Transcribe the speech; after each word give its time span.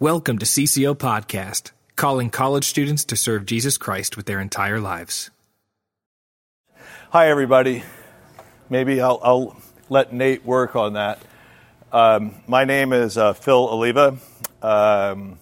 Welcome 0.00 0.38
to 0.38 0.46
CCO 0.46 0.94
Podcast, 0.94 1.72
calling 1.96 2.30
college 2.30 2.62
students 2.66 3.04
to 3.06 3.16
serve 3.16 3.46
Jesus 3.46 3.76
Christ 3.76 4.16
with 4.16 4.26
their 4.26 4.38
entire 4.38 4.78
lives. 4.78 5.30
Hi, 7.10 7.28
everybody. 7.28 7.82
Maybe 8.70 9.00
I'll, 9.00 9.18
I'll 9.24 9.60
let 9.88 10.12
Nate 10.12 10.44
work 10.44 10.76
on 10.76 10.92
that. 10.92 11.20
Um, 11.90 12.36
my 12.46 12.64
name 12.64 12.92
is 12.92 13.18
uh, 13.18 13.32
Phil 13.32 13.56
Oliva. 13.56 14.18
Um, 14.62 15.40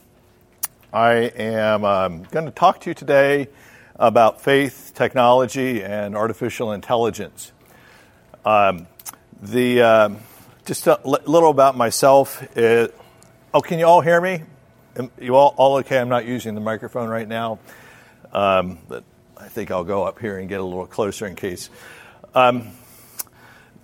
I 0.91 1.13
am 1.37 1.85
um, 1.85 2.23
going 2.23 2.47
to 2.47 2.51
talk 2.51 2.81
to 2.81 2.89
you 2.89 2.95
today 2.95 3.49
about 3.97 4.41
faith, 4.41 4.93
technology, 4.95 5.85
and 5.85 6.17
artificial 6.17 6.73
intelligence. 6.73 7.53
Um, 8.43 8.87
the 9.43 9.83
um, 9.83 10.19
just 10.65 10.87
a 10.87 10.99
little 11.05 11.51
about 11.51 11.77
myself. 11.77 12.43
It, 12.57 12.95
oh, 13.57 13.61
can 13.63 13.79
you 13.79 13.87
all 13.87 14.03
hear 14.03 14.21
me? 14.21 14.43
You 15.19 15.35
all, 15.35 15.55
all 15.57 15.77
okay? 15.77 15.99
I'm 15.99 16.11
not 16.11 16.27
using 16.27 16.55
the 16.55 16.61
microphone 16.61 17.09
right 17.09 17.27
now, 17.27 17.59
um, 18.31 18.79
but 18.87 19.03
I 19.35 19.49
think 19.49 19.71
I'll 19.71 19.83
go 19.83 20.05
up 20.05 20.19
here 20.19 20.39
and 20.39 20.47
get 20.47 20.61
a 20.61 20.63
little 20.63 20.87
closer 20.87 21.27
in 21.27 21.37
case. 21.37 21.71
Um, 22.35 22.73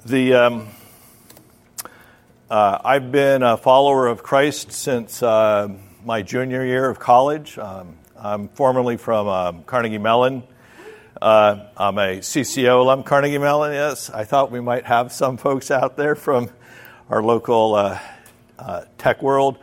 the 0.04 0.34
um, 0.34 0.68
uh, 2.50 2.80
I've 2.84 3.10
been 3.10 3.42
a 3.42 3.56
follower 3.56 4.08
of 4.08 4.22
Christ 4.22 4.72
since 4.72 5.22
uh, 5.22 5.70
my 6.04 6.20
junior 6.20 6.66
year 6.66 6.86
of 6.90 6.98
college. 6.98 7.56
Um, 7.56 7.96
I'm 8.14 8.48
formerly 8.48 8.98
from 8.98 9.26
um, 9.26 9.62
Carnegie 9.62 9.96
Mellon. 9.96 10.42
Uh, 11.18 11.64
I'm 11.78 11.96
a 11.96 12.18
CCO 12.18 12.80
alum, 12.80 13.04
Carnegie 13.04 13.38
Mellon. 13.38 13.72
Yes, 13.72 14.10
I 14.10 14.24
thought 14.24 14.50
we 14.50 14.60
might 14.60 14.84
have 14.84 15.12
some 15.12 15.38
folks 15.38 15.70
out 15.70 15.96
there 15.96 16.14
from 16.14 16.50
our 17.08 17.22
local 17.22 17.98
uh, 18.62 18.84
tech 18.98 19.22
world. 19.22 19.58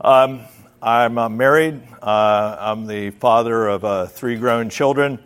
Um, 0.00 0.40
I'm 0.82 1.18
uh, 1.18 1.28
married. 1.28 1.82
Uh, 2.02 2.56
I'm 2.58 2.86
the 2.86 3.10
father 3.10 3.68
of 3.68 3.84
uh, 3.84 4.06
three 4.06 4.36
grown 4.36 4.70
children, 4.70 5.18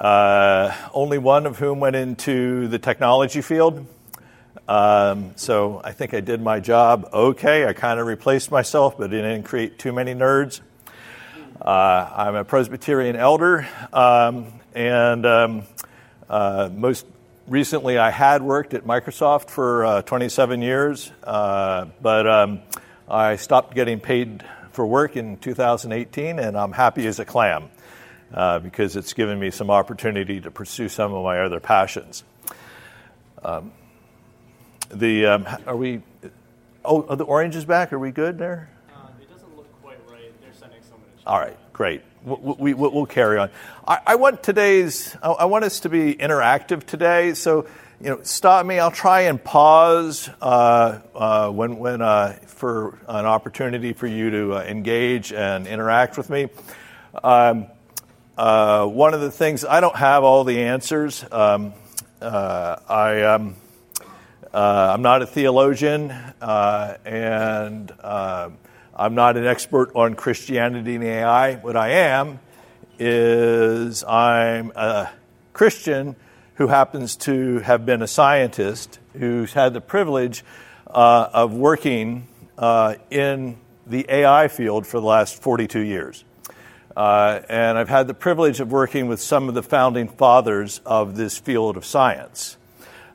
uh, 0.00 0.74
only 0.94 1.18
one 1.18 1.46
of 1.46 1.58
whom 1.58 1.80
went 1.80 1.96
into 1.96 2.68
the 2.68 2.78
technology 2.78 3.42
field. 3.42 3.86
Um, 4.68 5.32
so 5.36 5.80
I 5.84 5.92
think 5.92 6.14
I 6.14 6.20
did 6.20 6.40
my 6.40 6.60
job 6.60 7.10
okay. 7.12 7.66
I 7.66 7.72
kind 7.72 8.00
of 8.00 8.06
replaced 8.06 8.50
myself, 8.50 8.96
but 8.96 9.12
it 9.12 9.22
didn't 9.22 9.42
create 9.42 9.78
too 9.78 9.92
many 9.92 10.14
nerds. 10.14 10.60
I'm 11.60 12.36
a 12.36 12.44
Presbyterian 12.44 13.16
elder, 13.16 13.66
um, 13.92 14.52
and 14.74 15.26
um, 15.26 15.62
uh, 16.28 16.70
most 16.72 17.06
recently 17.48 17.98
I 17.98 18.10
had 18.10 18.42
worked 18.42 18.74
at 18.74 18.84
Microsoft 18.84 19.50
for 19.50 20.02
27 20.06 20.62
years, 20.62 21.10
but 21.22 22.26
um, 22.26 22.60
I 23.08 23.36
stopped 23.36 23.74
getting 23.74 24.00
paid 24.00 24.44
for 24.72 24.86
work 24.86 25.16
in 25.16 25.38
2018, 25.38 26.38
and 26.38 26.56
I'm 26.56 26.72
happy 26.72 27.06
as 27.06 27.18
a 27.18 27.24
clam 27.24 27.70
uh, 28.32 28.58
because 28.58 28.96
it's 28.96 29.12
given 29.14 29.38
me 29.38 29.50
some 29.50 29.70
opportunity 29.70 30.40
to 30.40 30.50
pursue 30.50 30.88
some 30.88 31.14
of 31.14 31.24
my 31.24 31.40
other 31.40 31.60
passions. 31.60 32.24
Um, 33.42 33.72
the 34.90 35.26
um, 35.26 35.48
are 35.66 35.76
we? 35.76 36.02
Oh, 36.84 37.06
are 37.08 37.16
the 37.16 37.24
oranges 37.24 37.64
back? 37.64 37.92
Are 37.92 37.98
we 37.98 38.10
good 38.10 38.38
there? 38.38 38.68
Uh, 38.94 39.08
it 39.20 39.30
doesn't 39.30 39.56
look 39.56 39.66
quite 39.82 39.98
right. 40.10 40.32
They're 40.40 40.52
sending 40.52 40.82
someone 40.82 41.08
to. 41.24 41.28
All 41.28 41.40
right, 41.40 41.56
great. 41.72 42.02
We, 42.26 42.74
will 42.74 43.02
we, 43.02 43.06
carry 43.06 43.38
on. 43.38 43.50
I, 43.86 44.00
I 44.04 44.14
want 44.16 44.42
today's. 44.42 45.16
I 45.22 45.44
want 45.44 45.64
us 45.64 45.80
to 45.80 45.88
be 45.88 46.12
interactive 46.12 46.84
today. 46.84 47.34
So 47.34 47.68
you 48.00 48.10
know, 48.10 48.20
stop 48.24 48.66
me. 48.66 48.78
I'll 48.78 48.90
try 48.90 49.22
and 49.22 49.42
pause 49.42 50.28
uh, 50.42 51.00
uh, 51.14 51.50
when, 51.50 51.78
when 51.78 52.02
uh, 52.02 52.32
for 52.46 52.98
an 53.08 53.26
opportunity 53.26 53.92
for 53.92 54.06
you 54.06 54.30
to 54.30 54.54
uh, 54.56 54.62
engage 54.62 55.32
and 55.32 55.66
interact 55.66 56.18
with 56.18 56.28
me. 56.28 56.48
Um, 57.22 57.68
uh, 58.36 58.86
one 58.86 59.14
of 59.14 59.20
the 59.20 59.30
things 59.30 59.64
I 59.64 59.80
don't 59.80 59.96
have 59.96 60.24
all 60.24 60.44
the 60.44 60.64
answers. 60.64 61.24
Um, 61.30 61.72
uh, 62.20 62.76
I 62.88 63.22
um, 63.22 63.54
I'm 64.52 65.02
not 65.02 65.22
a 65.22 65.26
theologian, 65.26 66.10
and 66.40 67.92
I'm 68.98 69.14
not 69.14 69.36
an 69.36 69.46
expert 69.46 69.94
on 69.94 70.14
Christianity 70.14 70.94
and 70.94 71.04
AI. 71.04 71.56
What 71.56 71.76
I 71.76 71.90
am 71.90 72.40
is 72.98 74.02
I'm 74.04 74.72
a 74.74 75.10
Christian 75.52 76.16
who 76.54 76.68
happens 76.68 77.14
to 77.16 77.58
have 77.58 77.84
been 77.84 78.00
a 78.00 78.06
scientist 78.06 78.98
who's 79.12 79.52
had 79.52 79.74
the 79.74 79.82
privilege 79.82 80.46
uh, 80.86 81.28
of 81.30 81.52
working 81.52 82.26
uh, 82.56 82.94
in 83.10 83.58
the 83.86 84.06
AI 84.08 84.48
field 84.48 84.86
for 84.86 84.98
the 84.98 85.06
last 85.06 85.42
42 85.42 85.80
years. 85.80 86.24
Uh, 86.96 87.40
and 87.50 87.76
I've 87.76 87.90
had 87.90 88.06
the 88.06 88.14
privilege 88.14 88.60
of 88.60 88.72
working 88.72 89.08
with 89.08 89.20
some 89.20 89.50
of 89.50 89.54
the 89.54 89.62
founding 89.62 90.08
fathers 90.08 90.80
of 90.86 91.16
this 91.16 91.36
field 91.36 91.76
of 91.76 91.84
science. 91.84 92.56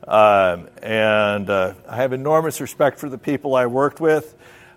Um, 0.06 0.68
and 0.80 1.50
uh, 1.50 1.74
I 1.88 1.96
have 1.96 2.12
enormous 2.12 2.60
respect 2.60 3.00
for 3.00 3.08
the 3.08 3.18
people 3.18 3.56
I 3.56 3.66
worked 3.66 4.00
with. 4.00 4.36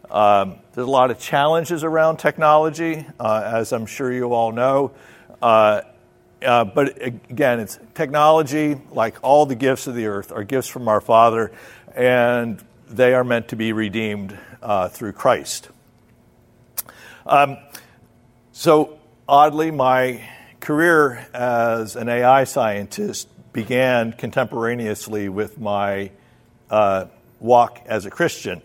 Um, 0.10 0.56
there's 0.74 0.88
a 0.88 0.92
lot 0.92 1.12
of 1.12 1.20
challenges 1.20 1.84
around 1.84 2.18
technology, 2.18 3.06
uh, 3.20 3.52
as 3.56 3.74
I'm 3.74 3.86
sure 3.86 4.12
you 4.12 4.34
all 4.34 4.52
know. 4.52 4.92
Uh, 5.42 5.82
uh, 6.44 6.66
but 6.66 7.02
again, 7.02 7.60
it's 7.60 7.80
technology, 7.94 8.80
like 8.92 9.24
all 9.24 9.46
the 9.46 9.56
gifts 9.56 9.88
of 9.88 9.96
the 9.96 10.08
earth, 10.08 10.32
are 10.32 10.44
gifts 10.44 10.68
from 10.68 10.88
our 10.88 11.02
Father, 11.02 11.52
and 11.96 12.64
they 12.88 13.14
are 13.14 13.24
meant 13.24 13.48
to 13.50 13.56
be 13.56 13.74
redeemed 13.74 14.38
uh, 14.62 14.90
through 14.90 15.14
Christ. 15.14 15.70
Um, 17.26 17.58
so, 18.52 19.00
oddly, 19.28 19.72
my 19.72 20.22
career 20.60 21.28
as 21.34 21.96
an 21.96 22.10
AI 22.10 22.44
scientist 22.44 23.28
began 23.54 24.14
contemporaneously 24.14 25.30
with 25.30 25.60
my 25.60 26.12
uh, 26.70 27.06
walk 27.40 27.82
as 27.86 28.06
a 28.06 28.12
Christian. 28.12 28.62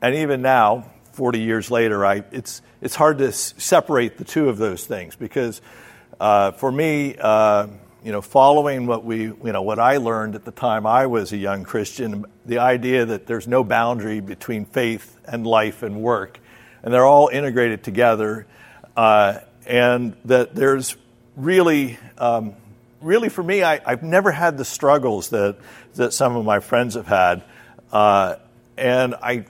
And 0.00 0.14
even 0.16 0.42
now, 0.42 0.90
40 1.12 1.40
years 1.40 1.70
later, 1.70 2.06
I, 2.06 2.24
it's, 2.30 2.62
it's 2.80 2.94
hard 2.94 3.18
to 3.18 3.28
s- 3.28 3.54
separate 3.58 4.18
the 4.18 4.24
two 4.24 4.48
of 4.48 4.56
those 4.58 4.86
things 4.86 5.16
because 5.16 5.60
uh, 6.20 6.52
for 6.52 6.70
me, 6.70 7.16
uh, 7.18 7.66
you 8.04 8.12
know, 8.12 8.20
following 8.20 8.86
what 8.86 9.04
we, 9.04 9.22
you 9.22 9.36
know, 9.52 9.62
what 9.62 9.78
I 9.78 9.96
learned 9.96 10.36
at 10.36 10.44
the 10.44 10.52
time 10.52 10.86
I 10.86 11.06
was 11.06 11.32
a 11.32 11.36
young 11.36 11.64
Christian, 11.64 12.24
the 12.46 12.58
idea 12.58 13.06
that 13.06 13.26
there's 13.26 13.48
no 13.48 13.64
boundary 13.64 14.20
between 14.20 14.64
faith 14.64 15.18
and 15.24 15.46
life 15.46 15.82
and 15.82 16.00
work, 16.00 16.38
and 16.82 16.94
they're 16.94 17.06
all 17.06 17.28
integrated 17.28 17.82
together, 17.82 18.46
uh, 18.96 19.40
and 19.66 20.16
that 20.26 20.54
there's 20.54 20.96
really, 21.36 21.98
um, 22.16 22.54
really 23.00 23.28
for 23.28 23.42
me, 23.42 23.64
I, 23.64 23.80
have 23.84 24.02
never 24.02 24.30
had 24.30 24.56
the 24.56 24.64
struggles 24.64 25.30
that 25.30 25.56
that 25.96 26.12
some 26.12 26.36
of 26.36 26.44
my 26.44 26.60
friends 26.60 26.94
have 26.94 27.08
had, 27.08 27.42
uh, 27.92 28.36
and 28.76 29.16
I 29.16 29.46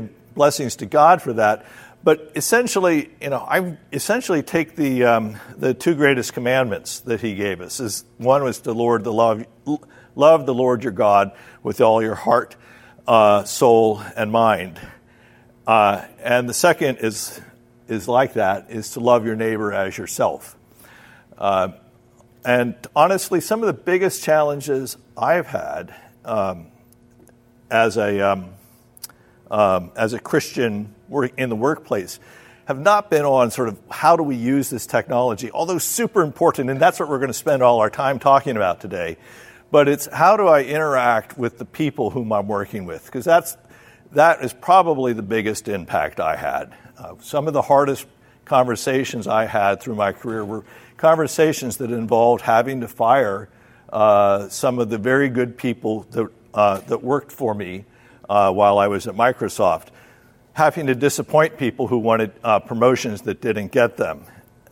give 0.00 0.34
blessings 0.34 0.76
to 0.76 0.86
God 0.86 1.22
for 1.22 1.34
that. 1.34 1.66
But 2.04 2.32
essentially, 2.34 3.10
you 3.20 3.30
know, 3.30 3.38
I 3.38 3.76
essentially 3.92 4.42
take 4.42 4.74
the 4.74 5.04
um, 5.04 5.36
the 5.56 5.72
two 5.72 5.94
greatest 5.94 6.32
commandments 6.32 7.00
that 7.00 7.20
He 7.20 7.34
gave 7.34 7.60
us. 7.60 7.78
Is 7.78 8.04
one 8.18 8.42
was 8.42 8.60
to 8.60 8.72
Lord 8.72 9.04
the 9.04 9.12
love 9.12 9.44
love 10.16 10.46
the 10.46 10.54
Lord 10.54 10.82
your 10.82 10.92
God 10.92 11.32
with 11.62 11.80
all 11.80 12.02
your 12.02 12.16
heart, 12.16 12.56
uh, 13.06 13.44
soul, 13.44 14.02
and 14.16 14.32
mind. 14.32 14.80
Uh, 15.64 16.04
and 16.22 16.48
the 16.48 16.54
second 16.54 16.98
is 16.98 17.40
is 17.86 18.08
like 18.08 18.34
that 18.34 18.70
is 18.70 18.90
to 18.90 19.00
love 19.00 19.24
your 19.24 19.36
neighbor 19.36 19.72
as 19.72 19.96
yourself. 19.96 20.56
Uh, 21.38 21.68
and 22.44 22.74
honestly, 22.96 23.40
some 23.40 23.60
of 23.60 23.66
the 23.66 23.72
biggest 23.72 24.24
challenges 24.24 24.96
I've 25.16 25.46
had 25.46 25.94
um, 26.24 26.66
as 27.70 27.96
a 27.96 28.20
um, 28.20 28.54
um, 29.52 29.92
as 29.94 30.14
a 30.14 30.18
Christian 30.18 30.92
in 31.36 31.50
the 31.50 31.56
workplace 31.56 32.18
have 32.64 32.80
not 32.80 33.10
been 33.10 33.24
on 33.24 33.50
sort 33.50 33.68
of 33.68 33.78
how 33.90 34.16
do 34.16 34.22
we 34.22 34.34
use 34.34 34.70
this 34.70 34.86
technology, 34.86 35.50
although 35.50 35.78
super 35.78 36.22
important, 36.22 36.70
and 36.70 36.80
that's 36.80 36.98
what 36.98 37.08
we're 37.08 37.18
going 37.18 37.28
to 37.28 37.34
spend 37.34 37.62
all 37.62 37.80
our 37.80 37.90
time 37.90 38.18
talking 38.18 38.56
about 38.56 38.80
today. 38.80 39.18
But 39.70 39.88
it's 39.88 40.06
how 40.06 40.36
do 40.36 40.46
I 40.46 40.62
interact 40.62 41.36
with 41.36 41.58
the 41.58 41.64
people 41.64 42.10
whom 42.10 42.32
I'm 42.32 42.48
working 42.48 42.86
with? 42.86 43.04
Because 43.04 43.24
that's 43.24 43.56
that 44.12 44.42
is 44.42 44.52
probably 44.52 45.12
the 45.12 45.22
biggest 45.22 45.68
impact 45.68 46.20
I 46.20 46.36
had. 46.36 46.74
Uh, 46.98 47.14
some 47.20 47.46
of 47.46 47.52
the 47.52 47.62
hardest 47.62 48.06
conversations 48.44 49.26
I 49.26 49.46
had 49.46 49.80
through 49.80 49.94
my 49.94 50.12
career 50.12 50.44
were 50.44 50.64
conversations 50.96 51.78
that 51.78 51.90
involved 51.90 52.42
having 52.42 52.82
to 52.82 52.88
fire 52.88 53.48
uh, 53.90 54.48
some 54.48 54.78
of 54.78 54.88
the 54.88 54.98
very 54.98 55.28
good 55.28 55.56
people 55.56 56.02
that, 56.12 56.28
uh, 56.54 56.78
that 56.80 57.02
worked 57.02 57.32
for 57.32 57.54
me 57.54 57.84
uh, 58.32 58.50
while 58.50 58.78
I 58.78 58.86
was 58.86 59.06
at 59.06 59.14
Microsoft, 59.14 59.88
having 60.54 60.86
to 60.86 60.94
disappoint 60.94 61.58
people 61.58 61.86
who 61.86 61.98
wanted 61.98 62.32
uh, 62.42 62.60
promotions 62.60 63.22
that 63.22 63.42
didn't 63.42 63.72
get 63.72 63.98
them. 63.98 64.24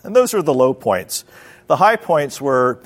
And 0.03 0.17
those 0.17 0.33
are 0.33 0.41
the 0.41 0.55
low 0.55 0.73
points. 0.73 1.27
The 1.67 1.77
high 1.77 1.97
points 1.97 2.41
were 2.41 2.81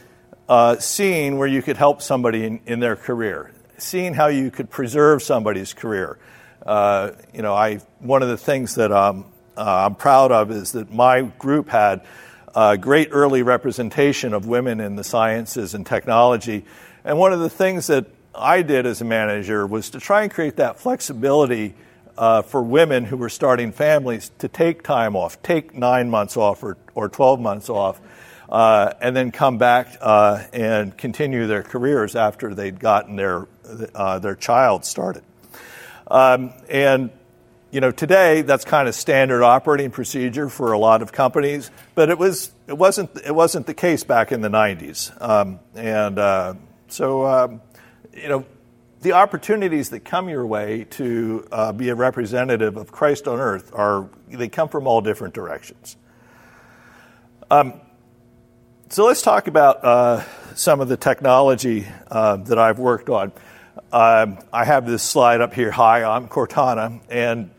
uh, 0.48 0.78
seeing 0.78 1.38
where 1.38 1.46
you 1.46 1.62
could 1.62 1.76
help 1.76 2.02
somebody 2.02 2.44
in, 2.44 2.60
in, 2.66 2.80
their 2.80 2.96
career, 2.96 3.52
seeing 3.78 4.14
how 4.14 4.26
you 4.26 4.50
could 4.50 4.68
preserve 4.68 5.22
somebody's 5.22 5.72
career, 5.72 6.18
uh, 6.66 7.12
you 7.32 7.42
know, 7.42 7.54
I 7.54 7.76
one 8.00 8.22
of 8.22 8.28
the 8.28 8.36
things 8.36 8.74
that 8.74 8.90
um, 8.90 9.26
uh, 9.56 9.86
I'm 9.86 9.94
proud 9.94 10.32
of 10.32 10.50
is 10.50 10.72
that 10.72 10.92
my 10.92 11.22
group 11.22 11.68
had 11.68 12.04
uh, 12.52 12.76
great 12.76 13.10
early 13.12 13.42
representation 13.42 14.34
of 14.34 14.46
women 14.46 14.80
in 14.80 14.96
the 14.96 15.04
sciences 15.04 15.74
and 15.74 15.86
technology. 15.86 16.64
And 17.04 17.18
one 17.18 17.32
of 17.32 17.40
the 17.40 17.50
things 17.50 17.86
that 17.88 18.06
I 18.34 18.62
did 18.62 18.86
as 18.86 19.00
a 19.00 19.04
manager 19.04 19.66
was 19.66 19.90
to 19.90 20.00
try 20.00 20.22
and 20.22 20.32
create 20.32 20.56
that 20.56 20.80
flexibility 20.80 21.74
uh, 22.16 22.42
for 22.42 22.62
women 22.62 23.04
who 23.04 23.16
were 23.16 23.28
starting 23.28 23.72
families 23.72 24.30
to 24.38 24.48
take 24.48 24.82
time 24.82 25.16
off, 25.16 25.42
take 25.42 25.74
nine 25.74 26.10
months 26.10 26.36
off 26.36 26.62
or, 26.62 26.76
or 26.94 27.08
12 27.08 27.40
months 27.40 27.68
off, 27.68 28.00
uh, 28.48 28.92
and 29.00 29.16
then 29.16 29.30
come 29.30 29.58
back 29.58 29.96
uh, 30.00 30.42
and 30.52 30.96
continue 30.96 31.46
their 31.46 31.62
careers 31.62 32.14
after 32.14 32.54
they'd 32.54 32.78
gotten 32.78 33.16
their, 33.16 33.46
uh, 33.94 34.18
their 34.18 34.36
child 34.36 34.84
started. 34.84 35.22
Um, 36.06 36.52
and 36.68 37.10
you 37.70 37.80
know, 37.80 37.90
today 37.90 38.42
that's 38.42 38.64
kind 38.64 38.86
of 38.86 38.94
standard 38.94 39.42
operating 39.42 39.90
procedure 39.90 40.48
for 40.48 40.70
a 40.70 40.78
lot 40.78 41.02
of 41.02 41.10
companies, 41.10 41.72
but 41.96 42.08
it 42.08 42.16
was 42.16 42.52
it 42.68 42.78
wasn't 42.78 43.10
it 43.16 43.34
wasn't 43.34 43.66
the 43.66 43.74
case 43.74 44.04
back 44.04 44.30
in 44.30 44.42
the 44.42 44.48
90s. 44.48 45.10
Um, 45.20 45.58
and 45.74 46.16
uh, 46.16 46.54
so, 46.86 47.26
um, 47.26 47.60
you 48.16 48.28
know, 48.28 48.44
the 49.02 49.12
opportunities 49.12 49.90
that 49.90 50.00
come 50.00 50.28
your 50.28 50.46
way 50.46 50.84
to 50.90 51.46
uh, 51.52 51.72
be 51.72 51.90
a 51.90 51.94
representative 51.94 52.76
of 52.76 52.90
Christ 52.90 53.28
on 53.28 53.38
earth 53.38 53.72
are 53.74 54.08
they 54.28 54.48
come 54.48 54.68
from 54.68 54.86
all 54.86 55.00
different 55.00 55.34
directions. 55.34 55.96
Um, 57.50 57.74
so 58.88 59.04
let's 59.04 59.22
talk 59.22 59.46
about 59.46 59.84
uh, 59.84 60.24
some 60.54 60.80
of 60.80 60.88
the 60.88 60.96
technology 60.96 61.86
uh, 62.10 62.36
that 62.36 62.58
I've 62.58 62.78
worked 62.78 63.10
on. 63.10 63.32
Um, 63.92 64.38
I 64.52 64.64
have 64.64 64.86
this 64.86 65.02
slide 65.02 65.40
up 65.40 65.52
here. 65.52 65.70
Hi, 65.70 66.04
I'm 66.04 66.28
Cortana, 66.28 67.00
and 67.10 67.50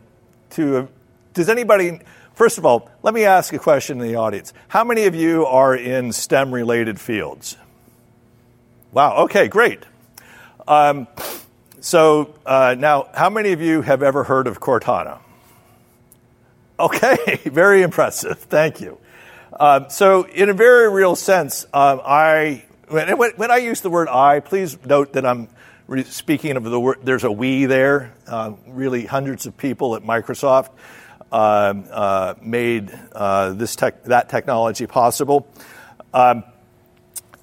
to 0.52 0.88
does 1.34 1.50
anybody? 1.50 2.00
First 2.34 2.58
of 2.58 2.66
all, 2.66 2.90
let 3.04 3.14
me 3.14 3.26
ask 3.26 3.54
a 3.54 3.60
question 3.60 4.02
in 4.02 4.08
the 4.08 4.16
audience. 4.16 4.54
How 4.68 4.84
many 4.84 5.06
of 5.06 5.16
you 5.16 5.46
are 5.46 5.76
in 5.76 6.12
STEM 6.12 6.54
related 6.54 7.00
fields? 7.00 7.58
Wow, 8.92 9.18
okay, 9.26 9.48
great. 9.48 9.84
Um, 10.68 11.08
so 11.80 12.34
uh, 12.46 12.76
now, 12.78 13.10
how 13.14 13.30
many 13.30 13.52
of 13.52 13.62
you 13.62 13.82
have 13.82 14.02
ever 14.02 14.24
heard 14.24 14.48
of 14.48 14.60
Cortana? 14.60 15.20
Okay, 16.80 17.40
very 17.46 17.84
impressive. 17.84 18.40
Thank 18.40 18.82
you. 18.82 18.98
Uh, 19.54 19.88
so, 19.88 20.24
in 20.24 20.50
a 20.50 20.54
very 20.54 20.90
real 20.90 21.16
sense, 21.16 21.66
um, 21.74 22.02
I 22.04 22.66
when, 22.90 23.08
when, 23.18 23.52
I 23.52 23.58
use 23.58 23.82
the 23.82 23.90
word 23.90 24.10
"I," 24.10 24.40
please 24.40 24.78
note 24.86 25.14
that 25.14 25.26
I'm 25.26 25.48
speaking 26.06 26.58
of 26.58 26.64
the 26.64 26.80
word. 26.80 27.00
There's 27.04 27.24
a 27.24 27.32
"we" 27.32 27.66
there. 27.66 28.14
Uh, 28.28 28.54
really, 28.68 29.06
hundreds 29.06 29.46
of 29.46 29.56
people 29.56 29.96
at 29.96 30.02
Microsoft 30.02 30.72
um, 31.32 31.86
uh, 31.92 32.34
made 32.42 32.92
uh, 33.14 33.54
this 33.54 33.76
tech, 33.76 34.04
that 34.06 34.28
technology 34.30 34.88
possible, 34.88 35.48
um, 36.14 36.44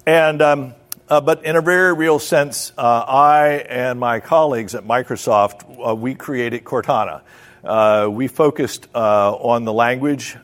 and 0.05 0.41
um, 0.41 0.75
uh, 1.09 1.21
but 1.21 1.45
in 1.45 1.55
a 1.55 1.61
very 1.61 1.93
real 1.93 2.19
sense, 2.19 2.71
uh, 2.77 2.81
I 2.81 3.65
and 3.69 3.99
my 3.99 4.19
colleagues 4.19 4.75
at 4.75 4.85
Microsoft 4.85 5.63
uh, 5.85 5.95
we 5.95 6.15
created 6.15 6.63
Cortana. 6.63 7.21
Uh, 7.63 8.09
we 8.11 8.27
focused 8.27 8.87
on 8.93 9.65
the 9.65 9.73
language 9.73 10.35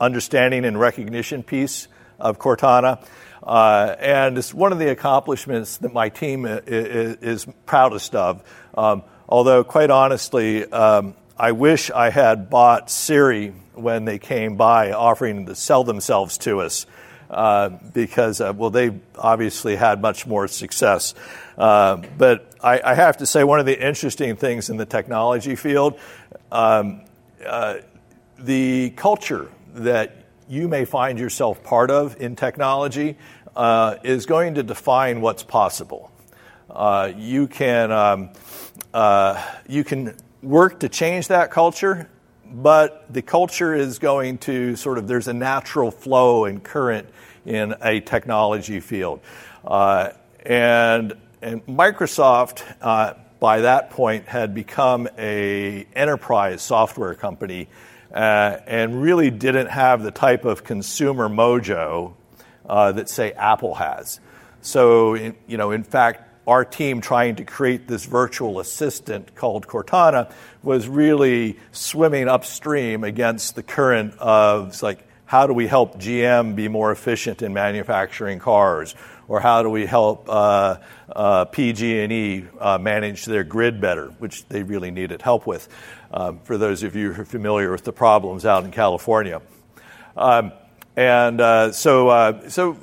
understanding 0.00 0.64
and 0.64 0.78
recognition 0.78 1.42
piece 1.42 1.88
of 2.18 2.38
Cortana. 2.38 3.04
Uh, 3.42 3.96
and 3.98 4.38
it's 4.38 4.54
one 4.54 4.72
of 4.72 4.78
the 4.78 4.90
accomplishments 4.90 5.78
that 5.78 5.92
my 5.92 6.08
team 6.08 6.46
is, 6.46 7.16
is 7.16 7.46
proudest 7.66 8.14
of. 8.14 8.42
Um, 8.76 9.02
although, 9.28 9.64
quite 9.64 9.90
honestly, 9.90 10.64
um, 10.70 11.14
I 11.36 11.52
wish 11.52 11.90
I 11.90 12.10
had 12.10 12.50
bought 12.50 12.90
Siri 12.90 13.52
when 13.74 14.04
they 14.04 14.18
came 14.18 14.56
by 14.56 14.92
offering 14.92 15.46
to 15.46 15.54
sell 15.54 15.82
themselves 15.82 16.38
to 16.38 16.60
us. 16.60 16.86
Uh, 17.32 17.70
because, 17.94 18.42
uh, 18.42 18.52
well, 18.54 18.68
they 18.68 18.92
obviously 19.16 19.74
had 19.74 20.02
much 20.02 20.26
more 20.26 20.46
success. 20.46 21.14
Uh, 21.56 21.96
but 22.18 22.52
I, 22.62 22.78
I, 22.84 22.94
have 22.94 23.16
to 23.18 23.26
say, 23.26 23.42
one 23.42 23.58
of 23.58 23.64
the 23.64 23.86
interesting 23.86 24.36
things 24.36 24.68
in 24.68 24.76
the 24.76 24.84
technology 24.84 25.56
field, 25.56 25.98
um, 26.50 27.00
uh, 27.46 27.76
the 28.38 28.90
culture 28.90 29.48
that 29.76 30.26
you 30.46 30.68
may 30.68 30.84
find 30.84 31.18
yourself 31.18 31.64
part 31.64 31.90
of 31.90 32.20
in 32.20 32.36
technology 32.36 33.16
uh, 33.56 33.96
is 34.04 34.26
going 34.26 34.56
to 34.56 34.62
define 34.62 35.22
what's 35.22 35.42
possible. 35.42 36.12
You 37.16 37.46
can 37.46 37.90
um, 37.92 38.30
you 39.66 39.84
can 39.84 40.16
work 40.42 40.80
to 40.80 40.90
change 40.90 41.28
that 41.28 41.50
culture, 41.50 42.10
but 42.52 43.06
the 43.12 43.22
culture 43.22 43.74
is 43.74 43.98
going 43.98 44.38
to 44.38 44.76
sort 44.76 44.98
of 44.98 45.08
there's 45.08 45.28
a 45.28 45.34
natural 45.34 45.90
flow 45.90 46.44
and 46.44 46.62
current 46.62 47.08
in 47.44 47.74
a 47.82 48.00
technology 48.00 48.80
field, 48.80 49.20
uh, 49.64 50.10
and 50.44 51.14
and 51.40 51.64
Microsoft 51.66 52.62
uh, 52.80 53.14
by 53.40 53.62
that 53.62 53.90
point 53.90 54.26
had 54.26 54.54
become 54.54 55.08
a 55.18 55.86
enterprise 55.94 56.62
software 56.62 57.14
company 57.14 57.68
uh, 58.14 58.58
and 58.66 59.02
really 59.02 59.30
didn't 59.30 59.68
have 59.68 60.02
the 60.02 60.10
type 60.10 60.44
of 60.44 60.62
consumer 60.64 61.28
mojo 61.28 62.14
uh, 62.68 62.92
that, 62.92 63.08
say, 63.08 63.32
Apple 63.32 63.74
has. 63.74 64.20
So, 64.60 65.14
in, 65.14 65.34
you 65.46 65.56
know, 65.56 65.72
in 65.72 65.82
fact, 65.82 66.28
our 66.46 66.64
team 66.64 67.00
trying 67.00 67.36
to 67.36 67.44
create 67.44 67.86
this 67.86 68.04
virtual 68.04 68.58
assistant 68.58 69.34
called 69.34 69.66
Cortana 69.66 70.32
was 70.62 70.88
really 70.88 71.58
swimming 71.70 72.28
upstream 72.28 73.04
against 73.04 73.54
the 73.54 73.62
current 73.62 74.14
of 74.18 74.82
like, 74.82 75.06
how 75.24 75.46
do 75.46 75.54
we 75.54 75.66
help 75.66 75.98
GM 75.98 76.56
be 76.56 76.68
more 76.68 76.92
efficient 76.92 77.42
in 77.42 77.54
manufacturing 77.54 78.38
cars? 78.38 78.94
Or 79.28 79.40
how 79.40 79.62
do 79.62 79.70
we 79.70 79.86
help 79.86 80.28
uh, 80.28 80.76
uh, 81.08 81.46
PG&E 81.46 82.44
uh, 82.60 82.78
manage 82.78 83.24
their 83.24 83.44
grid 83.44 83.80
better, 83.80 84.08
which 84.18 84.46
they 84.48 84.62
really 84.62 84.90
needed 84.90 85.22
help 85.22 85.46
with? 85.46 85.68
Um, 86.12 86.40
for 86.40 86.58
those 86.58 86.82
of 86.82 86.96
you 86.96 87.12
who 87.12 87.22
are 87.22 87.24
familiar 87.24 87.70
with 87.70 87.84
the 87.84 87.92
problems 87.92 88.44
out 88.44 88.64
in 88.64 88.72
California. 88.72 89.40
Um, 90.16 90.52
and 90.96 91.40
uh, 91.40 91.72
so, 91.72 92.08
uh, 92.08 92.48
so 92.50 92.76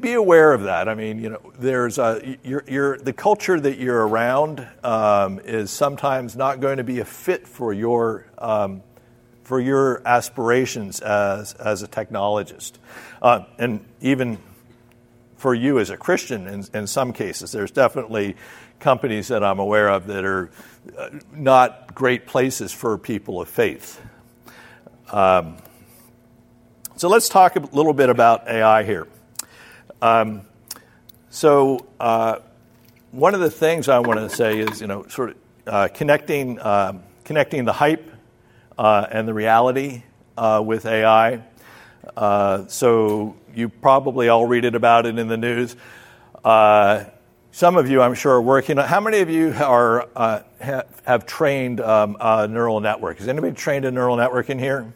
be 0.00 0.12
aware 0.12 0.52
of 0.52 0.62
that. 0.62 0.88
I 0.88 0.94
mean, 0.94 1.18
you 1.18 1.30
know, 1.30 1.52
there's 1.58 1.98
a, 1.98 2.38
you're, 2.44 2.64
you're, 2.68 2.98
the 2.98 3.12
culture 3.12 3.58
that 3.58 3.78
you're 3.78 4.06
around 4.06 4.66
um, 4.84 5.40
is 5.40 5.70
sometimes 5.70 6.36
not 6.36 6.60
going 6.60 6.76
to 6.76 6.84
be 6.84 7.00
a 7.00 7.04
fit 7.04 7.48
for 7.48 7.72
your 7.72 8.26
um, 8.38 8.82
for 9.42 9.58
your 9.58 10.00
aspirations 10.06 11.00
as 11.00 11.54
as 11.54 11.82
a 11.82 11.88
technologist, 11.88 12.74
uh, 13.20 13.40
and 13.58 13.84
even 14.00 14.38
for 15.36 15.52
you 15.52 15.80
as 15.80 15.90
a 15.90 15.96
Christian. 15.96 16.46
In, 16.46 16.64
in 16.72 16.86
some 16.86 17.12
cases, 17.12 17.50
there's 17.50 17.72
definitely 17.72 18.36
companies 18.78 19.26
that 19.26 19.42
I'm 19.42 19.58
aware 19.58 19.88
of 19.88 20.06
that 20.06 20.24
are 20.24 20.50
uh, 20.96 21.10
not 21.32 21.96
great 21.96 22.26
places 22.26 22.72
for 22.72 22.96
people 22.96 23.40
of 23.40 23.48
faith. 23.48 24.00
Um, 25.10 25.56
so 27.00 27.08
let's 27.08 27.30
talk 27.30 27.56
a 27.56 27.60
little 27.60 27.94
bit 27.94 28.10
about 28.10 28.46
AI 28.46 28.82
here. 28.82 29.08
Um, 30.02 30.42
so 31.30 31.86
uh, 31.98 32.40
one 33.10 33.32
of 33.32 33.40
the 33.40 33.50
things 33.50 33.88
I 33.88 34.00
want 34.00 34.20
to 34.20 34.28
say 34.28 34.58
is, 34.58 34.82
you 34.82 34.86
know, 34.86 35.06
sort 35.06 35.30
of 35.30 35.36
uh, 35.66 35.88
connecting 35.94 36.58
uh, 36.58 37.00
connecting 37.24 37.64
the 37.64 37.72
hype 37.72 38.06
uh, 38.76 39.06
and 39.10 39.26
the 39.26 39.32
reality 39.32 40.02
uh, 40.36 40.62
with 40.62 40.84
AI. 40.84 41.42
so 42.68 43.34
you 43.54 43.70
probably 43.70 44.28
all 44.28 44.44
read 44.44 44.66
it 44.66 44.74
about 44.74 45.06
it 45.06 45.18
in 45.18 45.26
the 45.26 45.38
news. 45.38 45.76
Some 46.44 47.76
of 47.78 47.88
you, 47.88 48.02
I'm 48.02 48.12
sure, 48.12 48.32
are 48.32 48.42
working 48.42 48.78
on. 48.78 48.86
How 48.86 49.00
many 49.00 49.20
of 49.20 49.30
you 49.30 49.54
are 49.54 50.06
uh, 50.14 50.42
ha, 50.62 50.82
have 51.06 51.24
trained 51.24 51.80
um, 51.80 52.18
a 52.20 52.46
neural 52.46 52.80
network? 52.80 53.20
Has 53.20 53.28
anybody 53.28 53.54
trained 53.54 53.86
a 53.86 53.90
neural 53.90 54.16
network 54.16 54.50
in 54.50 54.58
here? 54.58 54.92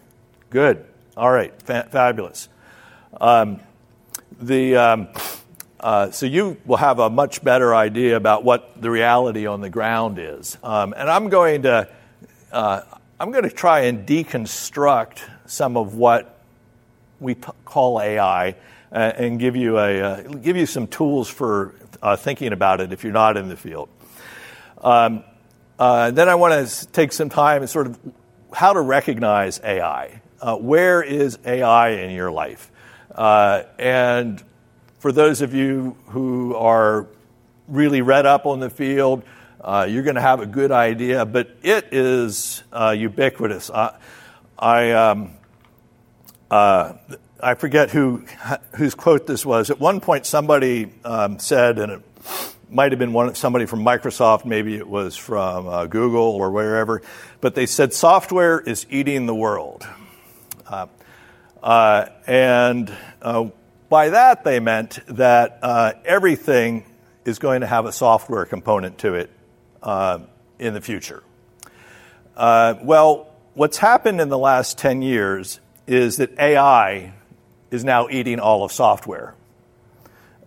Good. 0.50 0.84
All 1.16 1.30
right. 1.30 1.52
Fa- 1.62 1.88
fabulous. 1.90 2.48
Um, 3.20 3.60
the 4.40 4.76
um, 4.76 5.08
uh, 5.78 6.10
so 6.10 6.26
you 6.26 6.56
will 6.64 6.78
have 6.78 6.98
a 6.98 7.08
much 7.08 7.44
better 7.44 7.74
idea 7.74 8.16
about 8.16 8.42
what 8.42 8.80
the 8.80 8.90
reality 8.90 9.46
on 9.46 9.60
the 9.60 9.70
ground 9.70 10.18
is. 10.18 10.58
Um, 10.62 10.92
and 10.96 11.08
I'm 11.08 11.28
going 11.28 11.62
to 11.62 11.88
uh, 12.50 12.80
I'm 13.20 13.30
going 13.30 13.44
to 13.44 13.50
try 13.50 13.80
and 13.82 14.06
deconstruct 14.06 15.20
some 15.46 15.76
of 15.76 15.94
what 15.94 16.40
we 17.20 17.34
t- 17.36 17.42
call 17.64 18.00
AI 18.00 18.56
uh, 18.90 19.12
and 19.16 19.38
give 19.38 19.54
you 19.54 19.78
a 19.78 20.00
uh, 20.00 20.22
give 20.22 20.56
you 20.56 20.66
some 20.66 20.88
tools 20.88 21.28
for 21.28 21.76
uh, 22.02 22.16
thinking 22.16 22.52
about 22.52 22.80
it 22.80 22.92
if 22.92 23.04
you're 23.04 23.12
not 23.12 23.36
in 23.36 23.48
the 23.48 23.56
field. 23.56 23.88
Um, 24.80 25.22
then 25.78 26.28
I 26.28 26.34
want 26.34 26.68
to 26.68 26.86
take 26.88 27.12
some 27.12 27.28
time 27.28 27.62
and 27.62 27.70
sort 27.70 27.86
of 27.86 27.98
how 28.52 28.72
to 28.72 28.80
recognize 28.80 29.60
AI. 29.62 30.20
Uh, 30.44 30.56
where 30.56 31.02
is 31.02 31.38
AI 31.46 31.88
in 31.92 32.10
your 32.10 32.30
life? 32.30 32.70
Uh, 33.14 33.62
and 33.78 34.44
for 34.98 35.10
those 35.10 35.40
of 35.40 35.54
you 35.54 35.96
who 36.08 36.54
are 36.54 37.06
really 37.66 38.02
read 38.02 38.26
up 38.26 38.44
on 38.44 38.60
the 38.60 38.68
field, 38.68 39.22
uh, 39.62 39.86
you're 39.88 40.02
going 40.02 40.16
to 40.16 40.20
have 40.20 40.40
a 40.40 40.46
good 40.46 40.70
idea, 40.70 41.24
but 41.24 41.56
it 41.62 41.88
is 41.92 42.62
uh, 42.74 42.90
ubiquitous. 42.90 43.70
I, 43.70 43.96
I, 44.58 44.90
um, 44.90 45.30
uh, 46.50 46.92
I 47.40 47.54
forget 47.54 47.88
who, 47.88 48.26
whose 48.74 48.94
quote 48.94 49.26
this 49.26 49.46
was. 49.46 49.70
At 49.70 49.80
one 49.80 49.98
point, 49.98 50.26
somebody 50.26 50.92
um, 51.06 51.38
said, 51.38 51.78
and 51.78 51.90
it 51.90 52.02
might 52.68 52.92
have 52.92 52.98
been 52.98 53.14
one, 53.14 53.34
somebody 53.34 53.64
from 53.64 53.82
Microsoft, 53.82 54.44
maybe 54.44 54.76
it 54.76 54.86
was 54.86 55.16
from 55.16 55.66
uh, 55.66 55.86
Google 55.86 56.20
or 56.20 56.50
wherever, 56.50 57.00
but 57.40 57.54
they 57.54 57.64
said 57.64 57.94
software 57.94 58.60
is 58.60 58.84
eating 58.90 59.24
the 59.24 59.34
world. 59.34 59.86
Uh, 60.66 60.86
uh, 61.62 62.06
and 62.26 62.92
uh, 63.22 63.48
by 63.88 64.10
that, 64.10 64.44
they 64.44 64.60
meant 64.60 65.00
that 65.08 65.58
uh, 65.62 65.92
everything 66.04 66.84
is 67.24 67.38
going 67.38 67.60
to 67.60 67.66
have 67.66 67.86
a 67.86 67.92
software 67.92 68.44
component 68.44 68.98
to 68.98 69.14
it 69.14 69.30
uh, 69.82 70.20
in 70.58 70.74
the 70.74 70.80
future. 70.80 71.22
well, 72.36 73.28
what's 73.54 73.78
happened 73.78 74.20
in 74.20 74.28
the 74.28 74.38
last 74.38 74.78
10 74.78 75.02
years 75.02 75.60
is 75.86 76.16
that 76.16 76.38
AI 76.38 77.12
is 77.70 77.84
now 77.84 78.08
eating 78.08 78.40
all 78.40 78.64
of 78.64 78.72
software. 78.72 79.34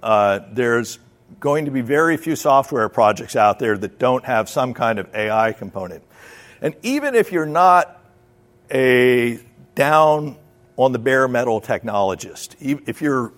there's 0.01 0.99
going 1.39 1.65
to 1.65 1.71
be 1.71 1.81
very 1.81 2.17
few 2.17 2.35
software 2.35 2.89
projects 2.89 3.35
out 3.35 3.59
there 3.59 3.77
that 3.77 3.99
don't 3.99 4.25
have 4.25 4.49
some 4.49 4.73
kind 4.73 4.97
of 4.97 5.13
AI 5.13 5.51
component. 5.53 6.03
And 6.61 6.73
even 6.83 7.15
if 7.15 7.31
you're 7.31 7.45
not 7.45 8.01
a 8.71 9.39
down 9.77 10.35
on 10.75 10.91
the 10.91 10.99
bare 10.99 11.27
metal 11.27 11.61
technologist, 11.61 12.55
if 12.59 13.01
you're 13.01 13.31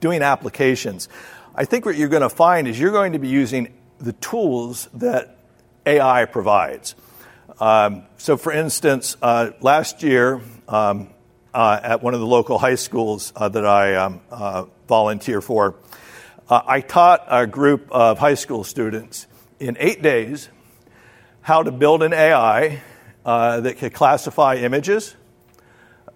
doing 0.00 0.22
applications, 0.22 1.08
I 1.54 1.66
think 1.66 1.84
what 1.84 1.96
you're 1.96 2.08
going 2.08 2.22
to 2.22 2.30
find 2.30 2.66
is 2.66 2.80
you're 2.80 2.92
going 2.92 3.12
to 3.12 3.18
be 3.18 3.28
using 3.28 3.72
the 3.98 4.14
tools 4.14 4.88
that 4.94 5.36
AI 5.86 6.24
provides. 6.24 6.94
Um, 7.60 8.04
so, 8.16 8.38
for 8.38 8.52
instance, 8.52 9.16
uh, 9.20 9.50
last 9.60 10.02
year 10.02 10.40
um, 10.66 11.10
uh, 11.52 11.78
at 11.82 12.02
one 12.02 12.14
of 12.14 12.20
the 12.20 12.26
local 12.26 12.58
high 12.58 12.74
schools 12.74 13.32
uh, 13.36 13.48
that 13.50 13.66
I 13.66 13.96
um, 13.96 14.20
uh, 14.30 14.64
volunteer 14.88 15.42
for, 15.42 15.76
uh, 16.48 16.62
I 16.66 16.80
taught 16.80 17.26
a 17.28 17.46
group 17.46 17.88
of 17.90 18.18
high 18.18 18.34
school 18.34 18.64
students 18.64 19.26
in 19.60 19.76
eight 19.78 20.02
days 20.02 20.48
how 21.42 21.62
to 21.62 21.70
build 21.70 22.02
an 22.02 22.14
AI 22.14 22.82
uh, 23.26 23.60
that 23.60 23.78
could 23.78 23.92
classify 23.92 24.56
images, 24.56 25.14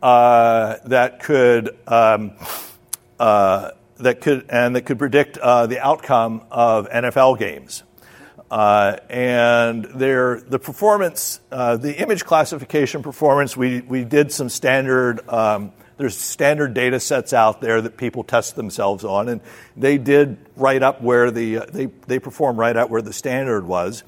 uh, 0.02 0.76
that 0.87 1.21
could 1.21 1.76
um, 1.87 2.33
uh, 3.19 3.71
that 3.97 4.21
could 4.21 4.47
and 4.49 4.76
that 4.76 4.83
could 4.83 4.99
predict 4.99 5.38
uh, 5.38 5.67
the 5.67 5.81
outcome 5.81 6.43
of 6.50 6.88
NFL 6.88 7.38
games. 7.38 7.83
Uh, 8.50 8.97
and 9.11 9.85
the 9.85 10.59
performance, 10.62 11.40
the 11.50 11.95
image 11.99 12.25
classification 12.25 13.02
performance, 13.02 13.57
we 13.57 13.81
we 13.83 14.05
did 14.05 14.33
some 14.33 14.49
standard. 14.49 15.26
Um, 15.28 15.73
there's 15.99 16.17
standard 16.17 16.75
data 16.75 17.00
sets 17.00 17.33
out 17.33 17.61
there 17.61 17.83
that 17.83 17.97
people 17.97 18.23
test 18.23 18.55
themselves 18.55 19.05
on, 19.05 19.28
and 19.28 19.40
they 19.76 19.99
did 19.99 20.38
right 20.57 20.83
up 20.83 21.02
where 21.02 21.31
the 21.31 21.67
they 21.71 21.87
they 22.07 22.21
perform 22.21 22.57
right 22.57 22.76
up 22.76 22.88
where 22.88 23.02
the 23.02 23.12
standard 23.12 23.67
was. 23.67 24.05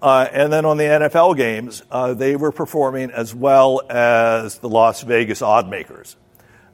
Uh, 0.00 0.28
and 0.32 0.52
then 0.52 0.64
on 0.64 0.76
the 0.76 0.84
NFL 0.84 1.36
games, 1.36 1.82
uh, 1.90 2.14
they 2.14 2.36
were 2.36 2.52
performing 2.52 3.10
as 3.10 3.34
well 3.34 3.82
as 3.90 4.58
the 4.58 4.68
Las 4.68 5.02
Vegas 5.02 5.40
Oddmakers. 5.40 6.14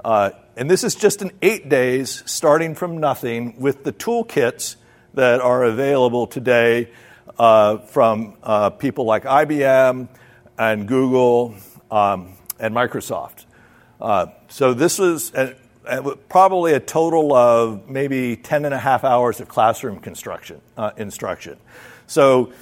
Uh, 0.04 0.30
and 0.56 0.70
this 0.70 0.84
is 0.84 0.94
just 0.94 1.22
in 1.22 1.32
eight 1.40 1.68
days, 1.68 2.22
starting 2.26 2.74
from 2.74 2.98
nothing, 2.98 3.58
with 3.58 3.84
the 3.84 3.92
toolkits 3.92 4.76
that 5.14 5.40
are 5.40 5.64
available 5.64 6.26
today 6.26 6.90
uh, 7.38 7.78
from 7.78 8.36
uh, 8.42 8.70
people 8.70 9.06
like 9.06 9.24
IBM 9.24 10.08
and 10.58 10.86
Google 10.86 11.54
um, 11.90 12.34
and 12.60 12.74
Microsoft. 12.74 13.46
Uh, 14.00 14.26
so 14.48 14.74
this 14.74 14.98
was 14.98 15.32
a, 15.34 15.54
a, 15.86 16.16
probably 16.16 16.74
a 16.74 16.80
total 16.80 17.32
of 17.32 17.88
maybe 17.88 18.36
10 18.36 18.66
and 18.66 18.74
a 18.74 18.78
half 18.78 19.02
hours 19.02 19.40
of 19.40 19.48
classroom 19.48 19.98
construction, 19.98 20.60
uh, 20.76 20.90
instruction. 20.96 21.56
So 22.06 22.52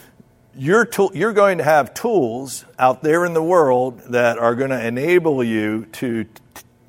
you're, 0.56 0.84
to, 0.84 1.10
you're 1.14 1.32
going 1.32 1.58
to 1.58 1.64
have 1.64 1.94
tools 1.94 2.64
out 2.78 3.02
there 3.02 3.24
in 3.24 3.34
the 3.34 3.42
world 3.42 4.00
that 4.10 4.38
are 4.38 4.54
going 4.54 4.70
to 4.70 4.86
enable 4.86 5.42
you 5.42 5.86
to 5.92 6.24
t- 6.24 6.30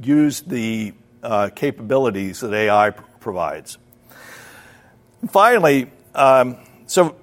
use 0.01 0.41
the 0.41 0.93
uh, 1.21 1.49
capabilities 1.55 2.41
that 2.41 2.53
AI 2.53 2.91
p- 2.91 3.03
provides. 3.19 3.77
Finally, 5.29 5.89
um, 6.13 6.57
so 6.87 7.15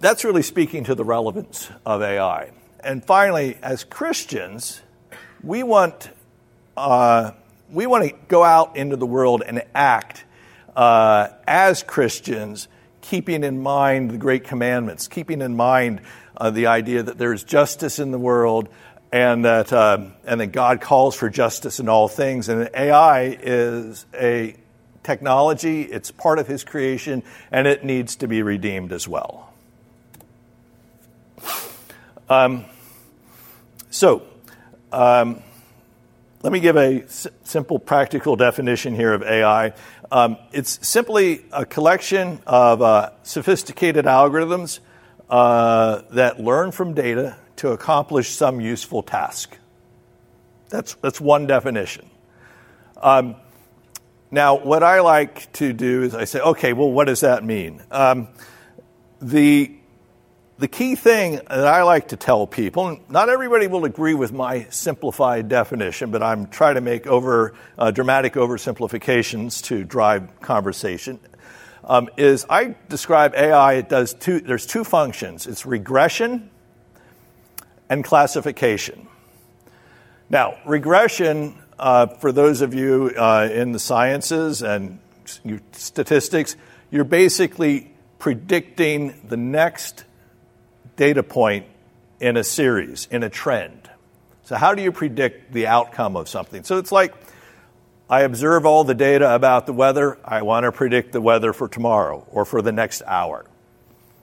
that's 0.00 0.24
really 0.24 0.42
speaking 0.42 0.84
to 0.84 0.94
the 0.94 1.04
relevance 1.04 1.70
of 1.86 2.02
AI. 2.02 2.50
And 2.80 3.04
finally, 3.04 3.56
as 3.62 3.84
Christians, 3.84 4.82
we 5.42 5.62
want 5.62 6.10
uh, 6.76 7.32
we 7.70 7.86
want 7.86 8.08
to 8.08 8.14
go 8.28 8.44
out 8.44 8.76
into 8.76 8.96
the 8.96 9.06
world 9.06 9.42
and 9.44 9.62
act 9.74 10.24
uh, 10.76 11.28
as 11.46 11.82
Christians, 11.82 12.68
keeping 13.08 13.44
in 13.44 13.62
mind 13.62 14.10
the 14.10 14.18
great 14.18 14.44
commandments, 14.44 15.06
keeping 15.06 15.40
in 15.40 15.56
mind 15.56 16.00
uh, 16.36 16.50
the 16.50 16.66
idea 16.66 17.02
that 17.02 17.18
there 17.18 17.32
is 17.32 17.44
justice 17.44 17.98
in 17.98 18.10
the 18.10 18.18
world 18.18 18.68
and 19.12 19.44
that, 19.44 19.72
uh, 19.72 19.98
and 20.24 20.40
that 20.40 20.48
God 20.48 20.80
calls 20.80 21.14
for 21.14 21.30
justice 21.30 21.78
in 21.78 21.88
all 21.88 22.08
things. 22.08 22.48
And 22.48 22.68
AI 22.74 23.38
is 23.40 24.04
a 24.12 24.56
technology, 25.04 25.82
it's 25.82 26.10
part 26.10 26.40
of 26.40 26.48
His 26.48 26.64
creation, 26.64 27.22
and 27.52 27.68
it 27.68 27.84
needs 27.84 28.16
to 28.16 28.28
be 28.28 28.42
redeemed 28.42 28.92
as 28.92 29.06
well. 29.06 29.52
Um, 32.28 32.64
so, 33.90 34.26
um, 34.90 35.44
let 36.42 36.52
me 36.52 36.60
give 36.60 36.76
a 36.76 37.02
s- 37.02 37.26
simple 37.44 37.78
practical 37.78 38.36
definition 38.36 38.94
here 38.94 39.12
of 39.12 39.22
AI. 39.22 39.72
Um, 40.10 40.36
it's 40.52 40.86
simply 40.86 41.44
a 41.52 41.64
collection 41.64 42.40
of 42.46 42.82
uh, 42.82 43.10
sophisticated 43.22 44.04
algorithms 44.04 44.80
uh, 45.28 46.02
that 46.10 46.38
learn 46.40 46.72
from 46.72 46.94
data 46.94 47.36
to 47.56 47.70
accomplish 47.70 48.30
some 48.30 48.60
useful 48.60 49.02
task. 49.02 49.56
That's, 50.68 50.94
that's 50.94 51.20
one 51.20 51.46
definition. 51.46 52.08
Um, 53.00 53.36
now, 54.30 54.56
what 54.56 54.82
I 54.82 55.00
like 55.00 55.52
to 55.54 55.72
do 55.72 56.02
is 56.02 56.14
I 56.14 56.24
say, 56.24 56.40
okay, 56.40 56.72
well, 56.72 56.90
what 56.90 57.06
does 57.06 57.20
that 57.20 57.44
mean? 57.44 57.82
Um, 57.90 58.28
the 59.20 59.74
the 60.58 60.68
key 60.68 60.94
thing 60.94 61.36
that 61.36 61.66
I 61.66 61.82
like 61.82 62.08
to 62.08 62.16
tell 62.16 62.46
people, 62.46 62.98
not 63.10 63.28
everybody 63.28 63.66
will 63.66 63.84
agree 63.84 64.14
with 64.14 64.32
my 64.32 64.66
simplified 64.70 65.48
definition, 65.48 66.10
but 66.10 66.22
I'm 66.22 66.46
trying 66.46 66.76
to 66.76 66.80
make 66.80 67.06
over 67.06 67.54
uh, 67.78 67.90
dramatic 67.90 68.34
oversimplifications 68.34 69.62
to 69.64 69.84
drive 69.84 70.40
conversation. 70.40 71.20
Um, 71.84 72.08
is 72.16 72.46
I 72.48 72.74
describe 72.88 73.34
AI. 73.34 73.74
It 73.74 73.88
does 73.88 74.14
two. 74.14 74.40
There's 74.40 74.66
two 74.66 74.82
functions. 74.82 75.46
It's 75.46 75.66
regression 75.66 76.50
and 77.88 78.02
classification. 78.02 79.08
Now, 80.30 80.58
regression, 80.66 81.54
uh, 81.78 82.06
for 82.06 82.32
those 82.32 82.62
of 82.62 82.74
you 82.74 83.12
uh, 83.16 83.48
in 83.52 83.72
the 83.72 83.78
sciences 83.78 84.62
and 84.62 84.98
statistics, 85.72 86.56
you're 86.90 87.04
basically 87.04 87.94
predicting 88.18 89.20
the 89.28 89.36
next 89.36 90.04
data 90.96 91.22
point 91.22 91.66
in 92.20 92.36
a 92.36 92.44
series, 92.44 93.06
in 93.10 93.22
a 93.22 93.30
trend. 93.30 93.90
So, 94.44 94.56
how 94.56 94.74
do 94.74 94.82
you 94.82 94.92
predict 94.92 95.52
the 95.52 95.66
outcome 95.66 96.16
of 96.16 96.28
something? 96.28 96.64
So, 96.64 96.78
it's 96.78 96.92
like 96.92 97.14
I 98.08 98.20
observe 98.20 98.64
all 98.64 98.84
the 98.84 98.94
data 98.94 99.34
about 99.34 99.66
the 99.66 99.72
weather. 99.72 100.18
I 100.24 100.42
want 100.42 100.64
to 100.64 100.72
predict 100.72 101.12
the 101.12 101.20
weather 101.20 101.52
for 101.52 101.68
tomorrow 101.68 102.26
or 102.30 102.44
for 102.44 102.62
the 102.62 102.72
next 102.72 103.02
hour. 103.06 103.46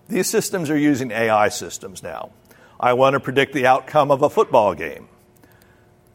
These 0.07 0.29
systems 0.29 0.69
are 0.69 0.77
using 0.77 1.11
AI 1.11 1.49
systems 1.49 2.01
now. 2.01 2.31
I 2.79 2.93
want 2.93 3.13
to 3.13 3.19
predict 3.19 3.53
the 3.53 3.67
outcome 3.67 4.11
of 4.11 4.21
a 4.21 4.29
football 4.29 4.73
game. 4.73 5.07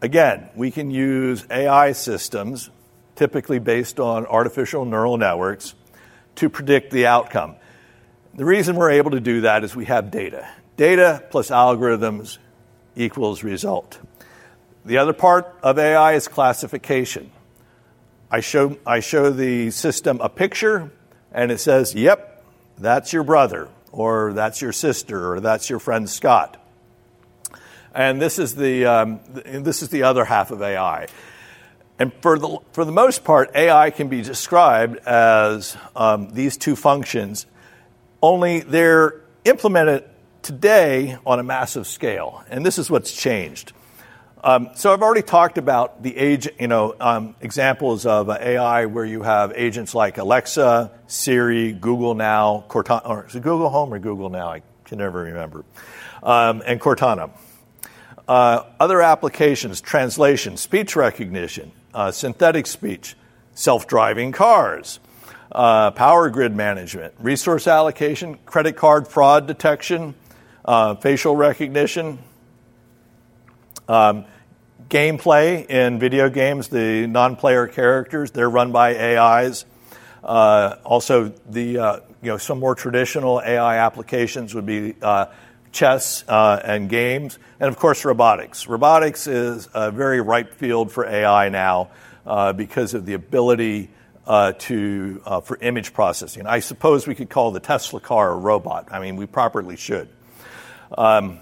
Again, 0.00 0.48
we 0.54 0.70
can 0.70 0.90
use 0.90 1.44
AI 1.50 1.92
systems, 1.92 2.70
typically 3.16 3.58
based 3.58 3.98
on 3.98 4.26
artificial 4.26 4.84
neural 4.84 5.16
networks, 5.16 5.74
to 6.36 6.48
predict 6.48 6.90
the 6.90 7.06
outcome. 7.06 7.56
The 8.38 8.44
reason 8.44 8.76
we're 8.76 8.92
able 8.92 9.10
to 9.10 9.20
do 9.20 9.40
that 9.40 9.64
is 9.64 9.74
we 9.74 9.86
have 9.86 10.12
data. 10.12 10.48
Data 10.76 11.24
plus 11.28 11.50
algorithms 11.50 12.38
equals 12.94 13.42
result. 13.42 13.98
The 14.84 14.98
other 14.98 15.12
part 15.12 15.58
of 15.60 15.76
AI 15.76 16.12
is 16.12 16.28
classification. 16.28 17.32
I 18.30 18.38
show, 18.38 18.78
I 18.86 19.00
show 19.00 19.30
the 19.30 19.72
system 19.72 20.20
a 20.20 20.28
picture, 20.28 20.92
and 21.32 21.50
it 21.50 21.58
says, 21.58 21.96
yep, 21.96 22.44
that's 22.78 23.12
your 23.12 23.24
brother, 23.24 23.70
or 23.90 24.32
that's 24.34 24.62
your 24.62 24.72
sister, 24.72 25.32
or 25.32 25.40
that's 25.40 25.68
your 25.68 25.80
friend 25.80 26.08
Scott. 26.08 26.64
And 27.92 28.22
this 28.22 28.38
is 28.38 28.54
the, 28.54 28.86
um, 28.86 29.20
this 29.34 29.82
is 29.82 29.88
the 29.88 30.04
other 30.04 30.24
half 30.24 30.52
of 30.52 30.62
AI. 30.62 31.08
And 31.98 32.12
for 32.22 32.38
the, 32.38 32.58
for 32.70 32.84
the 32.84 32.92
most 32.92 33.24
part, 33.24 33.50
AI 33.56 33.90
can 33.90 34.06
be 34.06 34.22
described 34.22 34.98
as 34.98 35.76
um, 35.96 36.30
these 36.30 36.56
two 36.56 36.76
functions 36.76 37.44
only 38.22 38.60
they're 38.60 39.20
implemented 39.44 40.04
today 40.42 41.16
on 41.26 41.38
a 41.38 41.42
massive 41.42 41.86
scale. 41.86 42.44
And 42.48 42.64
this 42.64 42.78
is 42.78 42.90
what's 42.90 43.12
changed. 43.12 43.72
Um, 44.42 44.70
so 44.76 44.92
I've 44.92 45.02
already 45.02 45.22
talked 45.22 45.58
about 45.58 46.02
the 46.02 46.16
age, 46.16 46.48
you 46.60 46.68
know, 46.68 46.94
um, 47.00 47.34
examples 47.40 48.06
of 48.06 48.30
uh, 48.30 48.38
AI 48.40 48.86
where 48.86 49.04
you 49.04 49.22
have 49.22 49.52
agents 49.56 49.94
like 49.96 50.18
Alexa, 50.18 50.92
Siri, 51.08 51.72
Google 51.72 52.14
Now, 52.14 52.64
Cortana, 52.68 53.08
or 53.08 53.26
is 53.26 53.34
it 53.34 53.42
Google 53.42 53.68
Home 53.68 53.92
or 53.92 53.98
Google 53.98 54.30
Now? 54.30 54.48
I 54.48 54.62
can 54.84 54.98
never 54.98 55.22
remember, 55.24 55.64
um, 56.22 56.62
and 56.64 56.80
Cortana. 56.80 57.30
Uh, 58.28 58.62
other 58.78 59.02
applications: 59.02 59.80
translation, 59.80 60.56
speech 60.56 60.94
recognition, 60.94 61.72
uh, 61.92 62.12
synthetic 62.12 62.68
speech, 62.68 63.16
self-driving 63.54 64.30
cars, 64.30 65.00
uh, 65.52 65.90
power 65.92 66.30
grid 66.30 66.54
management, 66.54 67.14
resource 67.18 67.66
allocation, 67.66 68.38
credit 68.46 68.76
card 68.76 69.08
fraud 69.08 69.46
detection, 69.46 70.14
uh, 70.64 70.94
facial 70.96 71.34
recognition. 71.36 72.18
Um, 73.88 74.26
gameplay 74.88 75.66
in 75.66 75.98
video 75.98 76.28
games, 76.28 76.68
the 76.68 77.06
non 77.06 77.36
player 77.36 77.66
characters, 77.66 78.30
they're 78.30 78.50
run 78.50 78.72
by 78.72 79.16
AIs. 79.16 79.64
Uh, 80.22 80.76
also, 80.84 81.32
the, 81.48 81.78
uh, 81.78 82.00
you 82.22 82.28
know, 82.28 82.38
some 82.38 82.58
more 82.58 82.74
traditional 82.74 83.40
AI 83.40 83.78
applications 83.78 84.54
would 84.54 84.66
be 84.66 84.94
uh, 85.00 85.26
chess 85.72 86.24
uh, 86.28 86.60
and 86.64 86.88
games, 86.88 87.38
and 87.60 87.68
of 87.68 87.78
course, 87.78 88.04
robotics. 88.04 88.66
Robotics 88.66 89.26
is 89.26 89.68
a 89.74 89.90
very 89.90 90.20
ripe 90.20 90.54
field 90.54 90.90
for 90.90 91.06
AI 91.06 91.48
now 91.48 91.88
uh, 92.26 92.52
because 92.52 92.94
of 92.94 93.06
the 93.06 93.14
ability 93.14 93.90
uh, 94.28 94.52
to, 94.52 95.20
for 95.42 95.56
image 95.60 95.92
processing. 95.92 96.46
I 96.46 96.60
suppose 96.60 97.06
we 97.06 97.16
could 97.16 97.30
call 97.30 97.50
the 97.50 97.60
Tesla 97.60 97.98
car 97.98 98.30
a 98.30 98.36
robot. 98.36 98.88
I 98.92 99.00
mean, 99.00 99.16
we 99.16 99.26
properly 99.26 99.76
should. 99.76 100.08
Um, 100.96 101.38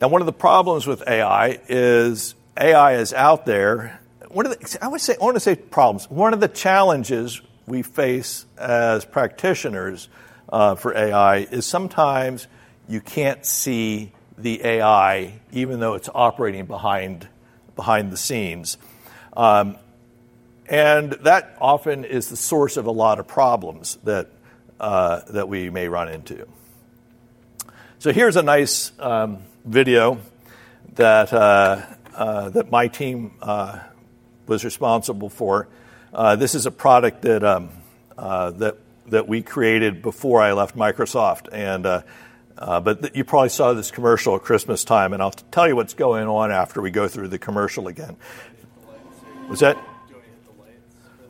now, 0.00 0.08
one 0.08 0.22
of 0.22 0.26
the 0.26 0.32
problems 0.32 0.86
with 0.86 1.06
AI 1.06 1.58
is 1.68 2.34
AI 2.58 2.94
is 2.94 3.12
out 3.12 3.44
there. 3.44 4.00
One 4.28 4.46
of 4.46 4.58
the, 4.58 4.78
I 4.80 4.88
would 4.88 5.00
say, 5.00 5.16
I 5.20 5.24
want 5.24 5.36
to 5.36 5.40
say 5.40 5.56
problems. 5.56 6.08
One 6.08 6.32
of 6.32 6.40
the 6.40 6.48
challenges 6.48 7.42
we 7.66 7.82
face 7.82 8.46
as 8.56 9.04
practitioners 9.04 10.08
uh, 10.48 10.74
for 10.76 10.96
AI 10.96 11.38
is 11.38 11.66
sometimes 11.66 12.46
you 12.88 13.00
can't 13.00 13.44
see 13.44 14.12
the 14.38 14.64
AI 14.64 15.34
even 15.52 15.80
though 15.80 15.94
it's 15.94 16.08
operating 16.14 16.64
behind 16.64 17.28
behind 17.76 18.10
the 18.10 18.16
scenes. 18.16 18.78
Um, 19.36 19.76
and 20.70 21.12
that 21.24 21.56
often 21.60 22.04
is 22.04 22.28
the 22.28 22.36
source 22.36 22.76
of 22.76 22.86
a 22.86 22.92
lot 22.92 23.18
of 23.18 23.26
problems 23.26 23.98
that, 24.04 24.30
uh, 24.78 25.20
that 25.30 25.48
we 25.48 25.68
may 25.68 25.88
run 25.88 26.08
into. 26.08 26.46
So 27.98 28.12
here's 28.12 28.36
a 28.36 28.42
nice 28.42 28.92
um, 29.00 29.38
video 29.64 30.20
that, 30.94 31.32
uh, 31.32 31.84
uh, 32.14 32.50
that 32.50 32.70
my 32.70 32.86
team 32.86 33.32
uh, 33.42 33.80
was 34.46 34.64
responsible 34.64 35.28
for. 35.28 35.66
Uh, 36.14 36.36
this 36.36 36.54
is 36.54 36.66
a 36.66 36.70
product 36.70 37.22
that, 37.22 37.42
um, 37.42 37.70
uh, 38.16 38.52
that, 38.52 38.76
that 39.08 39.26
we 39.26 39.42
created 39.42 40.02
before 40.02 40.40
I 40.40 40.52
left 40.52 40.76
Microsoft. 40.76 41.48
And, 41.50 41.82
but 41.82 43.02
th- 43.02 43.16
you 43.16 43.24
probably 43.24 43.48
saw 43.48 43.72
this 43.72 43.90
commercial 43.90 44.36
at 44.36 44.42
Christmas 44.42 44.84
time, 44.84 45.14
and 45.14 45.20
I'll 45.20 45.32
tell 45.32 45.66
you 45.66 45.74
what's 45.74 45.94
going 45.94 46.28
on 46.28 46.52
after 46.52 46.80
we 46.80 46.92
go 46.92 47.08
through 47.08 47.28
the 47.28 47.38
commercial 47.40 47.88
again. 47.88 48.16
Was 49.48 49.60
that? 49.60 49.76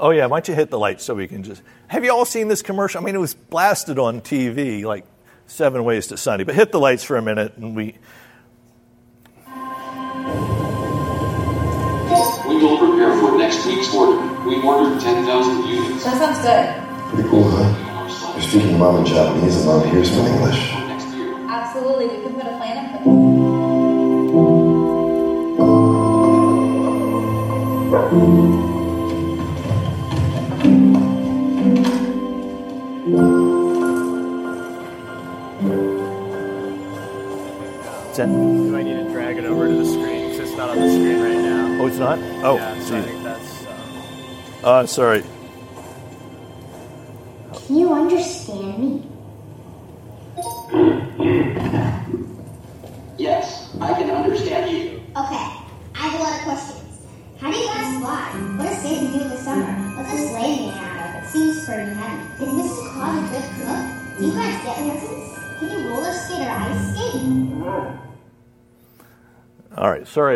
Oh 0.02 0.11
yeah, 0.11 0.26
why 0.26 0.38
don't 0.38 0.49
you 0.49 0.54
hit 0.54 0.71
the 0.71 0.78
lights 0.78 1.04
so 1.04 1.14
we 1.14 1.28
can 1.28 1.42
just? 1.42 1.62
Have 1.88 2.04
you 2.04 2.12
all 2.12 2.25
seen 2.25 2.49
this 2.49 2.62
commercial? 2.62 3.02
I 3.02 3.04
mean, 3.04 3.14
it 3.14 3.19
was 3.19 3.35
blasted 3.35 3.99
on 3.99 4.23
TV 4.23 4.83
like 4.83 5.04
seven 5.47 5.85
ways 5.85 6.07
to 6.07 6.16
Sunday. 6.16 6.45
But 6.45 6.54
hit 6.54 6.73
the 6.73 6.80
lights 6.80 7.04
for 7.04 7.16
a 7.19 7.23
minute, 7.23 7.59
and 7.59 7.76
we 7.76 7.97
We 12.49 12.56
will 12.56 12.78
prepare 12.78 13.17
for 13.21 13.39
next 13.39 13.67
week's 13.67 13.95
order. 13.95 14.21
We 14.49 14.60
ordered 14.63 15.00
10,000 15.00 15.67
units. 15.69 16.04
That 16.04 16.19
sounds 16.19 16.39
good. 16.41 17.15
Pretty 17.15 17.28
cool, 17.28 17.50
huh? 17.50 18.32
You're 18.32 18.43
speaking 18.43 18.78
mom 18.78 18.97
in 18.97 19.06
Japanese 19.06 19.56
and 19.56 19.67
mom 19.67 19.86
here's 19.86 20.10
some 20.10 20.26
English. 20.26 20.73
Absolutely. 21.49 22.08
We 22.08 22.23
can 22.25 22.34
put 22.34 22.47
a 22.47 22.56
plan 22.56 22.76
in 22.84 22.91
place. 28.41 28.50
Oh, 42.45 42.56
yeah, 42.56 42.80
so 42.80 42.97
I 42.97 43.02
think 43.02 43.23
that's. 43.25 43.67
Um, 43.67 44.65
Uh, 44.65 44.87
sorry. 44.87 45.25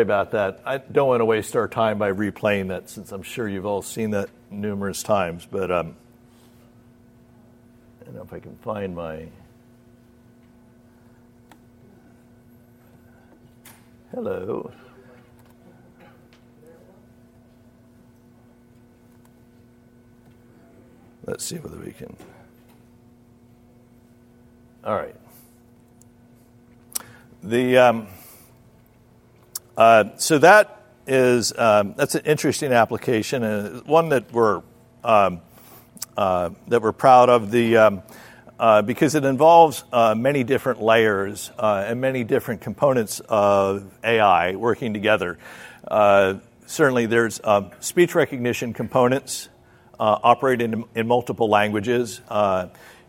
About 0.05 0.31
that. 0.31 0.61
I 0.65 0.77
don't 0.77 1.07
want 1.07 1.21
to 1.21 1.25
waste 1.25 1.55
our 1.55 1.67
time 1.67 1.97
by 1.97 2.11
replaying 2.11 2.67
that 2.67 2.89
since 2.89 3.11
I'm 3.11 3.23
sure 3.23 3.49
you've 3.49 3.65
all 3.65 3.81
seen 3.81 4.11
that 4.11 4.29
numerous 4.51 5.01
times. 5.01 5.47
But 5.49 5.71
um, 5.71 5.95
I 7.99 8.05
don't 8.05 8.15
know 8.15 8.21
if 8.21 8.31
I 8.31 8.39
can 8.39 8.55
find 8.57 8.95
my. 8.95 9.27
Hello. 14.11 14.71
Let's 21.25 21.43
see 21.43 21.57
whether 21.57 21.77
we 21.77 21.91
can. 21.91 22.15
All 24.83 24.95
right. 24.95 25.15
The. 27.41 27.77
Um, 27.79 28.07
uh, 29.77 30.05
so 30.17 30.37
that 30.37 30.83
is 31.07 31.53
um, 31.57 31.93
that's 31.97 32.15
an 32.15 32.25
interesting 32.25 32.71
application 32.71 33.43
and 33.43 33.85
one 33.85 34.09
that 34.09 34.31
we're 34.31 34.61
um, 35.03 35.41
uh, 36.17 36.49
that 36.67 36.81
we're 36.81 36.93
proud 36.93 37.29
of 37.29 37.51
the 37.51 37.77
um, 37.77 38.03
uh, 38.57 38.81
because 38.81 39.15
it 39.15 39.25
involves 39.25 39.83
uh, 39.91 40.15
many 40.15 40.45
different 40.45 40.81
layers 40.81 41.51
uh, 41.59 41.83
and 41.87 41.99
many 41.99 42.23
different 42.23 42.61
components 42.61 43.19
of 43.27 43.91
AI 44.03 44.55
working 44.55 44.93
together. 44.93 45.37
Certainly, 46.67 47.05
there's 47.07 47.39
speech 47.79 48.15
recognition 48.15 48.73
components 48.73 49.49
operating 49.99 50.73
in, 50.73 50.85
in, 50.95 51.07
multiple 51.07 51.47
languages. 51.47 52.21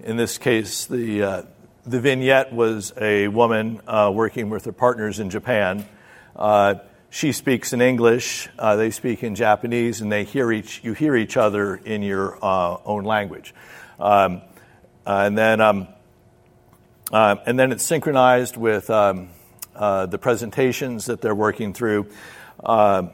in 0.04 0.16
this 0.16 0.36
case, 0.36 0.86
the 0.86 1.46
the 1.86 2.00
vignette 2.00 2.52
was 2.52 2.92
a 3.00 3.28
woman 3.28 3.80
working 3.86 4.50
with 4.50 4.64
her 4.64 4.72
partners 4.72 5.20
in 5.20 5.30
Japan. 5.30 5.86
Uh, 6.36 6.74
she 7.08 7.32
speaks 7.32 7.72
in 7.72 7.80
English, 7.80 8.48
uh, 8.58 8.76
they 8.76 8.90
speak 8.90 9.22
in 9.22 9.34
Japanese, 9.34 10.02
and 10.02 10.12
they 10.12 10.24
hear 10.24 10.52
each, 10.52 10.84
you 10.84 10.92
hear 10.92 11.16
each 11.16 11.38
other 11.38 11.74
in 11.76 12.02
your 12.02 12.38
uh, 12.44 12.76
own 12.84 13.04
language. 13.04 13.54
Um, 13.98 14.42
and, 15.06 15.38
then, 15.38 15.62
um, 15.62 15.88
uh, 17.10 17.36
and 17.46 17.58
then 17.58 17.72
it's 17.72 17.84
synchronized 17.84 18.58
with 18.58 18.90
um, 18.90 19.30
uh, 19.74 20.04
the 20.06 20.18
presentations 20.18 21.06
that 21.06 21.22
they're 21.22 21.34
working 21.34 21.72
through. 21.72 22.10
Uh, 22.62 23.04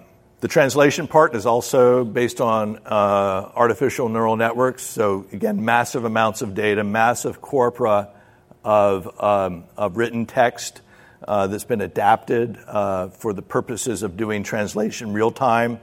the 0.40 0.48
translation 0.48 1.06
part 1.06 1.36
is 1.36 1.46
also 1.46 2.04
based 2.04 2.40
on 2.40 2.78
artificial 2.84 4.08
neural 4.08 4.34
networks. 4.34 4.82
So, 4.82 5.26
again, 5.32 5.64
massive 5.64 6.04
amounts 6.04 6.42
of 6.42 6.56
data, 6.56 6.82
massive 6.82 7.40
corpora 7.40 8.08
of, 8.64 9.22
um, 9.22 9.62
of 9.76 9.96
written 9.96 10.26
text 10.26 10.80
uh, 11.26 11.46
that's 11.46 11.64
been 11.64 11.80
adapted 11.80 12.58
uh, 12.66 13.08
for 13.08 13.32
the 13.32 13.42
purposes 13.42 14.02
of 14.02 14.16
doing 14.16 14.42
translation 14.42 15.12
real 15.12 15.30
time. 15.30 15.80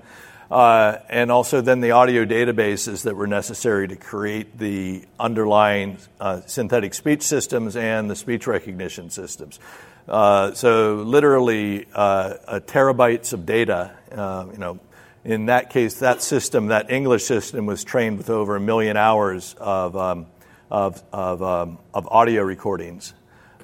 Uh, 0.52 0.98
and 1.10 1.32
also 1.32 1.62
then 1.62 1.80
the 1.80 1.92
audio 1.92 2.26
databases 2.26 3.04
that 3.04 3.16
were 3.16 3.28
necessary 3.28 3.88
to 3.88 3.96
create 3.96 4.58
the 4.58 5.04
underlying 5.20 5.98
uh, 6.20 6.42
synthetic 6.48 6.94
speech 6.94 7.22
systems 7.22 7.76
and 7.76 8.10
the 8.10 8.16
speech 8.16 8.48
recognition 8.48 9.12
systems. 9.12 9.60
Uh, 10.08 10.52
so 10.54 10.96
literally 10.96 11.86
uh, 11.94 12.60
terabytes 12.66 13.32
of 13.32 13.46
data. 13.46 13.92
you 14.12 14.58
know, 14.58 14.80
in 15.24 15.48
that 15.48 15.70
case, 15.70 16.00
that 16.00 16.24
system, 16.24 16.68
that 16.68 16.90
English 16.90 17.26
system, 17.26 17.68
was 17.68 17.84
trained 17.84 18.18
with 18.18 18.30
over 18.30 18.56
a 18.56 18.60
million 18.60 18.98
hours 18.98 19.56
of 19.60 19.96
um, 19.96 20.26
of, 20.72 21.04
of, 21.12 21.42
um, 21.42 21.80
of 21.94 22.08
audio 22.08 22.44
recordings 22.44 23.14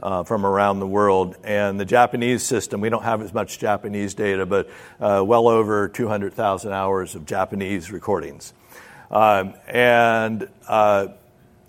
uh, 0.02 0.24
from 0.24 0.46
around 0.46 0.80
the 0.80 0.88
world. 0.88 1.36
And 1.44 1.80
the 1.80 1.86
Japanese 1.86 2.44
system, 2.44 2.82
we 2.82 2.90
don't 2.90 3.04
have 3.04 3.22
as 3.22 3.34
much 3.34 3.60
Japanese 3.60 4.14
data, 4.14 4.46
but 4.46 4.70
uh, 5.00 5.24
well 5.26 5.48
over 5.48 5.88
200,000 5.88 6.72
hours 6.72 7.16
of 7.16 7.26
Japanese 7.26 7.92
recordings. 7.92 8.54
Um, 9.12 9.54
and 9.68 10.48
uh, 10.68 11.08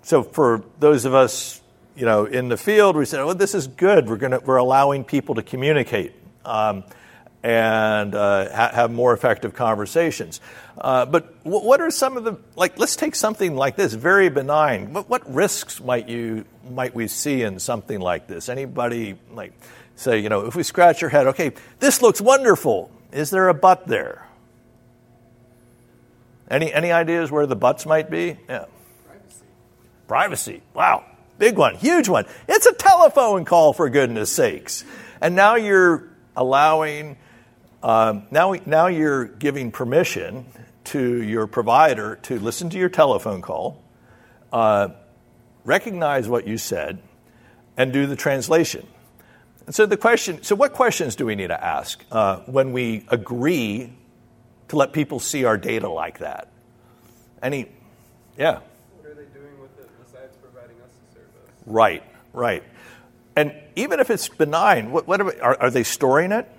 so 0.01 0.23
for 0.23 0.63
those 0.79 1.05
of 1.05 1.13
us, 1.13 1.61
you 1.95 2.05
know, 2.05 2.25
in 2.25 2.49
the 2.49 2.57
field, 2.57 2.95
we 2.95 3.05
said, 3.05 3.23
"Well, 3.25 3.35
this 3.35 3.55
is 3.55 3.67
good. 3.67 4.07
We're 4.07 4.17
gonna 4.17 4.39
we're 4.39 4.57
allowing 4.57 5.03
people 5.03 5.35
to 5.35 5.41
communicate." 5.41 6.13
Um, 6.45 6.83
and 7.43 8.15
uh, 8.15 8.53
ha- 8.53 8.71
have 8.73 8.91
more 8.91 9.13
effective 9.13 9.53
conversations. 9.53 10.41
Uh, 10.77 11.05
but 11.05 11.43
w- 11.43 11.65
what 11.65 11.81
are 11.81 11.91
some 11.91 12.17
of 12.17 12.23
the 12.23 12.37
like? 12.55 12.77
Let's 12.79 12.95
take 12.95 13.15
something 13.15 13.55
like 13.55 13.75
this, 13.75 13.93
very 13.93 14.29
benign. 14.29 14.93
What, 14.93 15.09
what 15.09 15.33
risks 15.33 15.79
might 15.81 16.09
you 16.09 16.45
might 16.69 16.93
we 16.93 17.07
see 17.07 17.43
in 17.43 17.59
something 17.59 17.99
like 17.99 18.27
this? 18.27 18.49
Anybody 18.49 19.17
like 19.31 19.53
say, 19.95 20.19
you 20.19 20.29
know, 20.29 20.45
if 20.45 20.55
we 20.55 20.63
scratch 20.63 21.01
your 21.01 21.09
head, 21.09 21.27
okay, 21.27 21.53
this 21.79 22.01
looks 22.01 22.21
wonderful. 22.21 22.91
Is 23.11 23.29
there 23.29 23.49
a 23.49 23.53
but 23.53 23.87
there? 23.87 24.27
Any 26.49 26.73
any 26.73 26.91
ideas 26.91 27.31
where 27.31 27.45
the 27.45 27.55
buts 27.55 27.85
might 27.85 28.09
be? 28.09 28.37
Yeah. 28.47 28.65
Privacy. 29.05 29.45
Privacy. 30.07 30.61
Wow. 30.73 31.05
Big 31.37 31.55
one, 31.57 31.75
huge 31.75 32.09
one. 32.09 32.25
It's 32.47 32.65
a 32.65 32.73
telephone 32.73 33.45
call 33.45 33.73
for 33.73 33.89
goodness 33.89 34.31
sakes. 34.31 34.83
And 35.21 35.35
now 35.35 35.55
you're 35.55 36.09
allowing 36.35 37.17
um, 37.83 38.27
now, 38.31 38.55
now 38.65 38.87
you're 38.87 39.25
giving 39.25 39.71
permission 39.71 40.45
to 40.85 41.21
your 41.21 41.47
provider 41.47 42.15
to 42.23 42.39
listen 42.39 42.69
to 42.69 42.77
your 42.77 42.89
telephone 42.89 43.41
call, 43.41 43.83
uh, 44.51 44.89
recognize 45.63 46.27
what 46.27 46.47
you 46.47 46.57
said, 46.57 46.99
and 47.75 47.93
do 47.93 48.05
the 48.07 48.15
translation. 48.15 48.87
And 49.65 49.75
so 49.75 49.85
the 49.85 49.97
question, 49.97 50.43
so 50.43 50.55
what 50.55 50.73
questions 50.73 51.15
do 51.15 51.25
we 51.25 51.35
need 51.35 51.47
to 51.47 51.63
ask 51.63 52.03
uh, 52.11 52.37
when 52.45 52.71
we 52.71 53.05
agree 53.09 53.93
to 54.69 54.75
let 54.75 54.93
people 54.93 55.19
see 55.19 55.43
our 55.43 55.57
data 55.57 55.89
like 55.89 56.19
that? 56.19 56.47
Any, 57.43 57.67
yeah. 58.37 58.59
What 58.95 59.11
are 59.11 59.13
they 59.13 59.25
doing 59.37 59.59
with 59.59 59.77
it 59.77 59.89
besides 60.03 60.35
providing 60.37 60.77
us 60.77 60.89
a 61.11 61.15
service? 61.15 61.51
Right, 61.65 62.03
right. 62.33 62.63
And 63.35 63.53
even 63.75 63.99
if 63.99 64.09
it's 64.09 64.29
benign, 64.29 64.91
what, 64.91 65.05
what 65.05 65.21
are, 65.21 65.43
are, 65.43 65.61
are 65.63 65.69
they 65.69 65.83
storing 65.83 66.31
it? 66.31 66.49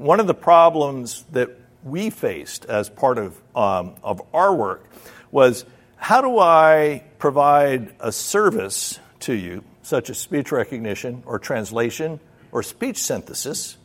One 0.00 0.18
of 0.18 0.26
the 0.26 0.34
problems 0.34 1.26
that 1.32 1.50
we 1.84 2.08
faced 2.08 2.64
as 2.64 2.88
part 2.88 3.18
of, 3.18 3.38
um, 3.54 3.94
of 4.02 4.22
our 4.32 4.54
work 4.54 4.88
was 5.30 5.66
how 5.96 6.22
do 6.22 6.38
I 6.38 7.04
provide 7.18 7.94
a 8.00 8.10
service 8.10 8.98
to 9.20 9.34
you, 9.34 9.62
such 9.82 10.08
as 10.08 10.16
speech 10.16 10.52
recognition 10.52 11.22
or 11.26 11.38
translation 11.38 12.18
or 12.50 12.62
speech 12.62 12.96
synthesis, 12.96 13.76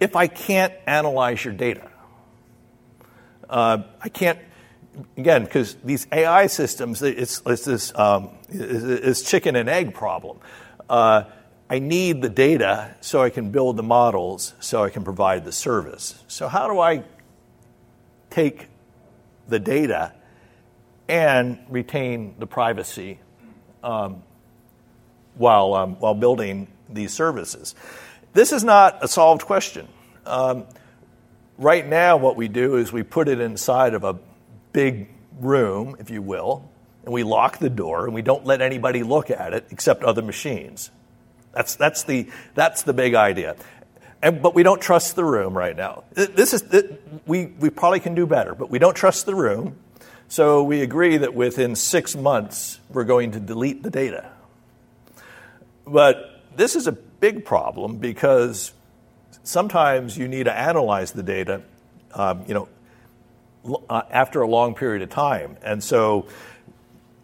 if 0.00 0.16
I 0.16 0.26
can't 0.26 0.72
analyze 0.86 1.44
your 1.44 1.52
data? 1.52 1.90
Uh, 3.50 3.82
I 4.00 4.08
can't, 4.08 4.38
again, 5.18 5.44
because 5.44 5.74
these 5.84 6.06
AI 6.12 6.46
systems, 6.46 7.02
it's, 7.02 7.42
it's 7.44 7.66
this 7.66 7.94
um, 7.94 8.30
it's 8.48 9.20
chicken 9.20 9.54
and 9.54 9.68
egg 9.68 9.92
problem. 9.92 10.38
Uh, 10.88 11.24
I 11.72 11.78
need 11.78 12.20
the 12.20 12.28
data 12.28 12.96
so 13.00 13.22
I 13.22 13.30
can 13.30 13.52
build 13.52 13.76
the 13.76 13.84
models 13.84 14.54
so 14.58 14.82
I 14.82 14.90
can 14.90 15.04
provide 15.04 15.44
the 15.44 15.52
service. 15.52 16.20
So, 16.26 16.48
how 16.48 16.66
do 16.66 16.80
I 16.80 17.04
take 18.28 18.66
the 19.46 19.60
data 19.60 20.12
and 21.08 21.60
retain 21.68 22.34
the 22.40 22.46
privacy 22.46 23.20
um, 23.84 24.24
while, 25.34 25.74
um, 25.74 25.94
while 26.00 26.14
building 26.14 26.66
these 26.88 27.14
services? 27.14 27.76
This 28.32 28.50
is 28.50 28.64
not 28.64 29.04
a 29.04 29.06
solved 29.06 29.42
question. 29.42 29.86
Um, 30.26 30.66
right 31.56 31.86
now, 31.86 32.16
what 32.16 32.34
we 32.34 32.48
do 32.48 32.78
is 32.78 32.92
we 32.92 33.04
put 33.04 33.28
it 33.28 33.40
inside 33.40 33.94
of 33.94 34.02
a 34.02 34.18
big 34.72 35.08
room, 35.38 35.94
if 36.00 36.10
you 36.10 36.20
will, 36.20 36.68
and 37.04 37.14
we 37.14 37.22
lock 37.22 37.58
the 37.58 37.70
door 37.70 38.06
and 38.06 38.14
we 38.14 38.22
don't 38.22 38.44
let 38.44 38.60
anybody 38.60 39.04
look 39.04 39.30
at 39.30 39.54
it 39.54 39.68
except 39.70 40.02
other 40.02 40.22
machines. 40.22 40.90
That's, 41.52 41.76
that's, 41.76 42.04
the, 42.04 42.28
that's 42.54 42.82
the 42.82 42.92
big 42.92 43.14
idea. 43.14 43.56
And, 44.22 44.42
but 44.42 44.54
we 44.54 44.62
don't 44.62 44.80
trust 44.80 45.16
the 45.16 45.24
room 45.24 45.56
right 45.56 45.76
now. 45.76 46.04
This 46.12 46.52
is, 46.52 46.62
we, 47.26 47.46
we 47.46 47.70
probably 47.70 48.00
can 48.00 48.14
do 48.14 48.26
better, 48.26 48.54
but 48.54 48.70
we 48.70 48.78
don't 48.78 48.94
trust 48.94 49.26
the 49.26 49.34
room. 49.34 49.76
So 50.28 50.62
we 50.62 50.82
agree 50.82 51.16
that 51.16 51.34
within 51.34 51.74
six 51.74 52.14
months, 52.14 52.78
we're 52.90 53.04
going 53.04 53.32
to 53.32 53.40
delete 53.40 53.82
the 53.82 53.90
data. 53.90 54.30
But 55.86 56.42
this 56.54 56.76
is 56.76 56.86
a 56.86 56.92
big 56.92 57.44
problem 57.44 57.96
because 57.96 58.72
sometimes 59.42 60.16
you 60.16 60.28
need 60.28 60.44
to 60.44 60.56
analyze 60.56 61.12
the 61.12 61.22
data, 61.22 61.62
um, 62.14 62.44
you 62.46 62.54
know, 62.54 62.68
uh, 63.88 64.02
after 64.10 64.42
a 64.42 64.46
long 64.46 64.74
period 64.74 65.02
of 65.02 65.10
time. 65.10 65.56
And 65.62 65.82
so 65.82 66.26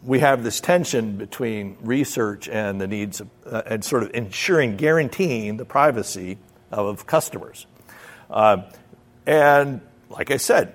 we 0.07 0.21
have 0.21 0.45
this 0.45 0.61
tension 0.61 1.17
between 1.17 1.77
research 1.83 2.49
and 2.49 2.81
the 2.81 2.87
needs 2.87 3.21
of, 3.21 3.29
uh, 3.45 3.63
and 3.67 3.85
sort 3.85 4.05
of 4.05 4.13
ensuring, 4.15 4.77
guaranteeing 4.77 5.57
the 5.57 5.65
privacy 5.65 6.39
of 6.71 7.07
customers. 7.07 7.67
Uh, 8.31 8.63
and 9.27 9.81
like 10.09 10.31
I 10.31 10.37
said, 10.37 10.75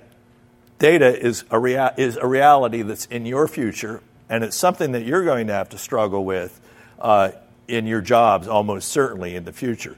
data 0.80 1.17
is 1.17 1.46
a, 1.50 1.58
rea- 1.58 1.94
is 1.98 2.17
a 2.17 2.28
reality 2.28 2.82
that's 2.82 3.06
in 3.06 3.26
your 3.26 3.48
future, 3.48 4.02
and 4.30 4.44
it's 4.44 4.58
something 4.58 4.91
that 4.91 5.06
you're 5.06 5.24
going 5.24 5.48
to 5.48 5.54
have 5.54 5.70
to 5.70 5.78
struggle 5.78 6.26
with 6.26 6.60
uh, 7.00 7.32
in 7.70 7.88
your 7.88 8.02
jobs 8.02 8.50
almost 8.50 8.89
certainly 8.89 9.36
in 9.36 9.46
the 9.46 9.54
future. 9.54 9.98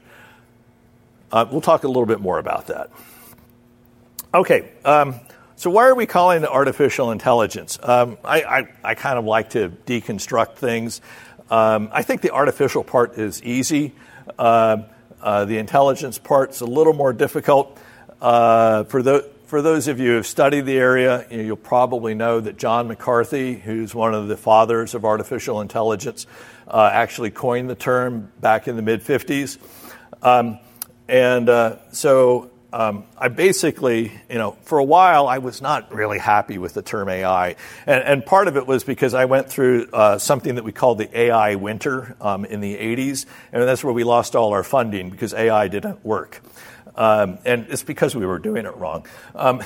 Uh, 1.32 1.44
we'll 1.50 1.60
talk 1.60 1.82
a 1.82 1.88
little 1.88 2.06
bit 2.06 2.20
more 2.20 2.38
about 2.38 2.68
that. 2.68 2.90
Okay. 4.32 4.70
Um, 4.84 5.18
so, 5.56 5.70
why 5.70 5.86
are 5.86 5.94
we 5.94 6.06
calling 6.06 6.42
it 6.42 6.48
artificial 6.48 7.12
intelligence? 7.12 7.78
Um, 7.82 8.18
I, 8.24 8.42
I, 8.42 8.68
I, 8.82 8.94
kind 8.94 9.18
of 9.18 9.24
like 9.24 9.50
to 9.50 9.68
deconstruct 9.68 10.56
things. 10.56 11.00
Um, 11.48 11.90
I 11.92 12.02
think 12.02 12.22
the 12.22 12.32
artificial 12.32 12.82
part 12.82 13.18
is 13.18 13.40
easy. 13.42 13.92
Uh, 14.36 14.78
uh, 15.22 15.44
the 15.44 15.58
intelligence 15.58 16.18
part's 16.18 16.60
a 16.60 16.66
little 16.66 16.92
more 16.92 17.12
difficult. 17.12 17.78
Uh, 18.20 18.84
for, 18.84 19.00
the, 19.00 19.30
for 19.46 19.62
those 19.62 19.86
of 19.86 20.00
you 20.00 20.10
who 20.10 20.16
have 20.16 20.26
studied 20.26 20.66
the 20.66 20.76
area, 20.76 21.24
you 21.30 21.50
will 21.50 21.56
probably 21.56 22.14
know 22.14 22.40
that 22.40 22.56
John 22.56 22.88
McCarthy, 22.88 23.54
who's 23.54 23.94
one 23.94 24.12
of 24.12 24.26
the 24.26 24.36
fathers 24.36 24.94
of 24.94 25.04
artificial 25.04 25.60
intelligence, 25.60 26.26
uh, 26.66 26.90
actually 26.92 27.30
coined 27.30 27.70
the 27.70 27.74
term 27.76 28.32
back 28.40 28.66
in 28.66 28.74
the 28.74 28.82
mid 28.82 29.02
50s. 29.02 29.58
Um, 30.20 30.58
and 31.08 31.48
uh, 31.48 31.76
so 31.92 32.50
um, 32.74 33.04
I 33.16 33.28
basically, 33.28 34.10
you 34.28 34.36
know, 34.36 34.56
for 34.62 34.78
a 34.78 34.84
while 34.84 35.28
I 35.28 35.38
was 35.38 35.62
not 35.62 35.94
really 35.94 36.18
happy 36.18 36.58
with 36.58 36.74
the 36.74 36.82
term 36.82 37.08
AI. 37.08 37.54
And, 37.86 38.02
and 38.02 38.26
part 38.26 38.48
of 38.48 38.56
it 38.56 38.66
was 38.66 38.82
because 38.82 39.14
I 39.14 39.26
went 39.26 39.48
through 39.48 39.90
uh, 39.92 40.18
something 40.18 40.56
that 40.56 40.64
we 40.64 40.72
called 40.72 40.98
the 40.98 41.16
AI 41.16 41.54
winter 41.54 42.16
um, 42.20 42.44
in 42.44 42.60
the 42.60 42.76
80s, 42.76 43.26
and 43.52 43.62
that's 43.62 43.84
where 43.84 43.92
we 43.92 44.02
lost 44.02 44.34
all 44.34 44.52
our 44.52 44.64
funding 44.64 45.08
because 45.08 45.32
AI 45.32 45.68
didn't 45.68 46.04
work. 46.04 46.42
Um, 46.96 47.38
and 47.44 47.66
it's 47.68 47.84
because 47.84 48.16
we 48.16 48.26
were 48.26 48.40
doing 48.40 48.66
it 48.66 48.76
wrong. 48.76 49.06
Um, 49.36 49.62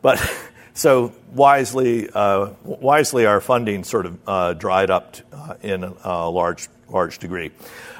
but 0.00 0.18
so 0.72 1.12
wisely, 1.30 2.08
uh, 2.08 2.54
wisely, 2.64 3.26
our 3.26 3.42
funding 3.42 3.84
sort 3.84 4.06
of 4.06 4.18
uh, 4.26 4.54
dried 4.54 4.88
up 4.88 5.16
uh, 5.34 5.56
in 5.60 5.84
a 5.84 6.30
large, 6.30 6.68
large 6.88 7.18
degree. 7.18 7.50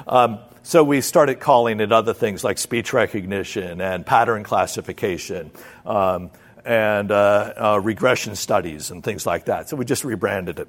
Um, 0.07 0.39
so 0.69 0.83
we 0.83 1.01
started 1.01 1.39
calling 1.39 1.79
it 1.79 1.91
other 1.91 2.13
things 2.13 2.43
like 2.43 2.59
speech 2.59 2.93
recognition 2.93 3.81
and 3.81 4.05
pattern 4.05 4.43
classification 4.43 5.49
um, 5.83 6.29
and 6.63 7.11
uh, 7.11 7.53
uh, 7.57 7.81
regression 7.81 8.35
studies 8.35 8.91
and 8.91 9.03
things 9.03 9.25
like 9.25 9.45
that. 9.45 9.67
So 9.67 9.75
we 9.75 9.83
just 9.83 10.03
rebranded 10.03 10.59
it. 10.59 10.67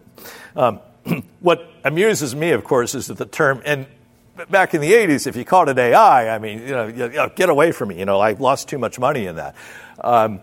Um, 0.57 0.81
what 1.41 1.69
amuses 1.85 2.35
me, 2.35 2.53
of 2.53 2.65
course, 2.65 2.95
is 2.95 3.09
that 3.09 3.19
the 3.19 3.27
term, 3.27 3.61
and 3.67 3.87
back 4.49 4.73
in 4.73 4.81
the 4.81 4.91
80s, 4.91 5.27
if 5.27 5.37
you 5.37 5.45
called 5.45 5.69
it 5.69 5.79
AI, 5.79 6.35
I 6.35 6.39
mean, 6.39 6.61
you 6.61 6.69
know, 6.69 6.87
you 6.87 7.09
know 7.11 7.29
get 7.29 7.51
away 7.51 7.71
from 7.71 7.91
me. 7.91 7.99
You 7.99 8.07
know, 8.07 8.21
I 8.21 8.33
lost 8.33 8.71
too 8.71 8.79
much 8.79 8.99
money 8.99 9.27
in 9.27 9.37
that. 9.37 9.55
Um, 10.03 10.41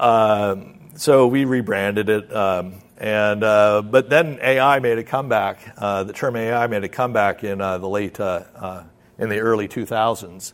um 0.00 0.80
so 0.96 1.28
we 1.28 1.44
rebranded 1.44 2.08
it. 2.08 2.34
Um, 2.34 2.82
and 2.98 3.44
uh, 3.44 3.82
but 3.82 4.10
then 4.10 4.40
AI 4.42 4.80
made 4.80 4.98
a 4.98 5.04
comeback. 5.04 5.60
Uh, 5.76 6.02
the 6.02 6.12
term 6.12 6.34
AI 6.34 6.66
made 6.66 6.82
a 6.82 6.88
comeback 6.88 7.44
in 7.44 7.60
uh, 7.60 7.78
the 7.78 7.88
late 7.88 8.18
uh, 8.18 8.42
uh, 8.56 8.82
in 9.18 9.28
the 9.28 9.38
early 9.38 9.68
2000s. 9.68 10.52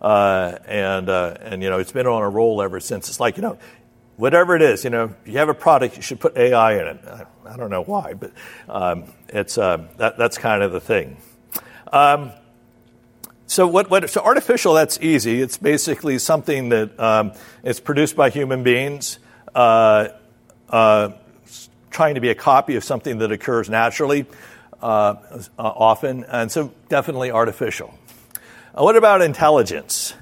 Uh, 0.00 0.58
and, 0.66 1.08
uh, 1.08 1.34
and, 1.40 1.62
you 1.62 1.70
know, 1.70 1.78
it's 1.78 1.92
been 1.92 2.06
on 2.06 2.22
a 2.22 2.28
roll 2.28 2.60
ever 2.60 2.80
since. 2.80 3.08
It's 3.08 3.20
like, 3.20 3.36
you 3.36 3.42
know, 3.42 3.58
whatever 4.16 4.54
it 4.54 4.62
is, 4.62 4.84
you 4.84 4.90
know, 4.90 5.14
you 5.24 5.38
have 5.38 5.48
a 5.48 5.54
product, 5.54 5.96
you 5.96 6.02
should 6.02 6.20
put 6.20 6.36
AI 6.36 6.74
in 6.74 6.86
it. 6.86 7.00
I, 7.06 7.24
I 7.46 7.56
don't 7.56 7.70
know 7.70 7.82
why, 7.82 8.14
but 8.14 8.32
um, 8.68 9.04
it's, 9.28 9.58
uh, 9.58 9.86
that, 9.96 10.18
that's 10.18 10.38
kind 10.38 10.62
of 10.62 10.72
the 10.72 10.80
thing. 10.80 11.16
Um, 11.92 12.32
so 13.46 13.66
what, 13.66 13.90
what, 13.90 14.08
so 14.10 14.20
artificial, 14.20 14.74
that's 14.74 14.98
easy. 15.00 15.40
It's 15.40 15.58
basically 15.58 16.18
something 16.18 16.70
that 16.70 16.98
um, 16.98 17.32
is 17.62 17.80
produced 17.80 18.16
by 18.16 18.30
human 18.30 18.62
beings, 18.62 19.18
uh, 19.54 20.08
uh, 20.68 21.10
trying 21.90 22.16
to 22.16 22.20
be 22.20 22.30
a 22.30 22.34
copy 22.34 22.76
of 22.76 22.84
something 22.84 23.18
that 23.18 23.30
occurs 23.30 23.70
naturally 23.70 24.26
often, 24.84 26.24
and 26.24 26.50
so 26.50 26.72
definitely 26.88 27.30
artificial. 27.30 27.94
Uh, 28.74 28.82
what 28.82 28.96
about 28.96 29.22
intelligence? 29.22 30.14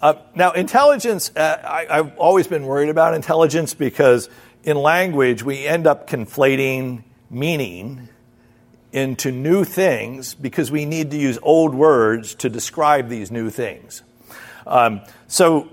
Uh, 0.00 0.14
now, 0.34 0.52
intelligence, 0.52 1.30
uh, 1.34 1.60
I, 1.64 1.86
I've 1.88 2.18
always 2.18 2.46
been 2.46 2.66
worried 2.66 2.90
about 2.90 3.14
intelligence 3.14 3.72
because 3.72 4.28
in 4.62 4.76
language 4.76 5.42
we 5.42 5.66
end 5.66 5.86
up 5.86 6.08
conflating 6.08 7.04
meaning 7.30 8.08
into 8.92 9.32
new 9.32 9.64
things 9.64 10.34
because 10.34 10.70
we 10.70 10.84
need 10.84 11.10
to 11.10 11.16
use 11.16 11.38
old 11.42 11.74
words 11.74 12.34
to 12.36 12.48
describe 12.48 13.08
these 13.08 13.30
new 13.30 13.50
things. 13.50 14.02
Um, 14.66 15.00
so, 15.26 15.68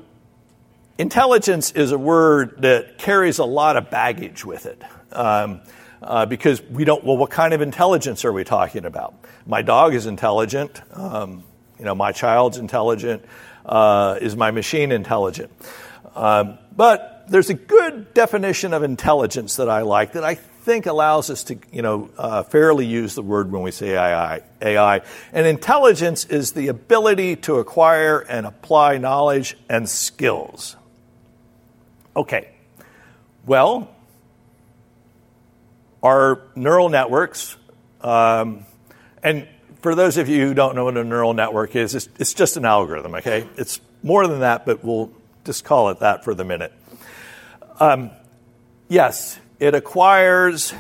intelligence 0.98 1.72
is 1.72 1.92
a 1.92 1.98
word 1.98 2.62
that 2.62 2.98
carries 2.98 3.40
a 3.40 3.46
lot 3.46 3.78
of 3.78 3.90
baggage 3.90 4.46
with 4.46 4.66
it. 4.66 4.82
Um, 5.12 5.62
uh, 6.02 6.26
because 6.26 6.62
we 6.64 6.84
don't, 6.84 7.04
well, 7.04 7.18
what 7.18 7.30
kind 7.30 7.54
of 7.54 7.62
intelligence 7.62 8.26
are 8.26 8.34
we 8.34 8.44
talking 8.44 8.86
about? 8.86 9.14
My 9.46 9.62
dog 9.62 9.94
is 9.94 10.06
intelligent. 10.06 10.82
Um, 10.94 11.44
you 11.78 11.86
know, 11.86 11.96
my 11.96 12.12
child's 12.12 12.58
intelligent. 12.58 13.24
Uh, 13.66 14.18
is 14.22 14.36
my 14.36 14.52
machine 14.52 14.92
intelligent? 14.92 15.52
Um, 16.16 16.58
but 16.76 17.26
there's 17.30 17.50
a 17.50 17.54
good 17.54 18.14
definition 18.14 18.74
of 18.74 18.84
intelligence 18.84 19.58
that 19.58 19.70
I 19.70 19.82
like 19.82 20.14
that 20.14 20.24
I 20.24 20.36
think 20.36 20.86
allows 20.86 21.30
us 21.30 21.46
to, 21.46 21.58
you 21.72 21.82
know, 21.82 22.10
uh, 22.18 22.44
fairly 22.44 22.86
use 22.86 23.16
the 23.16 23.22
word 23.22 23.52
when 23.52 23.62
we 23.62 23.72
say 23.72 23.92
AI, 23.92 24.42
AI. 24.62 25.02
And 25.34 25.48
intelligence 25.48 26.26
is 26.26 26.52
the 26.52 26.68
ability 26.68 27.38
to 27.38 27.56
acquire 27.56 28.20
and 28.20 28.46
apply 28.46 28.98
knowledge 28.98 29.58
and 29.70 29.90
skills. 29.90 30.76
Okay. 32.16 32.50
Well, 33.46 33.90
our 36.04 36.42
neural 36.56 36.90
networks, 36.90 37.56
um, 38.02 38.66
and 39.22 39.48
for 39.82 39.96
those 39.96 40.18
of 40.18 40.30
you 40.30 40.48
who 40.48 40.54
don't 40.54 40.76
know 40.76 40.86
what 40.86 40.98
a 40.98 41.04
neural 41.04 41.34
network 41.34 41.76
is, 41.76 41.96
it's, 41.96 42.10
it's 42.20 42.34
just 42.34 42.58
an 42.58 42.66
algorithm, 42.66 43.16
okay? 43.16 43.48
It's 43.58 43.80
more 44.04 44.28
than 44.28 44.42
that, 44.42 44.66
but 44.66 44.84
we'll 44.84 45.12
just 45.44 45.64
call 45.64 45.90
it 45.90 46.00
that 46.00 46.24
for 46.24 46.34
the 46.34 46.44
minute. 46.44 46.74
Um, 47.80 48.12
yes, 48.88 49.40
it 49.60 49.74
acquires 49.74 50.74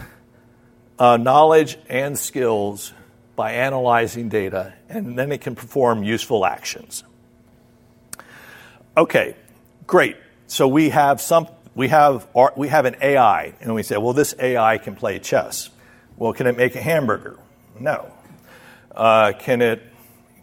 uh, 0.99 1.17
knowledge 1.17 1.77
and 1.89 2.17
skills 2.17 2.93
by 3.35 3.53
analyzing 3.53 4.29
data, 4.29 4.73
and 4.87 5.17
then 5.17 5.31
it 5.31 5.41
can 5.41 5.55
perform 5.55 6.03
useful 6.03 6.45
actions. 6.45 7.03
Okay, 8.95 9.35
great. 9.87 10.17
So 10.47 10.67
we 10.67 10.89
have 10.89 11.21
some, 11.21 11.47
we 11.81 11.87
have, 11.87 12.27
we 12.55 12.67
have 12.67 12.85
an 12.85 12.95
AI, 13.01 13.55
and 13.59 13.73
we 13.73 13.81
say, 13.81 13.97
well, 13.97 14.13
this 14.13 14.35
AI 14.37 14.77
can 14.77 14.95
play 14.95 15.17
chess. 15.17 15.71
Well, 16.15 16.31
can 16.31 16.45
it 16.45 16.55
make 16.55 16.75
a 16.75 16.79
hamburger? 16.79 17.39
No. 17.79 18.13
Uh, 18.95 19.33
can 19.39 19.63
it 19.63 19.81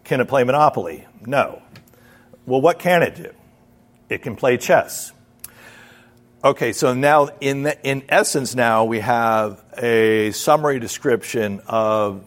can 0.03 0.19
it 0.19 0.27
play 0.27 0.43
Monopoly? 0.43 1.05
No. 1.25 1.61
Well, 2.45 2.59
what 2.59 2.77
can 2.77 3.03
it 3.03 3.15
do? 3.15 3.31
It 4.09 4.21
can 4.21 4.35
play 4.35 4.57
chess. 4.57 5.13
Okay, 6.43 6.73
so 6.73 6.93
now 6.93 7.29
in, 7.39 7.63
the, 7.63 7.81
in 7.87 8.03
essence, 8.09 8.53
now 8.53 8.83
we 8.83 8.99
have 8.99 9.63
a 9.77 10.31
summary 10.31 10.81
description 10.81 11.61
of 11.67 12.21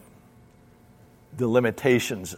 the 1.36 1.46
limitations 1.46 2.34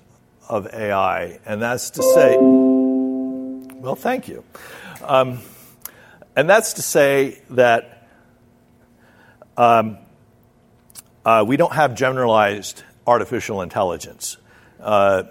of 0.48 0.74
AI, 0.74 1.38
and 1.46 1.62
that's 1.62 1.90
to 1.90 2.02
say, 2.02 2.36
well, 2.40 3.94
thank 3.94 4.26
you. 4.26 4.42
Um, 5.04 5.38
and 6.36 6.48
that's 6.48 6.74
to 6.74 6.82
say 6.82 7.40
that 7.50 8.08
um, 9.56 9.98
uh, 11.24 11.44
we 11.46 11.56
don't 11.56 11.72
have 11.72 11.94
generalized 11.94 12.82
artificial 13.06 13.62
intelligence. 13.62 14.36
Uh, 14.80 15.24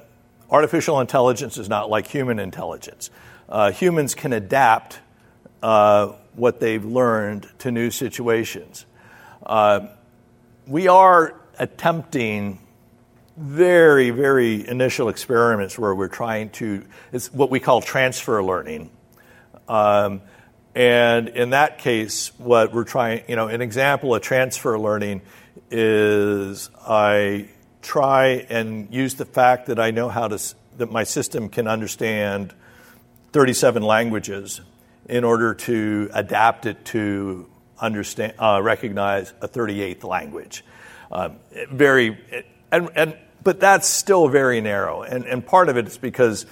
artificial 0.49 0.99
intelligence 0.99 1.57
is 1.57 1.69
not 1.69 1.89
like 1.89 2.07
human 2.07 2.39
intelligence. 2.39 3.09
Uh, 3.49 3.71
humans 3.71 4.15
can 4.15 4.33
adapt 4.33 4.99
uh, 5.61 6.07
what 6.35 6.59
they've 6.59 6.85
learned 6.85 7.47
to 7.59 7.71
new 7.71 7.91
situations. 7.91 8.85
Uh, 9.45 9.87
we 10.67 10.87
are 10.87 11.39
attempting 11.59 12.59
very, 13.35 14.11
very 14.11 14.67
initial 14.67 15.09
experiments 15.09 15.77
where 15.77 15.93
we're 15.93 16.07
trying 16.07 16.49
to, 16.51 16.85
it's 17.11 17.33
what 17.33 17.49
we 17.49 17.59
call 17.59 17.81
transfer 17.81 18.43
learning. 18.43 18.89
Um, 19.67 20.21
and 20.75 21.29
in 21.29 21.51
that 21.51 21.77
case, 21.77 22.31
what 22.39 22.73
we're 22.73 22.83
trying, 22.83 23.23
you 23.27 23.35
know, 23.35 23.47
an 23.47 23.61
example 23.61 24.15
of 24.15 24.21
transfer 24.21 24.77
learning 24.79 25.21
is 25.69 26.69
I 26.87 27.49
try 27.81 28.45
and 28.49 28.91
use 28.91 29.15
the 29.15 29.25
fact 29.25 29.67
that 29.67 29.79
I 29.79 29.91
know 29.91 30.09
how 30.09 30.27
to, 30.29 30.39
that 30.77 30.91
my 30.91 31.03
system 31.03 31.49
can 31.49 31.67
understand 31.67 32.53
37 33.33 33.83
languages 33.83 34.61
in 35.07 35.23
order 35.23 35.53
to 35.53 36.09
adapt 36.13 36.65
it 36.65 36.85
to 36.85 37.47
understand, 37.79 38.33
uh, 38.39 38.59
recognize 38.63 39.33
a 39.41 39.47
38th 39.47 40.03
language. 40.03 40.63
Um, 41.11 41.35
very, 41.71 42.17
and, 42.71 42.89
and, 42.95 43.17
but 43.43 43.59
that's 43.59 43.87
still 43.87 44.27
very 44.27 44.61
narrow. 44.61 45.03
And, 45.03 45.25
and 45.25 45.45
part 45.45 45.69
of 45.69 45.77
it 45.77 45.87
is 45.87 45.97
because 45.97 46.45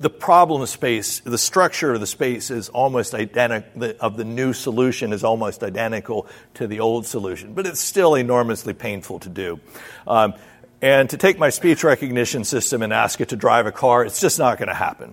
the 0.00 0.10
problem 0.10 0.64
space, 0.64 1.20
the 1.20 1.36
structure 1.36 1.92
of 1.92 2.00
the 2.00 2.06
space 2.06 2.50
is 2.50 2.70
almost 2.70 3.14
identical, 3.14 3.92
of 4.00 4.16
the 4.16 4.24
new 4.24 4.54
solution 4.54 5.12
is 5.12 5.22
almost 5.22 5.62
identical 5.62 6.26
to 6.54 6.66
the 6.66 6.80
old 6.80 7.06
solution, 7.06 7.52
but 7.52 7.66
it's 7.66 7.80
still 7.80 8.14
enormously 8.14 8.72
painful 8.72 9.18
to 9.20 9.28
do. 9.28 9.60
Um, 10.06 10.34
and 10.80 11.10
to 11.10 11.18
take 11.18 11.38
my 11.38 11.50
speech 11.50 11.84
recognition 11.84 12.44
system 12.44 12.80
and 12.80 12.94
ask 12.94 13.20
it 13.20 13.28
to 13.28 13.36
drive 13.36 13.66
a 13.66 13.72
car, 13.72 14.02
it's 14.02 14.20
just 14.20 14.38
not 14.38 14.56
going 14.56 14.68
to 14.68 14.74
happen. 14.74 15.12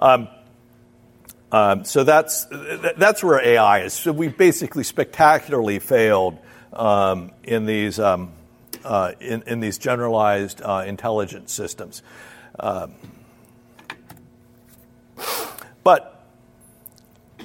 Um, 0.00 0.28
um, 1.52 1.84
so 1.84 2.02
that's 2.02 2.46
that's 2.96 3.22
where 3.22 3.38
AI 3.44 3.82
is. 3.82 3.92
So 3.92 4.10
we 4.10 4.28
basically 4.28 4.82
spectacularly 4.82 5.78
failed 5.78 6.38
um, 6.72 7.30
in 7.44 7.66
these 7.66 8.00
um, 8.00 8.32
uh, 8.84 9.12
in, 9.20 9.42
in, 9.46 9.60
these 9.60 9.78
generalized 9.78 10.60
uh, 10.60 10.82
intelligence 10.86 11.52
systems. 11.52 12.02
But 15.84 16.24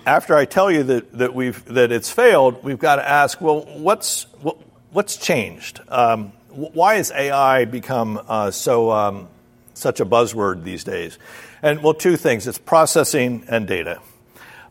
after 0.06 0.36
I 0.36 0.45
tell 0.45 0.71
you 0.71 0.84
that, 0.84 1.12
that 1.17 1.34
we've 1.34 1.63
that 1.65 1.91
it's 1.91 2.10
failed, 2.10 2.63
we've 2.63 2.80
got 2.80 2.97
to 2.97 3.08
ask, 3.08 3.41
well, 3.41 3.62
what's 3.78 4.23
what, 4.41 4.58
what's 4.91 5.17
changed? 5.17 5.82
Um, 5.89 6.32
why 6.50 6.95
has 6.95 7.12
AI 7.12 7.65
become 7.65 8.21
uh, 8.28 8.52
so 8.52 8.91
um, 8.91 9.28
such 9.73 10.00
a 10.00 10.06
buzzword 10.06 10.63
these 10.63 10.84
days? 10.84 11.19
And 11.62 11.84
well, 11.84 11.93
two 11.93 12.17
things 12.17 12.47
it's 12.47 12.58
processing 12.58 13.45
and 13.47 13.67
data. 13.67 14.00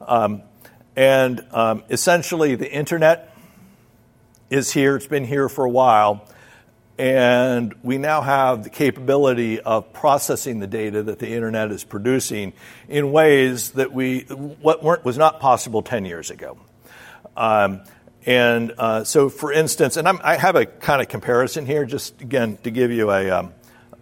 Um, 0.00 0.42
and 0.94 1.44
um, 1.52 1.84
essentially, 1.90 2.54
the 2.54 2.70
internet 2.72 3.36
is 4.48 4.72
here, 4.72 4.96
it's 4.96 5.06
been 5.06 5.24
here 5.24 5.48
for 5.48 5.64
a 5.64 5.70
while. 5.70 6.26
And 6.98 7.74
we 7.82 7.98
now 7.98 8.22
have 8.22 8.64
the 8.64 8.70
capability 8.70 9.60
of 9.60 9.92
processing 9.92 10.60
the 10.60 10.66
data 10.66 11.02
that 11.02 11.18
the 11.18 11.28
internet 11.28 11.70
is 11.70 11.84
producing 11.84 12.54
in 12.88 13.12
ways 13.12 13.72
that 13.72 13.92
we 13.92 14.20
what 14.20 14.82
weren't, 14.82 15.04
was 15.04 15.18
not 15.18 15.38
possible 15.40 15.82
10 15.82 16.06
years 16.06 16.30
ago. 16.30 16.56
Um, 17.36 17.82
and 18.24 18.72
uh, 18.78 19.04
so, 19.04 19.28
for 19.28 19.52
instance, 19.52 19.96
and 19.96 20.08
I'm, 20.08 20.20
i 20.24 20.36
have 20.36 20.56
a 20.56 20.66
kind 20.66 21.02
of 21.02 21.08
comparison 21.08 21.66
here, 21.66 21.84
just 21.84 22.20
again 22.20 22.58
to 22.64 22.70
give 22.70 22.90
you 22.90 23.12
a 23.12 23.30
um, 23.30 23.52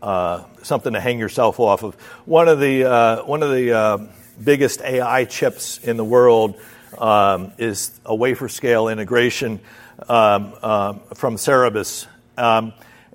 uh, 0.01 0.45
something 0.63 0.93
to 0.93 1.01
hang 1.01 1.19
yourself 1.19 1.61
off 1.61 1.83
of. 1.83 1.95
One 2.25 2.49
of 2.49 2.61
the 2.61 2.85
uh, 2.85 3.25
one 3.25 3.43
of 3.43 3.51
the 3.51 3.73
uh, 3.73 3.99
biggest 4.43 4.81
AI 4.83 5.25
chips 5.25 5.79
in 5.79 5.97
the 5.97 6.05
world 6.05 6.59
um, 6.97 7.53
is 7.59 7.99
a 8.07 8.15
wafer 8.15 8.49
scale 8.49 8.89
integration 8.89 9.61
um, 10.09 10.55
um, 10.63 11.01
from 11.15 11.37
Cerebras. 11.37 12.07
Um, 12.37 12.73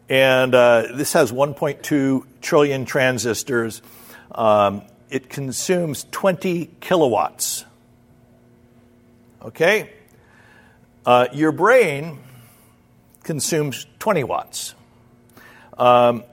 and 0.07 0.55
uh, 0.55 0.87
this 0.93 1.13
has 1.13 1.31
1.2 1.31 2.25
trillion 2.41 2.85
transistors. 2.85 3.81
Um, 4.31 4.81
it 5.09 5.29
consumes 5.29 6.05
20 6.11 6.71
kilowatts. 6.79 7.65
Okay? 9.43 9.91
Uh, 11.05 11.27
your 11.33 11.51
brain 11.51 12.19
consumes 13.23 13.85
20 13.99 14.23
watts. 14.23 14.73
Um, 15.77 16.23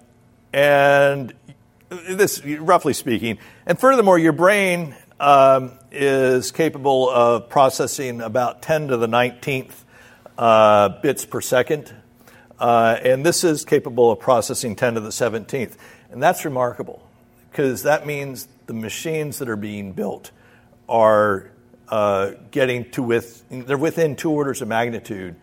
and 0.52 1.34
this, 1.88 2.44
roughly 2.44 2.94
speaking, 2.94 3.38
and 3.66 3.78
furthermore, 3.78 4.18
your 4.18 4.32
brain 4.32 4.96
um, 5.20 5.72
is 5.92 6.50
capable 6.50 7.08
of 7.08 7.48
processing 7.48 8.20
about 8.20 8.62
10 8.62 8.88
to 8.88 8.96
the 8.96 9.06
19th 9.06 9.72
uh, 10.38 10.88
bits 11.00 11.24
per 11.24 11.40
second. 11.40 11.94
Uh, 12.58 12.98
and 13.02 13.24
this 13.24 13.44
is 13.44 13.64
capable 13.64 14.10
of 14.10 14.20
processing 14.20 14.76
10 14.76 14.94
to 14.94 15.00
the 15.00 15.10
17th. 15.10 15.76
And 16.10 16.22
that's 16.22 16.44
remarkable 16.44 17.06
because 17.50 17.82
that 17.82 18.06
means 18.06 18.48
the 18.66 18.74
machines 18.74 19.38
that 19.38 19.48
are 19.48 19.56
being 19.56 19.92
built 19.92 20.30
are 20.88 21.50
uh, 21.88 22.32
getting 22.50 22.90
to 22.92 23.02
with, 23.02 23.44
they're 23.50 23.76
within 23.76 24.16
two 24.16 24.30
orders 24.30 24.62
of 24.62 24.68
magnitude 24.68 25.36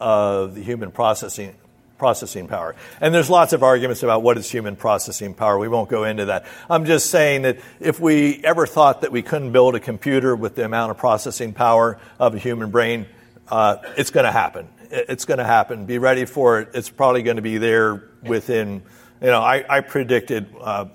of 0.00 0.54
the 0.54 0.62
human 0.62 0.90
processing 0.90 1.54
processing 1.96 2.48
power. 2.48 2.74
And 3.00 3.14
there's 3.14 3.30
lots 3.30 3.52
of 3.52 3.62
arguments 3.62 4.02
about 4.02 4.22
what 4.22 4.36
is 4.36 4.50
human 4.50 4.76
processing 4.76 5.32
power. 5.32 5.58
We 5.58 5.68
won't 5.68 5.88
go 5.88 6.04
into 6.04 6.26
that. 6.26 6.44
I'm 6.68 6.84
just 6.84 7.08
saying 7.08 7.42
that 7.42 7.58
if 7.80 8.00
we 8.00 8.42
ever 8.44 8.66
thought 8.66 9.02
that 9.02 9.12
we 9.12 9.22
couldn't 9.22 9.52
build 9.52 9.74
a 9.74 9.80
computer 9.80 10.34
with 10.34 10.54
the 10.54 10.64
amount 10.64 10.90
of 10.90 10.98
processing 10.98 11.52
power 11.52 11.98
of 12.18 12.34
a 12.34 12.38
human 12.38 12.70
brain, 12.70 13.06
uh, 13.48 13.76
it's 13.96 14.10
going 14.10 14.24
to 14.24 14.32
happen. 14.32 14.68
It's 14.90 15.24
going 15.24 15.38
to 15.38 15.44
happen. 15.44 15.86
Be 15.86 15.98
ready 15.98 16.24
for 16.24 16.60
it. 16.60 16.70
It's 16.74 16.90
probably 16.90 17.22
going 17.22 17.36
to 17.36 17.42
be 17.42 17.58
there 17.58 18.10
within, 18.22 18.82
you 19.20 19.26
know, 19.26 19.40
I, 19.40 19.64
I 19.68 19.80
predicted 19.80 20.54
uh, 20.60 20.86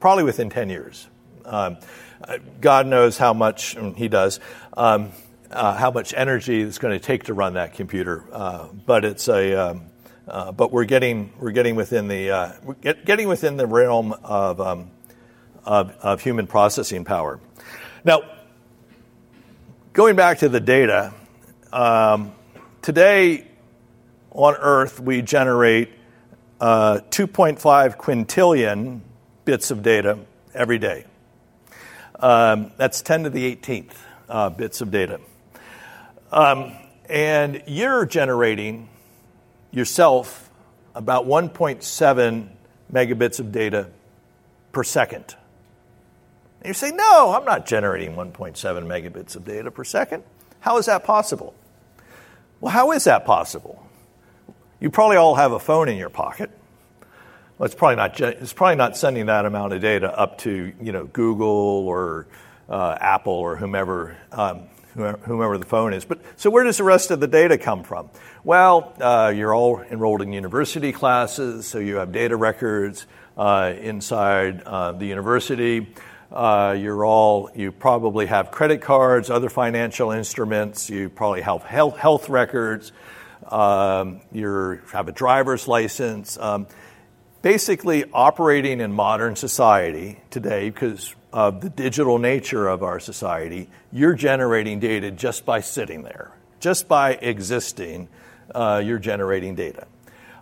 probably 0.00 0.24
within 0.24 0.50
10 0.50 0.70
years. 0.70 1.06
Um, 1.44 1.78
God 2.60 2.86
knows 2.86 3.18
how 3.18 3.34
much, 3.34 3.76
He 3.96 4.08
does, 4.08 4.40
um, 4.76 5.12
uh, 5.50 5.74
how 5.76 5.90
much 5.90 6.14
energy 6.16 6.62
it's 6.62 6.78
going 6.78 6.98
to 6.98 7.04
take 7.04 7.24
to 7.24 7.34
run 7.34 7.54
that 7.54 7.74
computer. 7.74 8.24
Uh, 8.32 8.68
but 8.86 9.04
it's 9.04 9.28
a, 9.28 9.54
um, 9.54 9.82
uh, 10.26 10.52
but 10.52 10.72
we're 10.72 10.84
getting 10.84 11.32
we're 11.38 11.50
getting 11.50 11.76
within 11.76 12.08
the 12.08 12.30
uh, 12.30 12.52
get, 12.80 13.04
getting 13.04 13.28
within 13.28 13.56
the 13.56 13.66
realm 13.66 14.14
of, 14.24 14.60
um, 14.60 14.90
of, 15.64 15.90
of 16.00 16.22
human 16.22 16.46
processing 16.46 17.04
power. 17.04 17.40
Now, 18.04 18.22
going 19.92 20.16
back 20.16 20.38
to 20.38 20.48
the 20.48 20.60
data, 20.60 21.12
um, 21.72 22.32
today 22.84 23.46
on 24.32 24.54
Earth 24.56 25.00
we 25.00 25.22
generate 25.22 25.88
uh, 26.60 27.00
2.5 27.08 27.96
quintillion 27.96 29.00
bits 29.46 29.70
of 29.70 29.82
data 29.82 30.18
every 30.52 30.78
day. 30.78 31.06
Um, 32.20 32.72
that's 32.76 33.00
10 33.00 33.24
to 33.24 33.30
the 33.30 33.56
18th 33.56 33.94
uh, 34.28 34.50
bits 34.50 34.82
of 34.82 34.90
data. 34.90 35.18
Um, 36.30 36.72
and 37.08 37.62
you're 37.66 38.04
generating 38.04 38.90
yourself 39.70 40.50
about 40.94 41.24
1.7 41.24 42.48
megabits 42.92 43.40
of 43.40 43.50
data 43.50 43.88
per 44.72 44.84
second. 44.84 45.34
And 46.60 46.68
you 46.68 46.74
say, 46.74 46.90
no, 46.90 47.32
I'm 47.34 47.46
not 47.46 47.64
generating 47.64 48.14
1.7 48.14 48.54
megabits 48.54 49.36
of 49.36 49.46
data 49.46 49.70
per 49.70 49.84
second. 49.84 50.22
How 50.60 50.76
is 50.76 50.84
that 50.84 51.04
possible? 51.04 51.54
Well, 52.60 52.72
how 52.72 52.92
is 52.92 53.04
that 53.04 53.24
possible? 53.24 53.86
You 54.80 54.90
probably 54.90 55.16
all 55.16 55.34
have 55.34 55.52
a 55.52 55.58
phone 55.58 55.88
in 55.88 55.96
your 55.96 56.10
pocket. 56.10 56.50
Well, 57.58 57.66
it's 57.66 57.74
probably 57.74 57.96
not, 57.96 58.20
it's 58.20 58.52
probably 58.52 58.76
not 58.76 58.96
sending 58.96 59.26
that 59.26 59.44
amount 59.46 59.72
of 59.72 59.80
data 59.80 60.16
up 60.18 60.38
to 60.38 60.72
you 60.80 60.92
know, 60.92 61.04
Google 61.04 61.46
or 61.46 62.26
uh, 62.68 62.96
Apple 63.00 63.32
or 63.32 63.56
whomever 63.56 64.16
um, 64.32 64.68
whomever 64.94 65.58
the 65.58 65.66
phone 65.66 65.92
is. 65.92 66.04
But 66.04 66.20
so 66.36 66.50
where 66.50 66.64
does 66.64 66.76
the 66.76 66.84
rest 66.84 67.10
of 67.10 67.20
the 67.20 67.26
data 67.26 67.58
come 67.58 67.82
from? 67.82 68.10
Well, 68.44 68.94
uh, 69.00 69.32
you're 69.34 69.54
all 69.54 69.80
enrolled 69.80 70.22
in 70.22 70.32
university 70.32 70.92
classes, 70.92 71.66
so 71.66 71.78
you 71.78 71.96
have 71.96 72.12
data 72.12 72.36
records 72.36 73.06
uh, 73.36 73.74
inside 73.80 74.62
uh, 74.62 74.92
the 74.92 75.06
university. 75.06 75.94
Uh, 76.34 76.76
you're 76.76 77.04
all 77.04 77.48
you 77.54 77.70
probably 77.70 78.26
have 78.26 78.50
credit 78.50 78.82
cards, 78.82 79.30
other 79.30 79.48
financial 79.48 80.10
instruments. 80.10 80.90
You 80.90 81.08
probably 81.08 81.42
have 81.42 81.62
health, 81.62 81.96
health 81.96 82.28
records. 82.28 82.90
Um, 83.46 84.20
you 84.32 84.80
have 84.92 85.06
a 85.06 85.12
driver's 85.12 85.68
license. 85.68 86.36
Um, 86.36 86.66
basically, 87.40 88.04
operating 88.12 88.80
in 88.80 88.92
modern 88.92 89.36
society 89.36 90.20
today, 90.30 90.70
because 90.70 91.14
of 91.32 91.60
the 91.60 91.70
digital 91.70 92.18
nature 92.18 92.66
of 92.66 92.82
our 92.82 92.98
society, 92.98 93.70
you're 93.92 94.14
generating 94.14 94.80
data 94.80 95.12
just 95.12 95.46
by 95.46 95.60
sitting 95.60 96.02
there, 96.02 96.32
just 96.58 96.88
by 96.88 97.12
existing. 97.12 98.08
Uh, 98.52 98.82
you're 98.84 98.98
generating 98.98 99.54
data, 99.54 99.86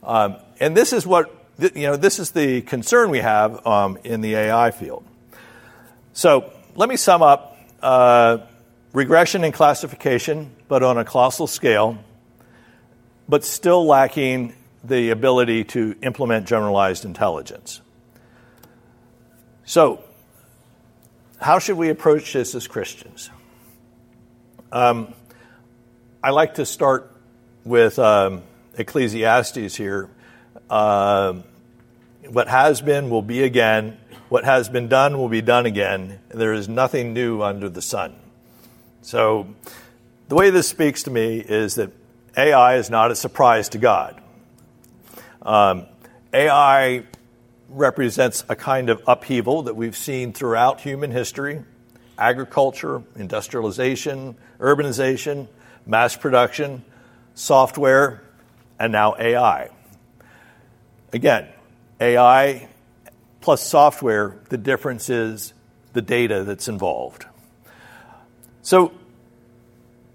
um, 0.03 0.37
and 0.59 0.75
this 0.75 0.95
is 0.95 1.07
what 1.07 1.31
you 1.59 1.83
know. 1.83 1.97
This 1.97 2.19
is 2.19 2.31
the 2.31 2.63
concern 2.63 3.11
we 3.11 3.19
have 3.19 3.67
um, 3.67 3.99
in 4.05 4.23
the 4.23 4.37
AI 4.37 4.71
field. 4.71 5.05
So 6.13 6.53
let 6.75 6.89
me 6.89 6.97
sum 6.97 7.23
up: 7.23 7.57
uh, 7.83 8.39
regression 8.93 9.45
and 9.45 9.55
classification, 9.55 10.51
but 10.69 10.83
on 10.83 10.99
a 10.99 11.05
colossal 11.05 11.47
scale, 11.47 11.99
but 13.29 13.45
still 13.45 13.87
lacking 13.87 14.55
the 14.85 15.11
ability 15.11 15.65
to 15.65 15.95
implement 16.03 16.47
generalized 16.47 17.05
intelligence. 17.05 17.81
So 19.65 20.03
how 21.41 21.59
should 21.59 21.77
we 21.77 21.89
approach 21.89 22.33
this 22.33 22.55
as 22.55 22.67
Christians? 22.67 23.31
Um, 24.71 25.15
I 26.23 26.31
like 26.31 26.55
to 26.55 26.67
start 26.67 27.11
with 27.65 27.99
um, 27.99 28.43
Ecclesiastes 28.77 29.75
here. 29.75 30.09
Uh, 30.69 31.35
what 32.29 32.49
has 32.49 32.81
been 32.81 33.11
will 33.11 33.23
be 33.23 33.43
again. 33.43 33.99
What 34.33 34.47
has 34.47 34.71
been 34.71 34.89
done 34.89 35.19
will 35.19 35.29
be 35.29 35.43
done 35.43 35.67
again. 35.67 36.19
There 36.31 36.55
is 36.55 36.67
nothing 36.67 37.13
new 37.13 37.43
under 37.43 37.69
the 37.69 37.83
sun. 37.83 38.17
So, 39.03 39.47
the 40.31 40.35
way 40.35 40.49
this 40.49 40.67
speaks 40.67 41.03
to 41.03 41.11
me 41.11 41.37
is 41.37 41.75
that 41.75 41.91
AI 42.35 42.77
is 42.77 42.89
not 42.89 43.11
a 43.11 43.15
surprise 43.15 43.69
to 43.69 43.79
God. 43.79 44.19
Um, 45.43 45.85
AI 46.33 47.03
represents 47.69 48.43
a 48.49 48.57
kind 48.57 48.89
of 48.89 49.03
upheaval 49.07 49.65
that 49.65 49.77
we've 49.77 49.95
seen 49.95 50.33
throughout 50.33 50.81
human 50.81 51.11
history 51.11 51.63
agriculture, 52.17 53.03
industrialization, 53.17 54.35
urbanization, 54.59 55.47
mass 55.85 56.17
production, 56.17 56.83
software, 57.35 58.23
and 58.79 58.93
now 58.93 59.15
AI. 59.19 59.69
Again, 61.13 61.49
AI 62.01 62.71
plus 63.43 63.61
software, 63.61 64.37
the 64.49 64.57
difference 64.57 65.11
is 65.11 65.53
the 65.93 66.01
data 66.01 66.45
that's 66.45 66.69
involved. 66.69 67.27
So, 68.63 68.93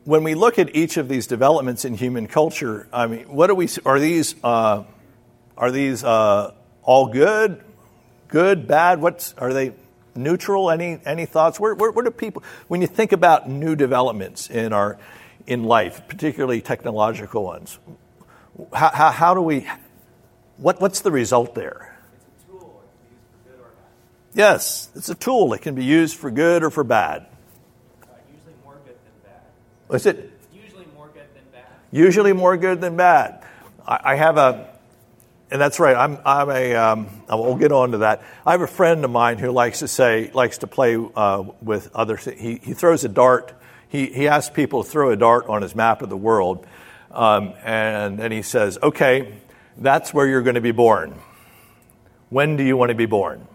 when 0.06 0.24
we 0.24 0.36
look 0.36 0.58
at 0.58 0.74
each 0.74 0.96
of 0.96 1.10
these 1.10 1.28
developments 1.28 1.84
in 1.84 1.94
human 1.94 2.28
culture, 2.28 2.88
I 2.94 3.08
mean, 3.08 3.26
what 3.26 3.50
are 3.50 3.56
we? 3.56 3.68
Are 3.86 4.00
these 4.00 4.36
uh, 4.42 4.86
are 5.58 5.72
these 5.72 6.04
uh, 6.04 6.54
all 6.82 7.08
good, 7.08 7.62
good, 8.30 8.68
bad? 8.68 9.02
What's 9.02 9.34
are 9.38 9.54
they 9.54 9.74
neutral? 10.16 10.72
Any 10.72 11.00
any 11.06 11.26
thoughts? 11.26 11.60
Where, 11.60 11.76
where, 11.76 11.92
where 11.92 12.06
do 12.06 12.12
people 12.12 12.42
when 12.70 12.80
you 12.80 12.88
think 12.88 13.12
about 13.12 13.50
new 13.50 13.76
developments 13.76 14.50
in 14.50 14.72
our 14.72 14.98
in 15.46 15.66
life, 15.66 16.08
particularly 16.08 16.62
technological 16.62 17.44
ones? 17.44 17.78
How, 18.74 18.92
how, 18.94 19.12
how 19.12 19.34
do 19.34 19.42
we? 19.42 19.68
What 20.56 20.80
what's 20.80 21.02
the 21.02 21.12
result 21.12 21.54
there? 21.54 21.97
Yes, 24.34 24.90
it's 24.96 25.10
a 25.10 25.16
tool. 25.16 25.54
It 25.54 25.62
can 25.62 25.76
be 25.76 25.84
used 25.84 26.18
for 26.18 26.30
good 26.30 26.64
or 26.64 26.70
for 26.70 26.84
bad. 26.84 27.26
Uh, 28.04 28.08
usually 28.32 28.54
more 28.64 28.76
good 28.86 28.96
than 29.04 29.32
bad. 29.32 29.96
Is 29.96 30.06
it? 30.06 30.32
Usually 30.54 30.86
more 30.96 31.08
good 31.08 31.28
than 31.34 31.44
bad. 31.52 31.66
Usually 31.92 32.34
more 32.34 32.58
good 32.58 32.82
than 32.82 32.98
bad. 32.98 33.44
I, 33.86 34.00
I 34.04 34.16
have 34.16 34.38
a 34.38 34.78
and 35.50 35.62
that's 35.62 35.80
right. 35.80 35.96
I'm, 35.96 36.20
I'm 36.26 36.50
a. 36.50 36.76
Um, 36.76 37.24
we'll 37.30 37.56
get 37.56 37.72
on 37.72 37.92
to 37.92 38.00
that. 38.00 38.24
I 38.46 38.52
have 38.52 38.62
a 38.62 38.68
friend 38.68 39.04
of 39.06 39.12
mine 39.12 39.38
who 39.38 39.52
likes 39.52 39.80
to 39.80 39.88
say, 39.88 40.30
likes 40.34 40.60
to 40.60 40.68
play 40.68 40.98
uh, 41.16 41.44
with 41.62 41.90
other. 41.96 42.18
He 42.18 42.60
he 42.62 42.74
throws 42.74 43.06
a 43.06 43.10
dart. 43.10 43.54
He 43.88 44.08
he 44.08 44.28
asks 44.28 44.54
people 44.54 44.84
to 44.84 44.90
throw 44.90 45.12
a 45.12 45.16
dart 45.16 45.48
on 45.48 45.62
his 45.62 45.74
map 45.74 46.02
of 46.02 46.10
the 46.10 46.18
world, 46.18 46.66
um, 47.12 47.54
and 47.64 48.20
then 48.20 48.32
he 48.32 48.42
says, 48.42 48.78
"Okay, 48.84 49.36
that's 49.78 50.14
where 50.14 50.28
you're 50.28 50.42
going 50.42 50.56
to 50.56 50.62
be 50.62 50.72
born. 50.72 51.16
When 52.30 52.58
do 52.58 52.64
you 52.64 52.76
want 52.76 52.90
to 52.90 52.96
be 52.96 53.06
born?" 53.06 53.48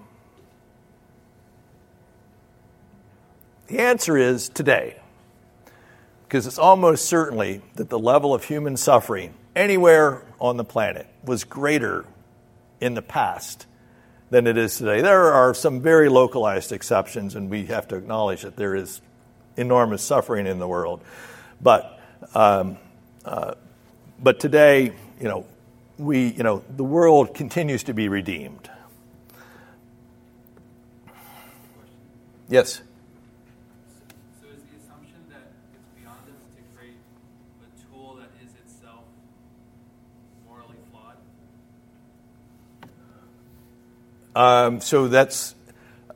The 3.69 3.79
answer 3.79 4.17
is 4.17 4.49
today, 4.49 5.01
because 6.25 6.47
it's 6.47 6.59
almost 6.59 7.07
certainly 7.07 7.63
that 7.77 7.89
the 7.89 7.99
level 7.99 8.35
of 8.35 8.45
human 8.45 8.77
suffering 8.77 9.35
anywhere 9.55 10.23
on 10.41 10.57
the 10.57 10.65
planet 10.65 11.07
was 11.25 11.45
greater 11.45 12.05
in 12.81 12.95
the 12.95 13.03
past 13.03 13.67
than 14.31 14.47
it 14.47 14.57
is 14.57 14.77
today. 14.77 15.01
There 15.01 15.33
are 15.33 15.55
some 15.55 15.81
very 15.81 16.09
localized 16.09 16.73
exceptions, 16.73 17.35
and 17.35 17.49
we 17.51 17.67
have 17.67 17.89
to 17.89 17.97
acknowledge 17.97 18.43
that 18.43 18.57
there 18.57 18.75
is 18.75 19.01
enormous 19.57 20.03
suffering 20.03 20.47
in 20.47 20.59
the 20.59 20.67
world. 20.67 21.03
But, 21.61 22.01
um, 22.35 22.79
uh, 23.25 23.55
but 24.19 24.41
today, 24.41 24.93
you 25.21 25.29
know, 25.29 25.47
we, 25.99 26.29
you 26.29 26.43
know, 26.43 26.65
the 26.77 26.85
world 26.85 27.35
continues 27.35 27.85
to 27.85 27.95
be 27.95 28.09
redeemed. 28.09 28.71
Yes. 32.49 32.81
Um, 44.35 44.81
so 44.81 45.09
that's 45.09 45.55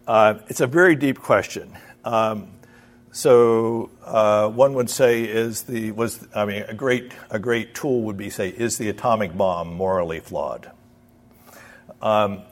uh, 0.07 0.39
it's 0.49 0.61
a 0.61 0.67
very 0.67 0.97
deep 0.97 1.19
question. 1.19 1.77
Um, 2.05 2.49
so 3.13 3.91
uh, 4.05 4.49
one 4.49 4.75
would 4.75 4.91
say 4.91 5.25
is 5.25 5.63
the 5.63 5.93
was 5.93 6.27
I 6.35 6.45
mean 6.45 6.63
a 6.63 6.75
great 6.75 7.13
a 7.31 7.39
great 7.39 7.75
tool 7.75 8.03
would 8.03 8.17
be 8.17 8.31
say 8.31 8.49
is 8.49 8.79
the 8.79 8.89
atomic 8.89 9.37
bomb 9.37 9.75
morally 9.75 10.21
flawed? 10.21 10.71
Um, 12.01 12.43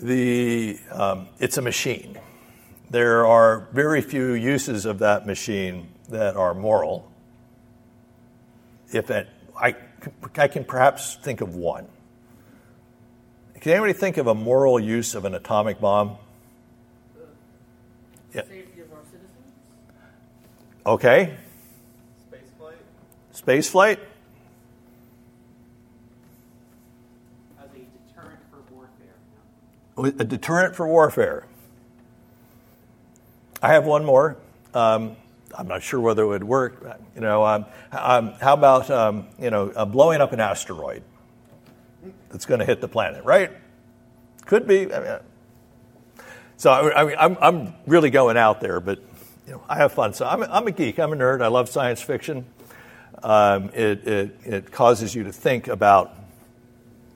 the 0.00 0.78
um, 0.90 1.28
it's 1.38 1.58
a 1.58 1.62
machine. 1.62 2.18
There 2.90 3.26
are 3.26 3.68
very 3.72 4.00
few 4.00 4.32
uses 4.32 4.86
of 4.86 5.00
that 5.00 5.26
machine 5.26 5.88
that 6.08 6.36
are 6.36 6.54
moral. 6.54 7.10
If 8.90 9.10
it, 9.10 9.28
I, 9.60 9.76
I 10.36 10.48
can 10.48 10.64
perhaps 10.64 11.16
think 11.16 11.42
of 11.42 11.54
one. 11.54 11.86
Can 13.60 13.72
anybody 13.72 13.92
think 13.92 14.18
of 14.18 14.28
a 14.28 14.34
moral 14.34 14.78
use 14.78 15.14
of 15.14 15.24
an 15.24 15.34
atomic 15.34 15.80
bomb? 15.80 16.16
Yeah. 18.32 18.42
Safety 18.42 18.80
of 18.82 18.92
our 18.92 18.98
citizens? 19.04 19.30
Okay. 20.86 21.36
Space 22.28 22.40
flight? 22.56 22.76
Space 23.32 23.68
flight? 23.68 23.98
As 27.58 27.68
a 27.74 27.78
deterrent 27.78 28.40
for 28.48 28.60
warfare. 28.72 30.20
A 30.20 30.24
deterrent 30.24 30.76
for 30.76 30.86
warfare. 30.86 31.44
I 33.60 33.72
have 33.72 33.86
one 33.86 34.04
more. 34.04 34.36
Um, 34.72 35.16
I'm 35.56 35.66
not 35.66 35.82
sure 35.82 35.98
whether 35.98 36.22
it 36.22 36.28
would 36.28 36.44
work. 36.44 37.00
You 37.16 37.22
know, 37.22 37.44
um, 37.44 37.66
um, 37.90 38.34
how 38.40 38.54
about 38.54 38.88
um, 38.88 39.26
you 39.40 39.50
know 39.50 39.72
uh, 39.74 39.84
blowing 39.84 40.20
up 40.20 40.32
an 40.32 40.38
asteroid 40.38 41.02
that's 42.30 42.46
going 42.46 42.60
to 42.60 42.66
hit 42.66 42.80
the 42.80 42.88
planet? 42.88 43.24
Right? 43.24 43.50
Could 44.46 44.66
be. 44.66 44.92
I 44.92 45.00
mean, 45.00 45.18
so 46.56 46.72
I, 46.72 47.04
mean, 47.04 47.16
I'm, 47.18 47.36
I'm 47.40 47.74
really 47.86 48.10
going 48.10 48.36
out 48.36 48.60
there, 48.60 48.80
but 48.80 48.98
you 49.46 49.52
know, 49.52 49.62
I 49.68 49.76
have 49.76 49.92
fun. 49.92 50.12
So 50.12 50.26
I'm, 50.26 50.42
I'm 50.42 50.66
a 50.66 50.72
geek. 50.72 50.98
I'm 50.98 51.12
a 51.12 51.16
nerd. 51.16 51.40
I 51.40 51.48
love 51.48 51.68
science 51.68 52.02
fiction. 52.02 52.46
Um, 53.22 53.70
it, 53.74 54.06
it, 54.06 54.40
it 54.44 54.72
causes 54.72 55.14
you 55.14 55.24
to 55.24 55.32
think 55.32 55.68
about 55.68 56.14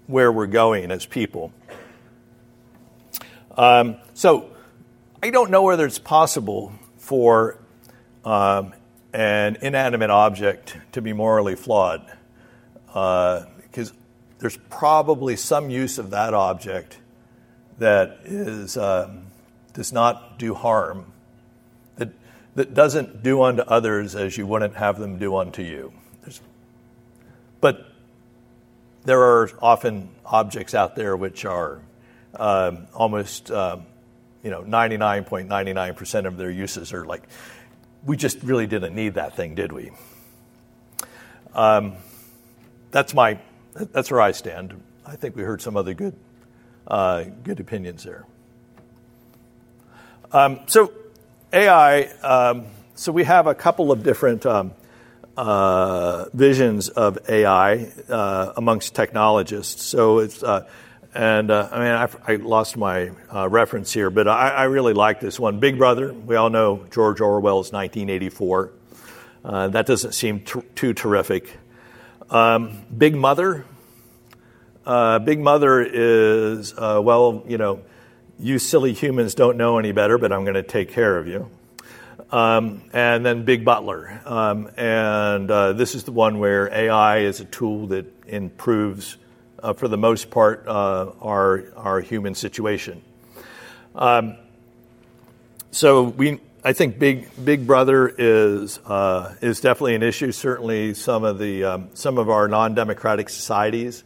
where 0.07 0.31
we're 0.33 0.47
going 0.47 0.91
as 0.91 1.07
people. 1.07 1.53
Um, 3.57 3.97
so 4.15 4.51
I 5.23 5.31
don't 5.31 5.51
know 5.51 5.63
whether 5.63 5.87
it's 5.87 5.99
possible 5.99 6.73
for 6.99 7.59
um, 8.25 8.75
an 9.13 9.59
inanimate 9.61 10.11
object 10.11 10.77
to 10.93 11.03
be 11.03 11.13
morally 11.13 11.55
flawed, 11.55 12.05
uh, 12.95 13.45
because 13.63 13.93
there's 14.43 14.57
probably 14.69 15.37
some 15.37 15.71
use 15.71 15.99
of 15.99 16.11
that 16.11 16.35
object 16.35 16.99
that 17.79 18.19
is 18.25 18.77
um, 18.77 19.27
does 19.73 19.93
not 19.93 20.37
do 20.37 20.53
harm, 20.53 21.13
that 21.95 22.09
that 22.57 22.75
doesn't 22.75 23.23
do 23.23 23.41
unto 23.41 23.63
others 23.63 24.17
as 24.17 24.37
you 24.37 24.45
wouldn't 24.45 24.75
have 24.75 24.99
them 24.99 25.17
do 25.17 25.37
unto 25.37 25.63
you. 25.63 25.93
There's, 26.23 26.41
but 27.61 27.87
there 29.05 29.23
are 29.23 29.49
often 29.63 30.09
objects 30.27 30.75
out 30.75 30.97
there 30.97 31.17
which 31.17 31.45
are 31.45 31.81
um, 32.35 32.89
almost 32.95 33.49
um, 33.53 33.87
you 34.43 34.51
know 34.51 34.63
99.99% 34.63 36.27
of 36.27 36.37
their 36.37 36.51
uses 36.51 36.93
are 36.93 37.07
like 37.07 37.23
we 38.05 38.17
just 38.17 38.43
really 38.43 38.67
didn't 38.67 38.93
need 38.97 39.15
that 39.15 39.37
thing 39.37 39.55
did 39.55 39.71
we 39.71 39.93
that's 42.91 43.15
my 43.15 43.39
that's 43.75 44.11
where 44.11 44.21
i 44.21 44.33
stand 44.33 44.81
i 45.07 45.17
think 45.17 45.37
we 45.37 45.43
heard 45.43 45.61
some 45.61 45.77
other 45.77 45.95
good 45.95 46.15
uh, 46.89 47.25
good 47.45 47.61
opinions 47.61 48.05
there 48.05 48.25
um, 50.33 50.61
so 50.67 50.93
ai 51.53 52.05
um, 52.23 52.67
so 52.95 53.13
we 53.13 53.25
have 53.25 53.47
a 53.47 53.55
couple 53.55 53.93
of 53.93 54.03
different 54.03 54.45
um, 54.47 54.73
uh, 55.37 56.27
visions 56.35 56.89
of 56.89 57.19
ai 57.29 57.91
uh, 58.09 58.53
amongst 58.57 58.95
technologists 58.95 59.85
so 59.85 60.19
it's 60.19 60.43
uh, 60.43 60.67
and 61.15 61.51
uh, 61.51 61.69
I 61.71 61.79
mean, 61.79 61.89
I, 61.89 62.33
I 62.33 62.37
lost 62.37 62.77
my 62.77 63.11
uh, 63.33 63.49
reference 63.49 63.93
here, 63.93 64.09
but 64.09 64.27
I, 64.29 64.49
I, 64.49 64.65
really 64.65 64.95
like 64.95 65.21
this 65.21 65.39
one. 65.39 65.61
Big 65.61 65.77
Brother, 65.77 66.13
we 66.13 66.37
all 66.37 66.49
know 66.49 66.87
George 66.91 67.21
Orwell's 67.21 67.71
1984. 67.71 68.73
Uh, 69.45 69.69
that 69.69 69.87
doesn't 69.87 70.13
seem 70.13 70.43
too 70.43 70.95
terrific. 70.95 71.59
Um, 72.33 72.87
Big 72.97 73.15
Mother, 73.15 73.67
uh, 74.87 75.19
Big 75.19 75.39
Mother 75.39 75.83
is, 75.83 76.73
uh, 76.73 76.99
well, 77.05 77.45
you 77.47 77.59
know, 77.59 77.83
you 78.39 78.59
silly 78.59 78.95
humans 78.95 79.35
don't 79.35 79.59
know 79.59 79.77
any 79.77 79.93
better, 79.93 80.17
but 80.17 80.33
I'm 80.33 80.45
going 80.45 80.55
to 80.55 80.63
take 80.63 80.89
care 80.93 81.19
of 81.19 81.29
you. 81.29 81.51
Um, 82.31 82.85
and 82.95 83.27
then 83.27 83.45
Big 83.45 83.67
Butler. 83.67 84.23
Um, 84.25 84.71
and 84.79 85.51
uh, 85.51 85.75
this 85.75 85.95
is 85.95 86.05
the 86.05 86.13
one 86.13 86.39
where 86.39 86.73
AI 86.73 87.19
is 87.19 87.41
a 87.41 87.45
tool 87.45 87.89
that 87.89 88.07
improves 88.27 89.19
uh, 89.63 89.75
for 89.75 89.87
the 89.87 89.99
most 89.99 90.31
part, 90.31 90.67
uh, 90.67 91.11
our, 91.21 91.65
our 91.77 92.01
human 92.01 92.35
situation. 92.35 93.03
Um, 93.95 94.37
so 95.71 96.05
we, 96.05 96.41
I 96.65 96.73
think 96.75 96.97
Big 96.97 97.29
Big 97.45 97.67
Brother 97.67 98.09
is 98.09 98.79
uh, 98.87 99.35
is 99.41 99.61
definitely 99.61 99.97
an 99.97 100.05
issue. 100.05 100.31
Certainly, 100.31 100.95
some 100.95 101.25
of 101.25 101.41
the 101.41 101.65
um, 101.65 101.89
some 101.95 102.19
of 102.19 102.31
our 102.31 102.47
non-democratic 102.47 103.31
societies 103.31 104.05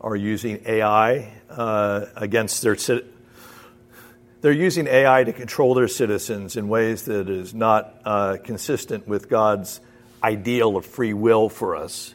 are 0.00 0.14
using 0.14 0.62
AI 0.66 1.32
uh, 1.50 2.06
against 2.14 2.62
their 2.62 2.76
they're 4.40 4.52
using 4.52 4.86
AI 4.86 5.24
to 5.24 5.32
control 5.32 5.74
their 5.74 5.88
citizens 5.88 6.56
in 6.56 6.68
ways 6.68 7.06
that 7.06 7.28
is 7.28 7.52
not 7.54 8.00
uh, 8.04 8.36
consistent 8.42 9.08
with 9.08 9.28
God's 9.28 9.80
ideal 10.22 10.76
of 10.76 10.86
free 10.86 11.12
will 11.12 11.48
for 11.48 11.74
us. 11.74 12.14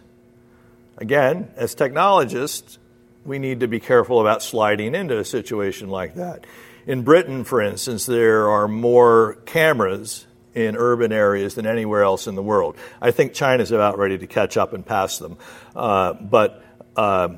Again, 0.98 1.52
as 1.58 1.76
technologists, 1.76 2.80
we 3.26 3.40
need 3.40 3.60
to 3.60 3.68
be 3.68 3.82
careful 3.82 4.22
about 4.22 4.42
sliding 4.42 4.96
into 4.96 5.20
a 5.20 5.26
situation 5.26 5.90
like 5.90 6.16
that. 6.16 6.46
In 6.88 7.04
Britain, 7.04 7.44
for 7.44 7.62
instance, 7.62 8.06
there 8.06 8.50
are 8.50 8.68
more 8.68 9.36
cameras 9.46 10.26
in 10.54 10.76
urban 10.78 11.12
areas 11.12 11.56
than 11.56 11.66
anywhere 11.66 12.04
else 12.04 12.28
in 12.28 12.36
the 12.36 12.44
world. 12.44 12.78
I 13.02 13.12
think 13.12 13.34
China's 13.34 13.72
about 13.72 13.98
ready 13.98 14.18
to 14.18 14.28
catch 14.28 14.56
up 14.56 14.74
and 14.74 14.86
pass 14.86 15.18
them. 15.18 15.38
Uh, 15.76 16.14
but, 16.14 16.64
uh, 16.96 17.30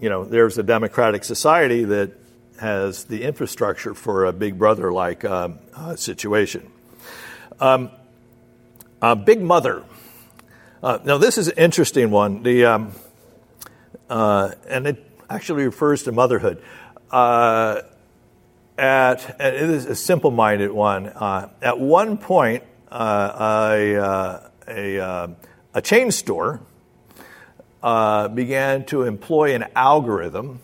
you 0.00 0.10
know, 0.10 0.24
there's 0.24 0.58
a 0.58 0.62
democratic 0.62 1.24
society 1.24 1.84
that 1.84 2.12
has 2.60 3.04
the 3.04 3.22
infrastructure 3.22 3.94
for 3.94 4.26
a 4.26 4.32
big 4.32 4.58
brother 4.58 4.92
like 4.92 5.24
um, 5.24 5.58
uh, 5.74 5.96
situation. 5.96 6.70
Um, 7.60 7.90
big 9.24 9.40
Mother 9.40 9.84
uh, 10.82 10.98
now, 11.04 11.16
this 11.16 11.38
is 11.38 11.46
an 11.46 11.58
interesting 11.58 12.10
one. 12.10 12.42
The, 12.42 12.64
um, 12.64 12.92
uh, 14.10 14.50
and 14.66 14.88
it 14.88 15.06
actually 15.30 15.64
refers 15.64 16.02
to 16.04 16.12
motherhood. 16.12 16.60
Uh, 18.78 19.16
at, 19.38 19.54
it 19.54 19.68
is 19.68 19.86
a 19.86 19.94
simple 19.94 20.30
minded 20.30 20.72
one. 20.72 21.06
Uh, 21.08 21.50
at 21.60 21.78
one 21.78 22.16
point, 22.16 22.62
uh, 22.90 23.68
a, 23.76 23.96
uh, 23.96 24.48
a, 24.66 25.36
a, 25.74 25.82
chain 25.82 26.10
store 26.10 26.60
began 27.82 28.84
to 28.86 29.02
employ 29.02 29.54
an 29.54 29.66
algorithm 29.76 30.60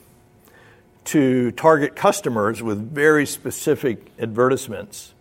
to 1.04 1.50
target 1.52 1.96
customers 1.96 2.62
with 2.62 2.78
very 2.92 3.26
specific 3.26 4.10
advertisements. 4.18 5.12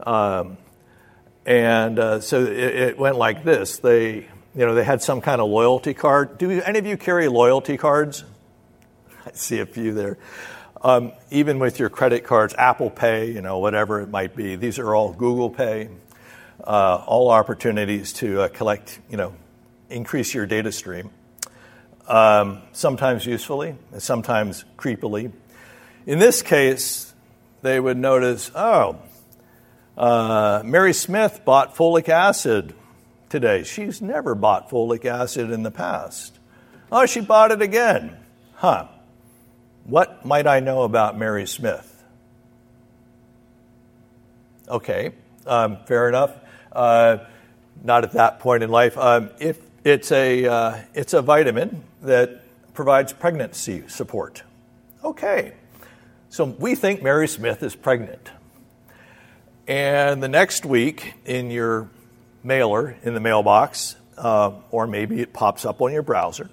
Um, 0.00 0.58
and 1.44 1.98
uh, 1.98 2.20
so 2.20 2.42
it, 2.44 2.50
it, 2.50 2.98
went 2.98 3.16
like 3.16 3.44
this. 3.44 3.78
They, 3.78 4.14
you 4.54 4.66
know, 4.66 4.74
they 4.74 4.84
had 4.84 5.02
some 5.02 5.20
kind 5.20 5.40
of 5.40 5.48
loyalty 5.48 5.94
card. 5.94 6.38
Do 6.38 6.50
any 6.50 6.78
of 6.78 6.86
you 6.86 6.96
carry 6.96 7.28
loyalty 7.28 7.76
cards? 7.76 8.24
I 9.26 9.32
see 9.32 9.58
a 9.60 9.66
few 9.66 9.92
there. 9.92 10.18
Um, 10.80 11.12
even 11.30 11.58
with 11.58 11.80
your 11.80 11.90
credit 11.90 12.24
cards, 12.24 12.54
Apple 12.56 12.90
Pay, 12.90 13.32
you 13.32 13.40
know, 13.40 13.58
whatever 13.58 14.00
it 14.00 14.08
might 14.10 14.36
be. 14.36 14.54
These 14.56 14.78
are 14.78 14.94
all 14.94 15.12
Google 15.12 15.50
Pay. 15.50 15.88
Uh, 16.62 17.02
all 17.06 17.30
opportunities 17.30 18.12
to 18.14 18.42
uh, 18.42 18.48
collect, 18.48 18.98
you 19.08 19.16
know, 19.16 19.32
increase 19.90 20.34
your 20.34 20.44
data 20.44 20.72
stream. 20.72 21.10
Um, 22.06 22.62
sometimes 22.72 23.24
usefully, 23.26 23.76
and 23.92 24.02
sometimes 24.02 24.64
creepily. 24.76 25.32
In 26.06 26.18
this 26.18 26.42
case, 26.42 27.14
they 27.62 27.78
would 27.78 27.96
notice, 27.96 28.50
oh, 28.54 28.98
uh, 29.96 30.62
Mary 30.64 30.92
Smith 30.92 31.42
bought 31.44 31.74
folic 31.76 32.08
acid 32.08 32.74
today. 33.28 33.62
She's 33.62 34.02
never 34.02 34.34
bought 34.34 34.70
folic 34.70 35.04
acid 35.04 35.50
in 35.50 35.62
the 35.62 35.70
past. 35.70 36.38
Oh, 36.90 37.06
she 37.06 37.20
bought 37.20 37.52
it 37.52 37.62
again. 37.62 38.16
Huh. 38.54 38.88
What 39.88 40.22
might 40.26 40.46
I 40.46 40.60
know 40.60 40.82
about 40.82 41.18
Mary 41.18 41.46
Smith? 41.46 42.04
Okay, 44.68 45.12
um, 45.46 45.78
fair 45.86 46.10
enough. 46.10 46.36
Uh, 46.70 47.18
not 47.82 48.04
at 48.04 48.12
that 48.12 48.38
point 48.40 48.62
in 48.62 48.68
life. 48.70 48.98
Um, 48.98 49.30
it's 49.84 50.12
a 50.12 50.44
uh, 50.44 50.78
it's 50.92 51.14
a 51.14 51.22
vitamin 51.22 51.84
that 52.02 52.42
provides 52.74 53.14
pregnancy 53.14 53.88
support. 53.88 54.42
Okay, 55.02 55.54
so 56.28 56.44
we 56.44 56.74
think 56.74 57.02
Mary 57.02 57.26
Smith 57.26 57.62
is 57.62 57.74
pregnant. 57.74 58.30
And 59.66 60.22
the 60.22 60.28
next 60.28 60.66
week 60.66 61.14
in 61.24 61.50
your 61.50 61.88
mailer, 62.44 62.94
in 63.04 63.14
the 63.14 63.20
mailbox, 63.20 63.96
uh, 64.18 64.52
or 64.70 64.86
maybe 64.86 65.22
it 65.22 65.32
pops 65.32 65.64
up 65.64 65.80
on 65.80 65.94
your 65.94 66.02
browser, 66.02 66.50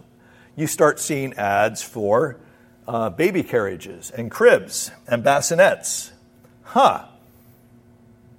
you 0.55 0.67
start 0.67 1.01
seeing 1.01 1.33
ads 1.33 1.83
for 1.83 2.37
uh, 2.87 3.09
baby 3.09 3.43
carriages 3.43 4.11
and 4.11 4.29
cribs 4.29 4.91
and 5.07 5.23
bassinets. 5.23 6.11
Huh. 6.63 7.05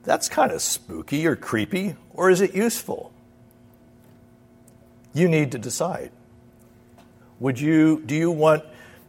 That's 0.05 0.29
kind 0.29 0.53
of 0.53 0.63
spooky 0.63 1.27
or 1.27 1.35
creepy, 1.35 1.97
or 2.13 2.31
is 2.31 2.41
it 2.41 2.55
useful? 2.55 3.13
You 5.13 5.29
need 5.29 5.53
to 5.53 5.59
decide. 5.59 6.13
Would 7.41 7.59
you, 7.59 8.03
do 8.07 8.15
you 8.15 8.31
want, 8.31 8.65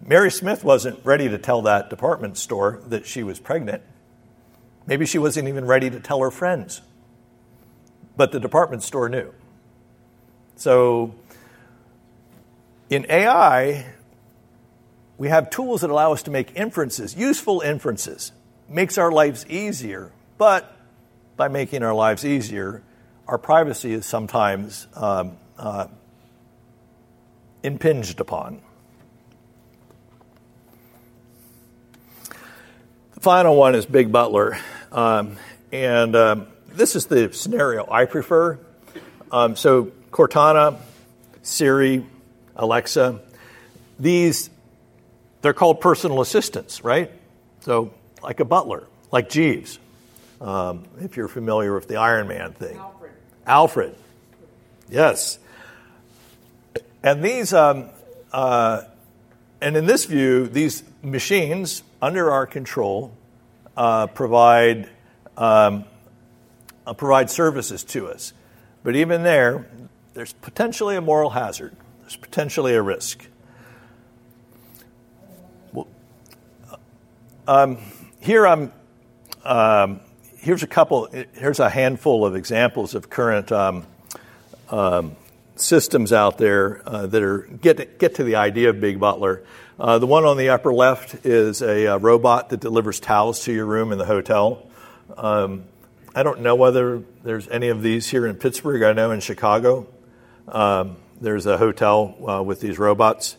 Mary 0.05 0.31
Smith 0.31 0.63
wasn't 0.63 1.03
ready 1.05 1.29
to 1.29 1.37
tell 1.37 1.61
that 1.63 1.89
department 1.89 2.37
store 2.37 2.81
that 2.87 3.05
she 3.05 3.23
was 3.23 3.39
pregnant. 3.39 3.83
Maybe 4.85 5.05
she 5.05 5.17
wasn't 5.17 5.47
even 5.47 5.65
ready 5.65 5.89
to 5.89 5.99
tell 5.99 6.21
her 6.21 6.31
friends. 6.31 6.81
But 8.15 8.31
the 8.31 8.39
department 8.39 8.83
store 8.83 9.09
knew. 9.09 9.33
So 10.55 11.13
in 12.89 13.05
AI, 13.09 13.85
we 15.17 15.29
have 15.29 15.49
tools 15.49 15.81
that 15.81 15.89
allow 15.89 16.13
us 16.13 16.23
to 16.23 16.31
make 16.31 16.55
inferences, 16.55 17.15
useful 17.15 17.61
inferences, 17.61 18.31
makes 18.69 18.97
our 18.97 19.11
lives 19.11 19.45
easier. 19.47 20.11
But 20.37 20.71
by 21.35 21.47
making 21.47 21.83
our 21.83 21.93
lives 21.93 22.25
easier, 22.25 22.83
our 23.27 23.37
privacy 23.37 23.93
is 23.93 24.05
sometimes 24.05 24.87
um, 24.95 25.37
uh, 25.57 25.87
impinged 27.63 28.19
upon. 28.19 28.61
The 33.15 33.21
final 33.21 33.55
one 33.55 33.73
is 33.73 33.85
Big 33.85 34.11
Butler. 34.11 34.57
Um, 34.91 35.37
and 35.71 36.15
um, 36.15 36.47
this 36.69 36.95
is 36.95 37.07
the 37.07 37.33
scenario 37.33 37.89
I 37.89 38.05
prefer. 38.05 38.59
Um, 39.31 39.55
so, 39.55 39.91
Cortana, 40.11 40.79
Siri, 41.41 42.05
Alexa, 42.55 43.19
these, 43.99 44.49
they're 45.41 45.53
called 45.53 45.81
personal 45.81 46.21
assistants, 46.21 46.83
right? 46.83 47.11
So, 47.61 47.93
like 48.23 48.39
a 48.39 48.45
butler, 48.45 48.87
like 49.11 49.29
Jeeves, 49.29 49.79
um, 50.41 50.83
if 51.01 51.17
you're 51.17 51.27
familiar 51.27 51.73
with 51.73 51.87
the 51.87 51.97
Iron 51.97 52.27
Man 52.27 52.53
thing. 52.53 52.77
Alfred. 52.77 53.11
Alfred. 53.45 53.95
Yes. 54.89 55.39
And 57.03 57.23
these, 57.23 57.53
um, 57.53 57.89
uh, 58.31 58.83
and 59.61 59.77
in 59.77 59.85
this 59.85 60.05
view, 60.05 60.47
these 60.47 60.83
machines 61.01 61.83
under 62.01 62.31
our 62.31 62.45
control 62.45 63.13
uh, 63.75 64.07
provide 64.07 64.89
um, 65.37 65.85
uh, 66.85 66.93
provide 66.93 67.29
services 67.29 67.83
to 67.83 68.07
us. 68.07 68.33
But 68.83 68.95
even 68.95 69.23
there, 69.23 69.67
there's 70.13 70.33
potentially 70.33 70.95
a 70.95 71.01
moral 71.01 71.29
hazard. 71.29 71.75
There's 72.01 72.15
potentially 72.15 72.73
a 72.73 72.81
risk. 72.81 73.27
Um, 77.47 77.77
here 78.19 78.45
I'm. 78.45 78.71
Um, 79.43 80.01
here's 80.37 80.63
a 80.63 80.67
couple. 80.67 81.07
Here's 81.33 81.59
a 81.59 81.69
handful 81.69 82.25
of 82.25 82.35
examples 82.35 82.93
of 82.93 83.09
current 83.09 83.51
um, 83.51 83.87
um, 84.69 85.15
systems 85.55 86.11
out 86.11 86.37
there 86.37 86.81
uh, 86.85 87.07
that 87.07 87.23
are 87.23 87.39
get 87.39 87.77
to, 87.77 87.85
get 87.85 88.15
to 88.15 88.23
the 88.23 88.35
idea 88.35 88.69
of 88.69 88.81
Big 88.81 88.99
Butler. 88.99 89.43
Uh, 89.79 89.97
the 89.99 90.07
one 90.07 90.25
on 90.25 90.37
the 90.37 90.49
upper 90.49 90.73
left 90.73 91.25
is 91.25 91.61
a, 91.61 91.85
a, 91.85 91.97
robot 91.97 92.49
that 92.49 92.59
delivers 92.59 92.99
towels 92.99 93.43
to 93.43 93.53
your 93.53 93.65
room 93.65 93.91
in 93.91 93.97
the 93.97 94.05
hotel. 94.05 94.67
Um, 95.15 95.65
I 96.15 96.23
don't 96.23 96.41
know 96.41 96.55
whether 96.55 97.03
there's 97.23 97.47
any 97.47 97.69
of 97.69 97.83
these 97.83 98.07
here 98.09 98.25
in 98.25 98.35
Pittsburgh. 98.35 98.81
I 98.83 98.93
know 98.93 99.11
in 99.11 99.19
Chicago 99.19 99.87
um, 100.47 100.97
there's 101.21 101.45
a 101.45 101.57
hotel 101.57 102.17
uh, 102.27 102.43
with 102.43 102.59
these 102.59 102.79
robots. 102.79 103.37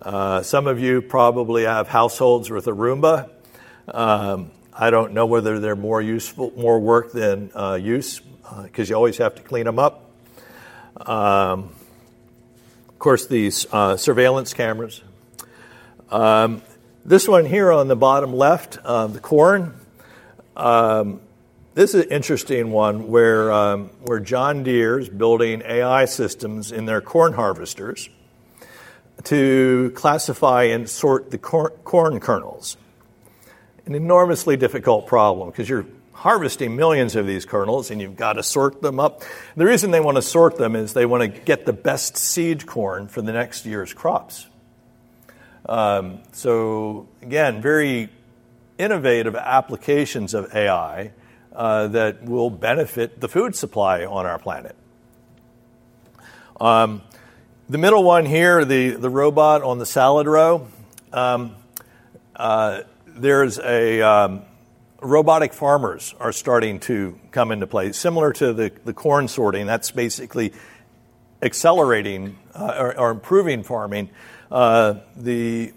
Uh, 0.00 0.42
some 0.42 0.66
of 0.66 0.80
you 0.80 1.02
probably 1.02 1.64
have 1.64 1.88
households 1.88 2.50
with 2.50 2.66
a 2.66 2.72
Roomba. 2.72 3.30
Um, 3.92 4.50
I 4.72 4.90
don't 4.90 5.12
know 5.12 5.26
whether 5.26 5.58
they're 5.58 5.76
more 5.76 6.00
useful, 6.00 6.52
more 6.56 6.78
work 6.78 7.12
than 7.12 7.50
uh, 7.54 7.74
use, 7.74 8.20
because 8.62 8.88
uh, 8.88 8.92
you 8.92 8.96
always 8.96 9.18
have 9.18 9.34
to 9.34 9.42
clean 9.42 9.64
them 9.64 9.78
up. 9.78 10.10
Um, 10.96 11.74
of 12.88 12.98
course, 12.98 13.26
these 13.26 13.66
uh, 13.72 13.96
surveillance 13.96 14.54
cameras. 14.54 15.02
Um, 16.10 16.62
this 17.04 17.26
one 17.26 17.46
here 17.46 17.72
on 17.72 17.88
the 17.88 17.96
bottom 17.96 18.32
left, 18.32 18.78
uh, 18.84 19.06
the 19.06 19.20
corn. 19.20 19.74
Um, 20.56 21.20
this 21.74 21.94
is 21.94 22.04
an 22.04 22.10
interesting 22.10 22.70
one 22.70 23.08
where, 23.08 23.50
um, 23.52 23.90
where 24.02 24.20
John 24.20 24.62
Deere 24.62 24.98
is 24.98 25.08
building 25.08 25.62
AI 25.64 26.04
systems 26.04 26.72
in 26.72 26.84
their 26.84 27.00
corn 27.00 27.32
harvesters 27.32 28.08
to 29.24 29.92
classify 29.94 30.64
and 30.64 30.88
sort 30.88 31.30
the 31.30 31.38
corn, 31.38 31.72
corn 31.84 32.20
kernels. 32.20 32.76
An 33.90 33.96
enormously 33.96 34.56
difficult 34.56 35.08
problem 35.08 35.50
because 35.50 35.68
you're 35.68 35.84
harvesting 36.12 36.76
millions 36.76 37.16
of 37.16 37.26
these 37.26 37.44
kernels 37.44 37.90
and 37.90 38.00
you've 38.00 38.14
got 38.14 38.34
to 38.34 38.42
sort 38.44 38.80
them 38.82 39.00
up. 39.00 39.24
The 39.56 39.64
reason 39.64 39.90
they 39.90 39.98
want 39.98 40.14
to 40.14 40.22
sort 40.22 40.56
them 40.56 40.76
is 40.76 40.92
they 40.92 41.06
want 41.06 41.22
to 41.22 41.40
get 41.40 41.66
the 41.66 41.72
best 41.72 42.16
seed 42.16 42.66
corn 42.66 43.08
for 43.08 43.20
the 43.20 43.32
next 43.32 43.66
year's 43.66 43.92
crops. 43.92 44.46
Um, 45.66 46.20
so, 46.30 47.08
again, 47.20 47.60
very 47.60 48.10
innovative 48.78 49.34
applications 49.34 50.34
of 50.34 50.54
AI 50.54 51.10
uh, 51.52 51.88
that 51.88 52.22
will 52.22 52.48
benefit 52.48 53.20
the 53.20 53.28
food 53.28 53.56
supply 53.56 54.04
on 54.04 54.24
our 54.24 54.38
planet. 54.38 54.76
Um, 56.60 57.02
the 57.68 57.78
middle 57.78 58.04
one 58.04 58.24
here, 58.24 58.64
the, 58.64 58.90
the 58.90 59.10
robot 59.10 59.64
on 59.64 59.80
the 59.80 59.86
salad 59.86 60.28
row, 60.28 60.68
um, 61.12 61.56
uh, 62.36 62.82
there's 63.20 63.58
a 63.58 64.00
um, 64.02 64.42
robotic 65.00 65.52
farmers 65.52 66.14
are 66.18 66.32
starting 66.32 66.80
to 66.80 67.18
come 67.30 67.52
into 67.52 67.66
play, 67.66 67.92
similar 67.92 68.32
to 68.34 68.52
the, 68.52 68.72
the 68.84 68.92
corn 68.92 69.28
sorting. 69.28 69.66
That's 69.66 69.90
basically 69.90 70.52
accelerating 71.42 72.38
uh, 72.54 72.74
or, 72.78 72.98
or, 72.98 73.10
improving 73.10 73.62
farming. 73.62 74.10
Uh, 74.50 74.94
the 75.16 75.72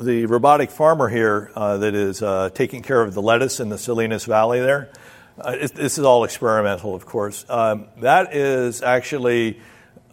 the 0.00 0.26
robotic 0.26 0.70
farmer 0.70 1.08
here 1.08 1.50
uh, 1.54 1.76
that 1.78 1.94
is 1.94 2.22
uh, 2.22 2.48
taking 2.54 2.82
care 2.82 3.02
of 3.02 3.12
the 3.12 3.20
lettuce 3.20 3.60
in 3.60 3.68
the 3.68 3.78
Salinas 3.78 4.24
Valley 4.24 4.60
there. 4.60 4.90
Uh, 5.38 5.56
this 5.74 5.98
is 5.98 6.04
all 6.04 6.24
experimental, 6.24 6.94
of 6.94 7.04
course. 7.04 7.44
Um, 7.48 7.86
that 7.98 8.34
is 8.34 8.82
actually 8.82 9.60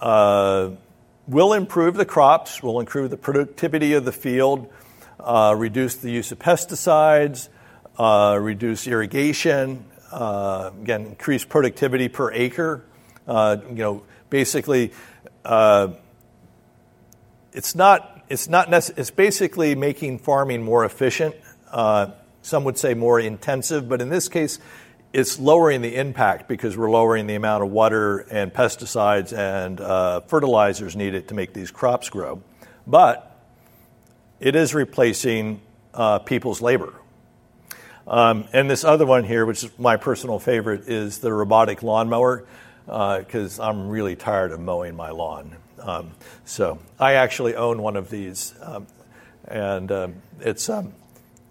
uh, 0.01 0.71
will 1.27 1.53
improve 1.53 1.95
the 1.95 2.05
crops, 2.05 2.61
will 2.61 2.79
improve 2.79 3.09
the 3.09 3.17
productivity 3.17 3.93
of 3.93 4.05
the 4.05 4.11
field, 4.11 4.69
uh, 5.19 5.55
reduce 5.57 5.95
the 5.95 6.11
use 6.11 6.31
of 6.31 6.39
pesticides, 6.39 7.49
uh, 7.97 8.37
reduce 8.39 8.87
irrigation, 8.87 9.85
again, 10.11 11.07
increase 11.07 11.43
productivity 11.43 12.07
per 12.07 12.31
acre. 12.31 12.83
you 13.27 13.63
know, 13.69 14.03
basically, 14.29 14.91
it's 17.53 17.75
not 17.75 18.17
it's 18.29 18.49
not 18.49 18.67
necess- 18.67 18.97
it's 18.97 19.11
basically 19.11 19.75
making 19.75 20.19
farming 20.19 20.63
more 20.63 20.85
efficient. 20.85 21.35
Uh, 21.71 22.07
some 22.41 22.63
would 22.63 22.77
say 22.77 22.93
more 22.93 23.19
intensive, 23.19 23.89
but 23.89 24.01
in 24.01 24.09
this 24.09 24.29
case, 24.29 24.59
it's 25.13 25.39
lowering 25.39 25.81
the 25.81 25.95
impact 25.95 26.47
because 26.47 26.77
we're 26.77 26.89
lowering 26.89 27.27
the 27.27 27.35
amount 27.35 27.63
of 27.63 27.71
water 27.71 28.19
and 28.19 28.53
pesticides 28.53 29.35
and 29.37 29.79
uh, 29.81 30.21
fertilizers 30.21 30.95
needed 30.95 31.29
to 31.29 31.33
make 31.33 31.53
these 31.53 31.71
crops 31.71 32.09
grow. 32.09 32.41
But 32.85 33.36
it 34.39 34.55
is 34.55 34.73
replacing 34.73 35.61
uh, 35.93 36.19
people's 36.19 36.61
labor. 36.61 36.93
Um, 38.07 38.47
and 38.53 38.69
this 38.69 38.83
other 38.83 39.05
one 39.05 39.23
here, 39.23 39.45
which 39.45 39.63
is 39.63 39.79
my 39.79 39.97
personal 39.97 40.39
favorite, 40.39 40.87
is 40.87 41.19
the 41.19 41.33
robotic 41.33 41.83
lawnmower 41.83 42.45
because 42.85 43.59
uh, 43.59 43.63
I'm 43.67 43.89
really 43.89 44.15
tired 44.15 44.51
of 44.51 44.61
mowing 44.61 44.95
my 44.95 45.09
lawn. 45.09 45.57
Um, 45.81 46.11
so 46.45 46.79
I 46.99 47.13
actually 47.13 47.55
own 47.55 47.81
one 47.81 47.97
of 47.97 48.09
these, 48.09 48.53
um, 48.61 48.87
and 49.45 49.91
um, 49.91 50.15
it's 50.39 50.69
um, 50.69 50.93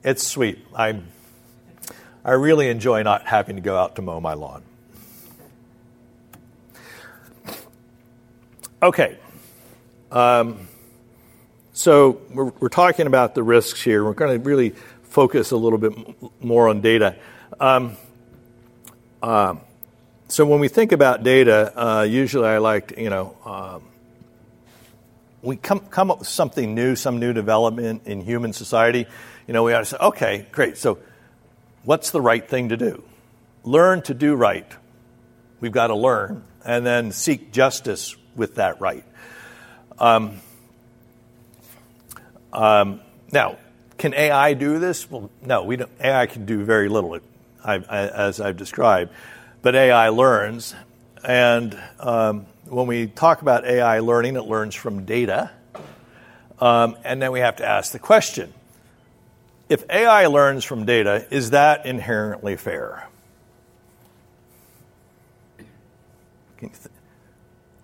it's 0.03 0.27
sweet. 0.27 0.59
I 0.75 1.01
I 2.25 2.33
really 2.33 2.69
enjoy 2.69 3.03
not 3.03 3.27
having 3.27 3.57
to 3.57 3.63
go 3.63 3.77
out 3.77 3.97
to 3.97 4.03
mow 4.03 4.19
my 4.21 4.35
lawn. 4.35 4.63
Okay. 8.83 9.19
Um, 10.11 10.69
so 11.77 12.21
we're, 12.33 12.53
we're 12.59 12.69
talking 12.69 13.07
about 13.07 13.35
the 13.35 13.43
risks 13.43 13.83
here. 13.83 14.05
We're 14.05 14.15
going 14.15 14.41
to 14.41 14.45
really 14.45 14.71
focus 15.05 15.51
a 15.51 15.57
little 15.57 15.79
bit 15.79 15.93
more 16.43 16.69
on 16.69 16.81
data. 16.81 17.17
Um, 17.61 17.97
uh, 19.23 19.57
so 20.29 20.47
when 20.47 20.61
we 20.61 20.69
think 20.69 20.93
about 20.93 21.23
data, 21.23 21.73
uh, 21.77 22.03
usually 22.03 22.49
I 22.49 22.59
like, 22.59 22.95
you 22.99 23.11
know, 23.11 23.37
um, 23.45 23.83
we 25.43 25.57
come, 25.57 25.81
come 25.81 26.11
up 26.11 26.21
with 26.21 26.29
something 26.29 26.75
new, 26.75 26.97
some 26.97 27.21
new 27.21 27.33
development 27.33 28.03
in 28.07 28.21
human 28.21 28.53
society, 28.53 29.07
you 29.47 29.55
know, 29.55 29.63
we 29.63 29.73
ought 29.73 29.81
to 29.81 29.85
say, 29.85 29.97
okay, 29.99 30.47
great. 30.51 30.77
So, 30.77 30.99
what's 31.85 32.11
the 32.11 32.21
right 32.21 32.49
thing 32.49 32.71
to 32.71 32.77
do? 32.77 33.05
learn 33.67 34.01
to 34.03 34.15
do 34.15 34.35
right. 34.35 34.67
We've 35.61 35.73
got 35.73 35.89
to 35.89 35.97
learn 35.97 36.45
and 36.65 36.87
then 36.87 37.13
seek 37.13 37.53
justice 37.53 38.17
with 38.35 38.55
that 38.55 38.81
right. 38.81 39.05
Um, 39.99 40.41
um, 42.57 43.01
now, 43.33 43.59
can 43.99 44.15
AI 44.15 44.55
do 44.55 44.79
this? 44.79 45.11
Well, 45.11 45.31
no, 45.43 45.63
we 45.63 45.77
don't, 45.77 45.91
AI 46.01 46.27
can 46.27 46.47
do 46.47 46.65
very 46.65 46.89
little, 46.89 47.19
as 47.65 48.41
I've 48.41 48.57
described. 48.57 49.13
But 49.63 49.75
AI 49.75 50.09
learns, 50.09 50.75
and 51.25 51.79
um, 52.01 52.47
when 52.65 52.87
we 52.87 53.07
talk 53.07 53.43
about 53.43 53.65
AI 53.65 54.01
learning, 54.01 54.37
it 54.37 54.45
learns 54.45 54.75
from 54.75 55.05
data. 55.05 55.51
Um, 56.61 56.97
and 57.05 57.21
then 57.21 57.33
we 57.33 57.41
have 57.41 57.57
to 57.57 57.67
ask 57.67 57.93
the 57.93 57.99
question 57.99 58.53
if 59.69 59.85
AI 59.91 60.27
learns 60.27 60.65
from 60.65 60.85
data, 60.85 61.27
is 61.31 61.51
that 61.51 61.87
inherently 61.87 62.57
fair? 62.57 63.09
Can, 66.57 66.69
th- 66.71 66.81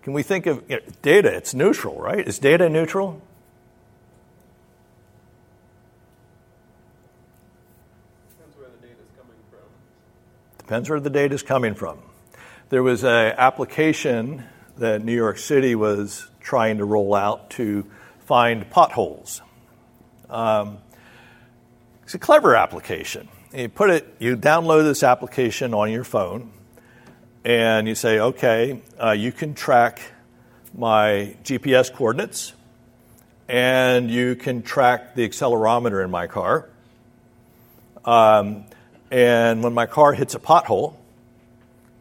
can 0.01 0.13
we 0.13 0.23
think 0.23 0.45
of 0.45 0.63
you 0.69 0.77
know, 0.77 0.81
data? 1.01 1.33
It's 1.35 1.53
neutral, 1.53 1.99
right? 1.99 2.25
Is 2.25 2.39
data 2.39 2.69
neutral? 2.69 3.21
Depends 8.29 8.57
where 8.57 8.69
the 8.69 8.87
data's 8.87 9.09
coming 9.17 9.37
from. 9.51 9.59
Depends 10.63 10.89
where 10.89 11.01
the 11.01 11.09
data 11.09 11.35
is 11.35 11.43
coming 11.43 11.75
from. 11.75 11.99
There 12.69 12.81
was 12.81 13.03
an 13.03 13.33
application 13.37 14.45
that 14.77 15.03
New 15.03 15.13
York 15.13 15.37
City 15.37 15.75
was 15.75 16.25
trying 16.39 16.77
to 16.77 16.85
roll 16.85 17.13
out 17.13 17.49
to 17.51 17.85
find 18.21 18.69
potholes. 18.69 19.41
Um, 20.29 20.77
it's 22.03 22.13
a 22.13 22.17
clever 22.17 22.55
application. 22.55 23.27
You 23.53 23.67
put 23.67 23.89
it, 23.89 24.15
you 24.19 24.37
download 24.37 24.83
this 24.83 25.03
application 25.03 25.73
on 25.73 25.91
your 25.91 26.05
phone, 26.05 26.49
and 27.43 27.85
you 27.85 27.93
say, 27.93 28.19
okay, 28.19 28.81
uh, 29.03 29.11
you 29.11 29.33
can 29.33 29.55
track 29.55 29.99
my 30.73 31.35
GPS 31.43 31.93
coordinates, 31.93 32.53
and 33.49 34.09
you 34.09 34.37
can 34.37 34.61
track 34.61 35.13
the 35.13 35.27
accelerometer 35.27 36.01
in 36.01 36.09
my 36.09 36.27
car. 36.27 36.69
Um, 38.05 38.63
and 39.13 39.63
when 39.63 39.73
my 39.73 39.85
car 39.85 40.13
hits 40.13 40.33
a 40.33 40.39
pothole, 40.39 40.95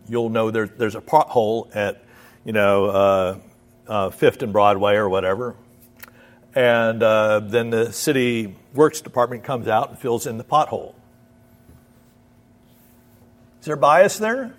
you'll 0.08 0.30
know 0.30 0.50
there, 0.50 0.66
there's 0.66 0.94
a 0.94 1.00
pothole 1.00 1.68
at, 1.76 2.02
you 2.44 2.52
know, 2.52 2.86
uh, 2.86 3.38
uh, 3.86 4.10
Fifth 4.10 4.42
and 4.42 4.52
Broadway 4.52 4.94
or 4.94 5.08
whatever. 5.08 5.54
And 6.54 7.02
uh, 7.02 7.40
then 7.40 7.68
the 7.68 7.92
city 7.92 8.56
works 8.72 9.02
department 9.02 9.44
comes 9.44 9.68
out 9.68 9.90
and 9.90 9.98
fills 9.98 10.26
in 10.26 10.38
the 10.38 10.44
pothole. 10.44 10.94
Is 13.60 13.66
there 13.66 13.76
bias 13.76 14.18
there? 14.18 14.54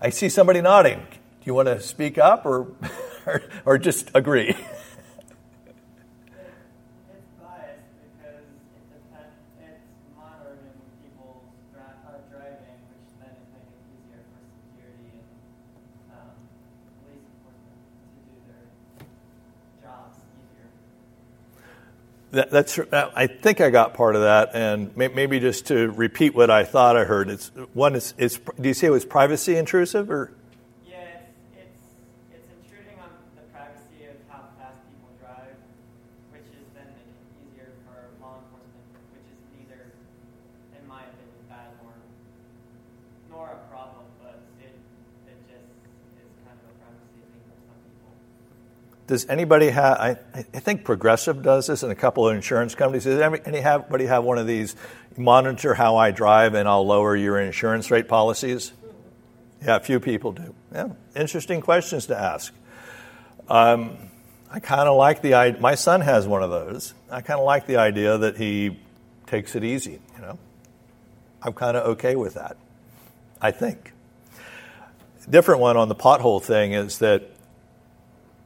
I 0.00 0.10
see 0.10 0.28
somebody 0.28 0.60
nodding. 0.60 0.98
Do 0.98 1.44
you 1.44 1.54
want 1.54 1.68
to 1.68 1.80
speak 1.80 2.18
up 2.18 2.44
or, 2.44 2.66
or, 3.26 3.42
or 3.64 3.78
just 3.78 4.10
agree? 4.14 4.56
It's 7.10 7.26
biased 7.40 7.92
because 8.00 8.44
it 8.72 8.86
depends, 8.88 9.36
it's 9.60 9.84
monitoring 10.16 10.76
people's 11.02 11.44
dri- 11.72 11.80
uh, 11.80 12.20
driving, 12.32 12.80
which 12.88 13.08
then 13.20 13.32
is 13.36 13.48
making 13.52 13.76
it 13.76 13.88
easier 13.92 14.22
for 14.32 14.40
security 14.48 15.20
and 15.20 15.28
um, 16.12 16.32
police 17.04 17.24
enforcement 17.24 17.80
to 17.80 18.20
do 18.24 18.36
their 18.48 18.64
jobs 19.84 20.16
easier. 20.40 20.68
That, 22.32 22.50
that's 22.52 22.78
uh, 22.78 23.10
I 23.16 23.26
think 23.26 23.60
I 23.60 23.70
got 23.70 23.94
part 23.94 24.14
of 24.14 24.22
that, 24.22 24.54
and 24.54 24.96
may, 24.96 25.08
maybe 25.08 25.40
just 25.40 25.66
to 25.66 25.90
repeat 25.90 26.32
what 26.32 26.48
I 26.48 26.62
thought 26.62 26.96
I 26.96 27.02
heard. 27.02 27.28
It's 27.28 27.50
one. 27.74 27.96
Is 27.96 28.14
it's. 28.18 28.38
Do 28.38 28.68
you 28.68 28.74
say 28.74 28.86
it 28.86 28.90
was 28.90 29.04
privacy 29.04 29.56
intrusive 29.56 30.12
or? 30.12 30.30
Yeah, 30.86 31.26
it's, 31.26 31.26
it's, 31.58 31.82
it's 32.30 32.46
intruding 32.54 32.94
on 33.02 33.10
the 33.34 33.42
privacy 33.50 34.06
of 34.06 34.14
how 34.30 34.46
fast 34.62 34.78
people 34.86 35.10
drive, 35.18 35.58
which 36.30 36.46
is 36.54 36.70
then 36.70 36.86
making 36.94 37.18
it 37.18 37.50
easier 37.50 37.74
for 37.82 37.98
law 38.22 38.38
enforcement, 38.38 38.86
which 39.10 39.26
is 39.26 39.38
neither, 39.58 39.90
in 40.78 40.86
my 40.86 41.02
opinion, 41.02 41.42
bad 41.50 41.74
nor, 41.82 41.98
nor 43.26 43.58
a 43.58 43.60
problem, 43.66 44.06
but 44.22 44.38
it, 44.62 44.78
it 45.26 45.38
just 45.50 45.66
is 46.14 46.30
kind 46.46 46.54
of 46.62 46.62
a 46.62 46.74
privacy 46.78 47.26
thing 47.26 47.42
for 47.50 47.58
some 47.66 47.80
people. 47.90 48.14
Does 49.10 49.26
anybody 49.28 49.70
have? 49.70 49.98
I, 49.98 50.16
I 50.32 50.42
think 50.60 50.84
Progressive 50.84 51.42
does 51.42 51.66
this, 51.66 51.82
and 51.82 51.90
a 51.90 51.96
couple 51.96 52.28
of 52.28 52.36
insurance 52.36 52.76
companies. 52.76 53.02
Does 53.02 53.20
anybody 53.20 54.06
have 54.06 54.22
one 54.22 54.38
of 54.38 54.46
these? 54.46 54.76
Monitor 55.16 55.74
how 55.74 55.96
I 55.96 56.12
drive, 56.12 56.54
and 56.54 56.68
I'll 56.68 56.86
lower 56.86 57.16
your 57.16 57.40
insurance 57.40 57.90
rate 57.90 58.06
policies. 58.06 58.72
Yeah, 59.66 59.74
a 59.74 59.80
few 59.80 59.98
people 59.98 60.30
do. 60.30 60.54
Yeah, 60.72 60.90
interesting 61.16 61.60
questions 61.60 62.06
to 62.06 62.16
ask. 62.16 62.54
Um, 63.48 63.96
I 64.48 64.60
kind 64.60 64.88
of 64.88 64.96
like 64.96 65.22
the 65.22 65.34
idea. 65.34 65.60
My 65.60 65.74
son 65.74 66.02
has 66.02 66.28
one 66.28 66.44
of 66.44 66.50
those. 66.50 66.94
I 67.10 67.20
kind 67.20 67.40
of 67.40 67.46
like 67.46 67.66
the 67.66 67.78
idea 67.78 68.16
that 68.16 68.36
he 68.36 68.78
takes 69.26 69.56
it 69.56 69.64
easy. 69.64 69.98
You 70.14 70.20
know, 70.20 70.38
I'm 71.42 71.52
kind 71.54 71.76
of 71.76 71.84
okay 71.94 72.14
with 72.14 72.34
that. 72.34 72.56
I 73.42 73.50
think. 73.50 73.92
Different 75.28 75.60
one 75.60 75.76
on 75.76 75.88
the 75.88 75.96
pothole 75.96 76.40
thing 76.40 76.74
is 76.74 76.98
that 77.00 77.28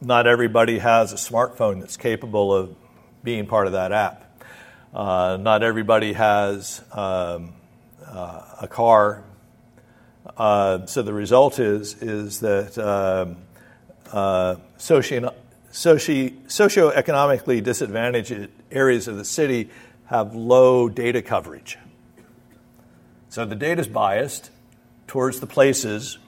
not 0.04 0.26
everybody 0.26 0.78
has 0.78 1.12
a 1.12 1.16
smartphone 1.16 1.80
that's 1.80 1.96
capable 1.96 2.52
of 2.52 2.76
being 3.22 3.46
part 3.46 3.66
of 3.66 3.72
that 3.72 3.92
app. 3.92 4.42
Uh, 4.92 5.36
not 5.40 5.62
everybody 5.62 6.12
has 6.12 6.82
um, 6.92 7.54
uh, 8.06 8.42
a 8.60 8.68
car. 8.68 9.24
Uh, 10.36 10.86
so 10.86 11.02
the 11.02 11.12
result 11.12 11.58
is 11.58 12.02
is 12.02 12.40
that 12.40 12.78
um, 12.78 13.36
uh, 14.12 14.56
socio- 14.76 15.34
soci- 15.72 16.42
socioeconomically 16.46 17.62
disadvantaged 17.62 18.48
areas 18.70 19.08
of 19.08 19.16
the 19.16 19.24
city 19.24 19.70
have 20.06 20.34
low 20.34 20.88
data 20.88 21.22
coverage. 21.22 21.78
So 23.28 23.44
the 23.44 23.56
data 23.56 23.80
is 23.80 23.88
biased 23.88 24.50
towards 25.06 25.40
the 25.40 25.46
places 25.46 26.18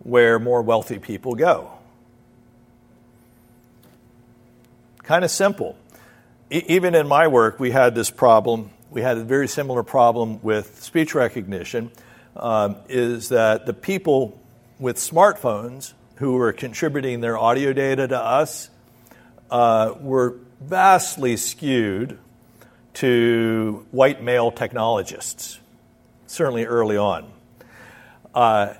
where 0.00 0.38
more 0.38 0.62
wealthy 0.62 0.98
people 0.98 1.34
go. 1.34 1.79
Kind 5.10 5.24
of 5.24 5.32
simple. 5.32 5.76
E- 6.52 6.62
even 6.68 6.94
in 6.94 7.08
my 7.08 7.26
work, 7.26 7.58
we 7.58 7.72
had 7.72 7.96
this 7.96 8.10
problem. 8.12 8.70
We 8.92 9.02
had 9.02 9.18
a 9.18 9.24
very 9.24 9.48
similar 9.48 9.82
problem 9.82 10.40
with 10.40 10.84
speech 10.84 11.16
recognition. 11.16 11.90
Um, 12.36 12.76
is 12.88 13.30
that 13.30 13.66
the 13.66 13.72
people 13.72 14.40
with 14.78 14.98
smartphones 14.98 15.94
who 16.18 16.34
were 16.34 16.52
contributing 16.52 17.20
their 17.22 17.36
audio 17.36 17.72
data 17.72 18.06
to 18.06 18.16
us 18.16 18.70
uh, 19.50 19.94
were 19.98 20.36
vastly 20.60 21.36
skewed 21.36 22.16
to 22.94 23.84
white 23.90 24.22
male 24.22 24.52
technologists, 24.52 25.58
certainly 26.28 26.66
early 26.66 26.96
on. 26.96 27.32
Uh, 28.32 28.74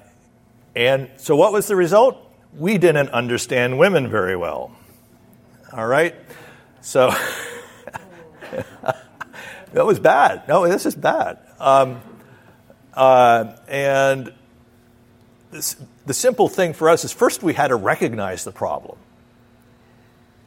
and 0.76 1.10
so, 1.16 1.34
what 1.34 1.52
was 1.52 1.66
the 1.66 1.74
result? 1.74 2.16
We 2.56 2.78
didn't 2.78 3.08
understand 3.08 3.80
women 3.80 4.08
very 4.08 4.36
well. 4.36 4.76
All 5.72 5.86
right? 5.86 6.14
So, 6.80 7.14
that 9.72 9.86
was 9.86 10.00
bad. 10.00 10.48
No, 10.48 10.66
this 10.68 10.86
is 10.86 10.94
bad. 10.94 11.38
Um, 11.58 12.00
uh, 12.94 13.56
and 13.68 14.32
this, 15.50 15.76
the 16.06 16.14
simple 16.14 16.48
thing 16.48 16.72
for 16.72 16.88
us 16.88 17.04
is 17.04 17.12
first 17.12 17.42
we 17.42 17.54
had 17.54 17.68
to 17.68 17.76
recognize 17.76 18.44
the 18.44 18.52
problem. 18.52 18.98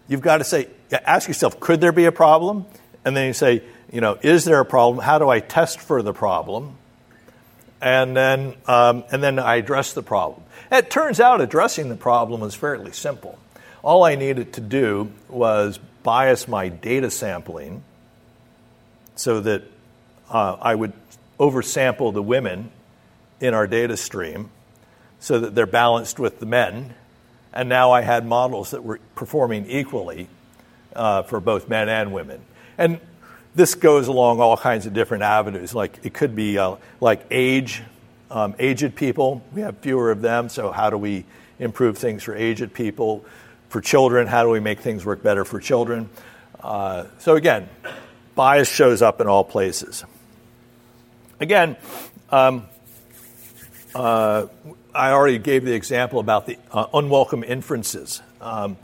You've 0.08 0.22
got 0.22 0.40
to 0.40 0.44
say, 0.44 0.68
ask 0.92 1.28
yourself, 1.28 1.60
could 1.60 1.80
there 1.80 1.94
be 1.94 2.06
a 2.06 2.12
problem? 2.12 2.66
And 3.06 3.16
then 3.16 3.28
you 3.28 3.34
say, 3.34 3.64
you 3.92 4.02
know, 4.02 4.18
is 4.22 4.44
there 4.44 4.60
a 4.60 4.66
problem? 4.66 5.04
How 5.04 5.20
do 5.20 5.30
I 5.30 5.40
test 5.40 5.80
for 5.80 6.02
the 6.02 6.14
problem? 6.14 6.76
And 7.82 8.16
then, 8.16 8.56
um, 8.66 9.04
and 9.12 9.24
then 9.24 9.40
I 9.40 9.56
address 9.56 9.94
the 9.94 10.04
problem. 10.04 10.44
It 10.72 10.90
turns 10.90 11.20
out 11.20 11.42
addressing 11.42 11.90
the 11.90 11.96
problem 11.96 12.42
was 12.42 12.56
fairly 12.56 12.92
simple. 12.92 13.38
All 13.84 14.06
I 14.06 14.16
needed 14.16 14.54
to 14.54 14.62
do 14.62 15.12
was 15.28 15.78
bias 16.04 16.48
my 16.48 16.70
data 16.70 17.12
sampling 17.12 17.84
so 19.16 19.42
that 19.42 19.64
uh, 20.30 20.58
I 20.62 20.74
would 20.74 20.94
oversample 21.38 22.14
the 22.14 22.24
women 22.24 22.72
in 23.42 23.54
our 23.54 23.68
data 23.68 23.98
stream 23.98 24.50
so 25.20 25.40
that 25.42 25.54
they're 25.54 25.66
balanced 25.66 26.18
with 26.18 26.40
the 26.40 26.46
men. 26.46 26.94
And 27.52 27.68
now 27.68 27.92
I 27.92 28.02
had 28.02 28.26
models 28.26 28.72
that 28.72 28.84
were 28.84 29.00
performing 29.16 29.66
equally 29.70 30.30
uh, 30.96 31.24
for 31.24 31.42
both 31.42 31.68
men 31.68 31.90
and 31.90 32.14
women. 32.14 32.42
And 32.78 33.02
this 33.54 33.76
goes 33.76 34.08
along 34.08 34.40
all 34.40 34.56
kinds 34.56 34.86
of 34.86 34.94
different 34.94 35.24
avenues. 35.24 35.76
Like 35.76 36.00
it 36.04 36.14
could 36.14 36.36
be 36.36 36.58
uh, 36.58 36.78
like 37.02 37.26
age, 37.30 37.84
um, 38.32 38.56
aged 38.60 38.96
people. 38.96 39.44
We 39.54 39.62
have 39.62 39.78
fewer 39.80 40.10
of 40.10 40.22
them, 40.22 40.48
so 40.48 40.72
how 40.72 40.90
do 40.90 40.98
we 40.98 41.26
improve 41.60 41.98
things 41.98 42.24
for 42.24 42.34
aged 42.34 42.74
people? 42.74 43.26
For 43.74 43.82
children, 43.82 44.28
how 44.28 44.44
do 44.44 44.50
we 44.50 44.60
make 44.60 44.82
things 44.82 45.04
work 45.04 45.24
better 45.24 45.44
for 45.44 45.60
children? 45.60 46.08
Uh, 46.60 47.06
so 47.18 47.36
again, 47.36 47.68
bias 48.36 48.70
shows 48.70 49.02
up 49.02 49.20
in 49.20 49.26
all 49.26 49.44
places. 49.44 50.06
again, 51.40 51.76
um, 52.30 52.68
uh, 53.96 54.46
I 54.94 55.10
already 55.10 55.40
gave 55.40 55.66
the 55.66 55.74
example 55.74 56.20
about 56.20 56.46
the 56.46 56.60
uh, 56.72 56.86
unwelcome 56.94 57.44
inferences, 57.44 58.22
um, 58.42 58.78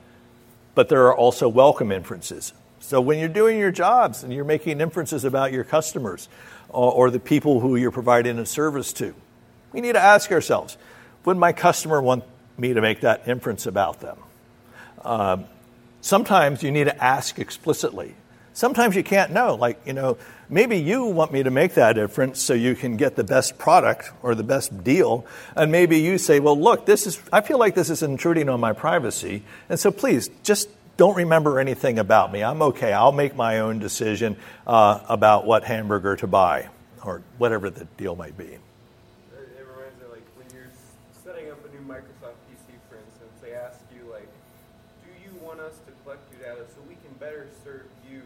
but 0.73 0.89
there 0.89 1.05
are 1.05 1.15
also 1.15 1.47
welcome 1.47 1.91
inferences. 1.91 2.51
So 2.79 2.99
when 2.99 3.19
you're 3.19 3.29
doing 3.29 3.59
your 3.59 3.71
jobs 3.71 4.23
and 4.23 4.33
you're 4.33 4.43
making 4.43 4.81
inferences 4.81 5.23
about 5.23 5.51
your 5.51 5.65
customers 5.65 6.27
or, 6.67 6.91
or 6.91 7.11
the 7.11 7.19
people 7.19 7.59
who 7.59 7.75
you're 7.75 7.91
providing 7.91 8.39
a 8.39 8.45
service 8.47 8.91
to, 8.93 9.13
we 9.71 9.81
need 9.81 9.93
to 9.93 10.01
ask 10.01 10.31
ourselves 10.31 10.79
would 11.25 11.37
my 11.37 11.53
customer 11.53 12.01
want 12.01 12.23
me 12.57 12.73
to 12.73 12.81
make 12.81 13.01
that 13.01 13.27
inference 13.27 13.67
about 13.67 13.99
them? 13.99 14.17
Um, 15.03 15.45
sometimes 16.01 16.63
you 16.63 16.71
need 16.71 16.85
to 16.85 17.03
ask 17.03 17.39
explicitly. 17.39 18.15
Sometimes 18.53 18.95
you 18.95 19.03
can't 19.03 19.31
know. 19.31 19.55
Like, 19.55 19.79
you 19.85 19.93
know, 19.93 20.17
maybe 20.49 20.77
you 20.77 21.05
want 21.05 21.31
me 21.31 21.43
to 21.43 21.51
make 21.51 21.75
that 21.75 21.93
difference 21.93 22.41
so 22.41 22.53
you 22.53 22.75
can 22.75 22.97
get 22.97 23.15
the 23.15 23.23
best 23.23 23.57
product 23.57 24.11
or 24.21 24.35
the 24.35 24.43
best 24.43 24.83
deal. 24.83 25.25
And 25.55 25.71
maybe 25.71 25.99
you 25.99 26.17
say, 26.17 26.39
well, 26.39 26.59
look, 26.59 26.85
this 26.85 27.07
is, 27.07 27.21
I 27.31 27.41
feel 27.41 27.57
like 27.57 27.75
this 27.75 27.89
is 27.89 28.03
intruding 28.03 28.49
on 28.49 28.59
my 28.59 28.73
privacy. 28.73 29.43
And 29.69 29.79
so 29.79 29.91
please 29.91 30.29
just 30.43 30.69
don't 30.97 31.15
remember 31.15 31.59
anything 31.61 31.97
about 31.97 32.29
me. 32.29 32.43
I'm 32.43 32.61
okay. 32.61 32.91
I'll 32.91 33.13
make 33.13 33.33
my 33.33 33.59
own 33.59 33.79
decision 33.79 34.35
uh, 34.67 34.99
about 35.07 35.45
what 35.45 35.63
hamburger 35.63 36.17
to 36.17 36.27
buy 36.27 36.67
or 37.05 37.21
whatever 37.37 37.69
the 37.69 37.85
deal 37.95 38.17
might 38.17 38.37
be. 38.37 38.43
It 38.43 38.59
it 39.55 39.63
reminds 39.63 39.95
me 39.95 40.11
like 40.11 40.27
when 40.35 40.47
you're 40.51 40.67
s- 40.67 41.23
setting 41.23 41.49
up 41.51 41.63
a 41.63 41.71
new 41.71 41.87
Microsoft 41.87 42.35
PC, 42.51 42.75
for 42.91 42.99
instance, 42.99 43.31
they 43.41 43.53
ask 43.53 43.79
you 43.95 44.11
like, 44.11 44.27
"Do 45.07 45.11
you 45.23 45.31
want 45.39 45.61
us 45.61 45.79
to 45.87 45.91
collect 46.03 46.19
your 46.35 46.43
data 46.43 46.67
so 46.75 46.83
we 46.83 46.95
can 46.95 47.15
better 47.15 47.47
serve 47.63 47.87
you 48.11 48.23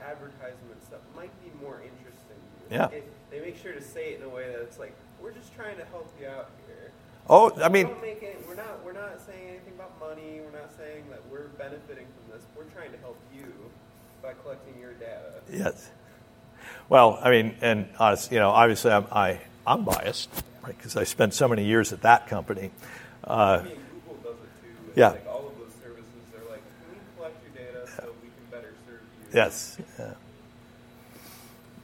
advertisements 0.00 0.88
that 0.88 1.04
might 1.14 1.28
be 1.44 1.52
more 1.60 1.76
interesting 1.84 2.40
to 2.40 2.56
you?" 2.56 2.57
Yeah. 2.70 2.88
It- 2.90 3.12
they 3.30 3.40
make 3.40 3.58
sure 3.62 3.72
to 3.72 3.82
say 3.82 4.12
it 4.14 4.20
in 4.20 4.26
a 4.26 4.28
way 4.28 4.50
that 4.50 4.60
it's 4.62 4.78
like, 4.78 4.94
"We're 5.20 5.32
just 5.32 5.54
trying 5.54 5.76
to 5.76 5.84
help 5.86 6.10
you 6.18 6.26
out 6.26 6.50
here." 6.66 6.90
Oh, 7.28 7.52
I 7.60 7.68
mean, 7.68 7.90
make 8.00 8.22
it, 8.22 8.42
we're 8.48 8.54
not 8.54 8.82
we're 8.82 8.92
not 8.92 9.20
saying 9.20 9.48
anything 9.48 9.74
about 9.74 9.98
money. 10.00 10.40
We're 10.42 10.58
not 10.58 10.70
saying 10.78 11.04
that 11.10 11.20
we're 11.30 11.48
benefiting 11.58 12.06
from 12.06 12.32
this. 12.32 12.42
We're 12.56 12.64
trying 12.74 12.90
to 12.92 12.98
help 12.98 13.18
you 13.34 13.44
by 14.22 14.32
collecting 14.42 14.80
your 14.80 14.94
data. 14.94 15.42
Yes. 15.52 15.90
Well, 16.88 17.18
I 17.22 17.30
mean, 17.30 17.54
and 17.60 17.88
honest, 17.98 18.32
you 18.32 18.38
know, 18.38 18.48
obviously 18.50 18.90
I'm, 18.92 19.06
I, 19.12 19.40
I'm 19.66 19.84
biased, 19.84 20.30
right, 20.62 20.76
because 20.76 20.96
I 20.96 21.04
spent 21.04 21.34
so 21.34 21.48
many 21.48 21.64
years 21.64 21.92
at 21.92 22.00
that 22.02 22.28
company. 22.28 22.70
Uh, 23.24 23.60
I 23.60 23.62
mean, 23.64 23.76
Google 24.06 24.32
does 24.32 24.40
it 24.40 24.62
too. 24.62 24.88
It's 24.88 24.96
Yeah. 24.96 25.08
Like 25.10 25.26
all 25.28 25.48
of 25.48 25.58
those 25.58 25.74
services, 25.82 26.06
they're 26.32 26.48
like, 26.50 26.62
can 26.80 26.94
we 26.94 26.98
collect 27.16 27.36
your 27.44 27.66
data 27.66 27.90
so 27.94 28.10
we 28.22 28.28
can 28.28 28.50
better 28.50 28.72
serve 28.86 29.00
you? 29.02 29.38
yes. 29.38 29.76
Yeah. 29.98 30.14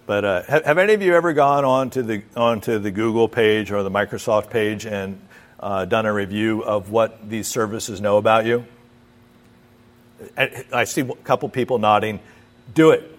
But 0.06 0.24
uh, 0.24 0.42
have, 0.42 0.64
have 0.64 0.78
any 0.78 0.94
of 0.94 1.02
you 1.02 1.14
ever 1.14 1.32
gone 1.32 1.64
onto 1.64 2.02
the 2.02 2.22
onto 2.36 2.78
the 2.78 2.90
Google 2.90 3.28
page 3.28 3.72
or 3.72 3.82
the 3.82 3.90
Microsoft 3.90 4.50
page 4.50 4.84
and 4.84 5.18
uh, 5.60 5.86
done 5.86 6.04
a 6.04 6.12
review 6.12 6.62
of 6.62 6.90
what 6.90 7.26
these 7.28 7.48
services 7.48 8.00
know 8.00 8.18
about 8.18 8.44
you? 8.44 8.66
I, 10.36 10.84
see 10.84 11.00
a 11.02 11.14
couple 11.16 11.48
people 11.48 11.78
nodding. 11.78 12.20
Do 12.74 12.90
it. 12.90 13.18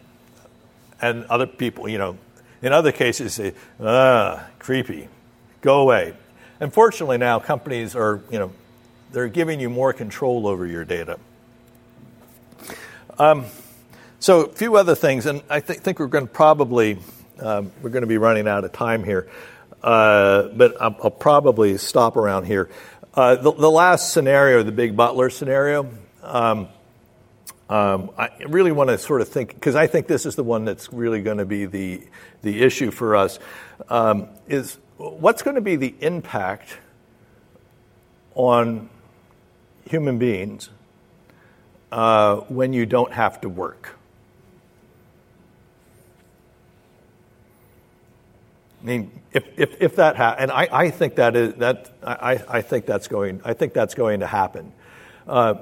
and 1.00 1.24
other 1.26 1.46
people, 1.46 1.88
you 1.88 1.98
know, 1.98 2.18
in 2.62 2.72
other 2.72 2.92
cases 2.92 3.34
say, 3.34 3.54
ah, 3.80 4.46
creepy, 4.58 5.08
go 5.60 5.80
away. 5.80 6.14
Unfortunately, 6.60 7.18
now 7.18 7.38
companies 7.38 7.94
are, 7.94 8.20
you 8.30 8.38
know, 8.38 8.52
they're 9.12 9.28
giving 9.28 9.60
you 9.60 9.70
more 9.70 9.92
control 9.92 10.46
over 10.46 10.66
your 10.66 10.84
data. 10.84 11.18
Um, 13.18 13.46
so 14.20 14.46
a 14.46 14.48
few 14.48 14.76
other 14.76 14.94
things, 14.94 15.26
and 15.26 15.42
I 15.48 15.60
th- 15.60 15.78
think 15.78 16.00
we're 16.00 16.08
going 16.08 16.26
to 16.26 16.32
probably 16.32 16.98
um, 17.38 17.70
we're 17.82 17.90
going 17.90 18.02
to 18.02 18.08
be 18.08 18.18
running 18.18 18.48
out 18.48 18.64
of 18.64 18.72
time 18.72 19.04
here, 19.04 19.28
uh, 19.82 20.48
but 20.48 20.80
I'll, 20.80 20.96
I'll 21.04 21.10
probably 21.10 21.78
stop 21.78 22.16
around 22.16 22.44
here. 22.44 22.68
Uh, 23.14 23.36
the, 23.36 23.52
the 23.52 23.70
last 23.70 24.12
scenario, 24.12 24.62
the 24.62 24.72
Big 24.72 24.96
Butler 24.96 25.30
scenario, 25.30 25.88
um, 26.22 26.68
um, 27.68 28.10
I 28.18 28.30
really 28.48 28.72
want 28.72 28.90
to 28.90 28.98
sort 28.98 29.20
of 29.20 29.28
think 29.28 29.54
because 29.54 29.76
I 29.76 29.86
think 29.86 30.06
this 30.06 30.26
is 30.26 30.34
the 30.34 30.44
one 30.44 30.64
that's 30.64 30.92
really 30.92 31.22
going 31.22 31.38
to 31.38 31.44
be 31.44 31.66
the 31.66 32.02
the 32.42 32.62
issue 32.62 32.90
for 32.90 33.14
us. 33.14 33.38
Um, 33.88 34.28
is 34.48 34.78
what's 34.96 35.42
going 35.42 35.56
to 35.56 35.60
be 35.60 35.76
the 35.76 35.94
impact 36.00 36.76
on 38.34 38.88
human 39.84 40.18
beings 40.18 40.70
uh, 41.92 42.36
when 42.48 42.72
you 42.72 42.86
don't 42.86 43.12
have 43.12 43.40
to 43.42 43.48
work? 43.48 43.97
I 48.80 48.84
mean, 48.84 49.20
if, 49.32 49.44
if, 49.56 49.82
if 49.82 49.96
that 49.96 50.16
ha- 50.16 50.36
and 50.38 50.50
I, 50.50 50.68
I 50.70 50.90
think 50.90 51.16
that 51.16 51.34
is 51.34 51.54
that 51.54 51.90
I, 52.02 52.42
I 52.48 52.62
think 52.62 52.86
that's 52.86 53.08
going 53.08 53.40
I 53.44 53.54
think 53.54 53.72
that's 53.72 53.94
going 53.94 54.20
to 54.20 54.26
happen, 54.26 54.72
uh, 55.26 55.54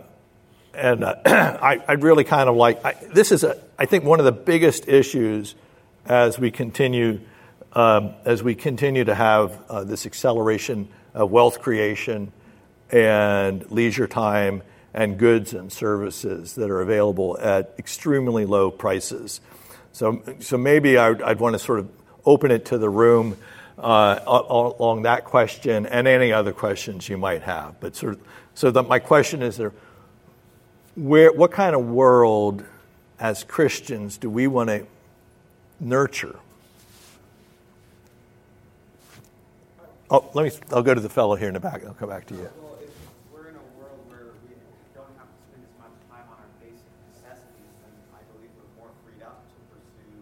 and 0.74 1.02
uh, 1.02 1.16
I, 1.26 1.82
I 1.88 1.92
really 1.92 2.24
kind 2.24 2.48
of 2.48 2.56
like 2.56 2.84
I, 2.84 2.94
this 3.14 3.32
is 3.32 3.42
a, 3.42 3.60
I 3.78 3.86
think 3.86 4.04
one 4.04 4.18
of 4.18 4.26
the 4.26 4.32
biggest 4.32 4.86
issues 4.88 5.54
as 6.04 6.38
we 6.38 6.50
continue 6.50 7.20
um, 7.72 8.14
as 8.24 8.42
we 8.42 8.54
continue 8.54 9.04
to 9.04 9.14
have 9.14 9.60
uh, 9.68 9.84
this 9.84 10.06
acceleration 10.06 10.88
of 11.14 11.30
wealth 11.30 11.60
creation 11.60 12.32
and 12.90 13.70
leisure 13.70 14.06
time 14.06 14.62
and 14.94 15.18
goods 15.18 15.52
and 15.52 15.70
services 15.70 16.54
that 16.54 16.70
are 16.70 16.80
available 16.80 17.38
at 17.38 17.74
extremely 17.78 18.46
low 18.46 18.70
prices. 18.70 19.40
So, 19.92 20.22
so 20.40 20.56
maybe 20.56 20.96
I, 20.96 21.08
I'd 21.08 21.38
want 21.38 21.54
to 21.54 21.58
sort 21.58 21.80
of 21.80 21.90
open 22.26 22.50
it 22.50 22.66
to 22.66 22.78
the 22.78 22.90
room 22.90 23.36
uh, 23.78 24.20
along 24.26 25.02
that 25.02 25.24
question 25.24 25.86
and 25.86 26.08
any 26.08 26.32
other 26.32 26.52
questions 26.52 27.08
you 27.08 27.16
might 27.16 27.42
have. 27.42 27.80
But 27.80 27.96
sort 27.96 28.14
of, 28.14 28.20
so 28.54 28.70
that 28.70 28.82
my 28.88 28.98
question 28.98 29.42
is 29.42 29.56
there, 29.56 29.72
where, 30.96 31.32
what 31.32 31.52
kind 31.52 31.74
of 31.76 31.86
world 31.86 32.64
as 33.20 33.44
Christians 33.44 34.18
do 34.18 34.28
we 34.28 34.46
want 34.46 34.68
to 34.70 34.86
nurture? 35.78 36.36
Oh, 40.08 40.30
let 40.34 40.44
me, 40.44 40.52
I'll 40.70 40.82
go 40.82 40.94
to 40.94 41.00
the 41.00 41.08
fellow 41.08 41.34
here 41.34 41.48
in 41.48 41.54
the 41.54 41.60
back. 41.60 41.84
I'll 41.84 41.92
come 41.92 42.08
back 42.08 42.26
to 42.28 42.34
you. 42.34 42.48
Well, 42.62 42.78
if 42.80 42.94
we're 43.34 43.50
in 43.50 43.58
a 43.58 43.66
world 43.74 43.98
where 44.06 44.30
we 44.46 44.54
don't 44.94 45.10
have 45.18 45.26
to 45.26 45.38
spend 45.50 45.66
as 45.66 45.74
much 45.82 45.98
time 46.06 46.24
on 46.30 46.38
our 46.38 46.50
basic 46.62 46.86
necessities, 47.10 47.74
then 47.82 47.90
I 48.14 48.22
believe 48.30 48.54
we're 48.54 48.86
more 48.86 48.94
freed 49.02 49.18
up 49.26 49.42
to 49.50 49.58
pursue 49.66 50.14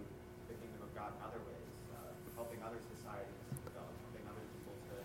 the 0.48 0.57
kingdom 0.57 0.80
of 0.88 0.90
God 0.96 1.12
in 1.12 1.20
other 1.20 1.36
ways, 1.44 1.68
uh, 1.92 2.00
helping 2.32 2.64
other 2.64 2.80
societies, 2.80 3.36
uh, 3.76 3.76
helping 3.76 4.24
other 4.24 4.40
people 4.57 4.72
to 4.88 4.96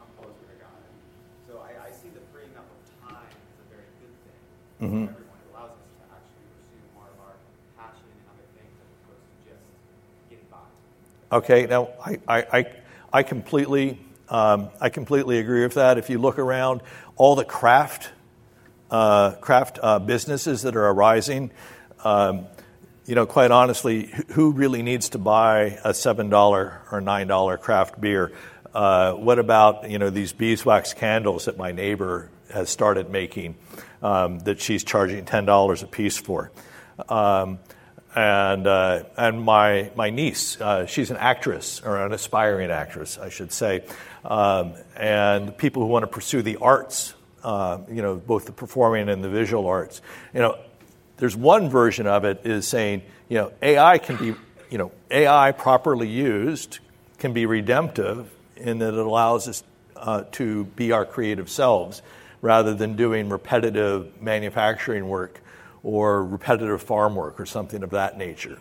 come 0.00 0.10
closer 0.16 0.48
to 0.48 0.56
God. 0.58 0.80
And 0.80 0.96
so 1.44 1.60
I, 1.60 1.76
I 1.76 1.90
see 1.92 2.08
the 2.08 2.24
freeing 2.32 2.56
up 2.56 2.64
of 2.64 2.80
time 3.04 3.28
as 3.28 3.58
a 3.60 3.66
very 3.68 3.84
good 4.00 4.16
thing 4.80 4.88
Mhm. 4.90 5.06
for 5.06 5.12
everyone. 5.12 5.38
It 5.40 5.54
allows 5.54 5.70
us 5.70 5.76
to 5.96 6.14
actually 6.14 6.46
pursue 6.56 6.82
more 6.94 7.04
of 7.04 7.20
our 7.20 7.34
passion 7.76 8.04
and 8.10 8.22
other 8.32 8.46
things 8.56 8.72
as 8.80 8.88
opposed 9.04 9.24
to 9.30 9.50
just 9.50 9.62
getting 10.30 10.46
by. 10.50 11.36
Okay, 11.36 11.66
now 11.66 11.88
I, 12.04 12.18
I, 12.28 12.58
I, 12.58 12.66
I 13.12 13.22
completely, 13.22 13.98
um, 14.28 14.70
I 14.80 14.88
completely 14.88 15.38
agree 15.38 15.62
with 15.62 15.74
that. 15.74 15.98
If 15.98 16.10
you 16.10 16.18
look 16.18 16.38
around, 16.38 16.80
all 17.16 17.34
the 17.36 17.44
craft, 17.44 18.10
uh, 18.90 19.32
craft 19.32 19.78
uh, 19.82 19.98
businesses 19.98 20.62
that 20.62 20.74
are 20.76 20.88
arising, 20.88 21.50
um, 22.04 22.46
you 23.06 23.14
know, 23.14 23.26
quite 23.26 23.50
honestly, 23.50 24.06
who- 24.06 24.32
who 24.34 24.52
really 24.52 24.82
needs 24.82 25.10
to 25.10 25.18
buy 25.18 25.78
a 25.84 25.92
seven 25.92 26.28
dollar 26.30 26.80
or 26.92 27.00
nine 27.00 27.26
dollar 27.26 27.56
craft 27.58 28.00
beer? 28.00 28.32
Uh, 28.72 29.12
what 29.14 29.38
about 29.40 29.90
you 29.90 29.98
know 29.98 30.10
these 30.10 30.32
beeswax 30.32 30.94
candles 30.94 31.46
that 31.46 31.58
my 31.58 31.72
neighbor 31.72 32.30
has 32.52 32.70
started 32.70 33.10
making 33.10 33.56
um, 34.02 34.38
that 34.40 34.60
she's 34.60 34.84
charging 34.84 35.24
ten 35.24 35.44
dollars 35.44 35.82
a 35.82 35.86
piece 35.86 36.16
for? 36.16 36.50
Um, 37.08 37.58
and 38.14 38.66
uh, 38.66 39.04
and 39.16 39.42
my 39.42 39.90
my 39.94 40.10
niece, 40.10 40.60
uh, 40.60 40.86
she's 40.86 41.10
an 41.10 41.16
actress 41.16 41.80
or 41.84 42.04
an 42.04 42.12
aspiring 42.12 42.70
actress, 42.70 43.18
I 43.18 43.28
should 43.28 43.52
say, 43.52 43.84
um, 44.24 44.74
and 44.96 45.56
people 45.56 45.82
who 45.82 45.88
want 45.88 46.02
to 46.02 46.08
pursue 46.08 46.42
the 46.42 46.56
arts, 46.56 47.14
uh, 47.44 47.78
you 47.88 48.02
know, 48.02 48.16
both 48.16 48.46
the 48.46 48.52
performing 48.52 49.08
and 49.08 49.22
the 49.22 49.28
visual 49.28 49.66
arts, 49.66 50.02
you 50.34 50.40
know, 50.40 50.58
there's 51.18 51.36
one 51.36 51.68
version 51.68 52.06
of 52.06 52.24
it 52.24 52.40
is 52.44 52.66
saying, 52.66 53.02
you 53.28 53.38
know, 53.38 53.52
AI 53.62 53.98
can 53.98 54.16
be, 54.16 54.34
you 54.70 54.78
know, 54.78 54.90
AI 55.10 55.52
properly 55.52 56.08
used 56.08 56.80
can 57.18 57.32
be 57.32 57.46
redemptive 57.46 58.28
in 58.56 58.78
that 58.78 58.94
it 58.94 59.06
allows 59.06 59.46
us 59.46 59.62
uh, 59.96 60.24
to 60.32 60.64
be 60.64 60.90
our 60.92 61.04
creative 61.04 61.48
selves 61.48 62.02
rather 62.40 62.74
than 62.74 62.96
doing 62.96 63.28
repetitive 63.28 64.20
manufacturing 64.22 65.08
work 65.08 65.40
or 65.82 66.24
repetitive 66.24 66.82
farm 66.82 67.14
work 67.14 67.38
or 67.40 67.46
something 67.46 67.82
of 67.82 67.90
that 67.90 68.16
nature. 68.16 68.58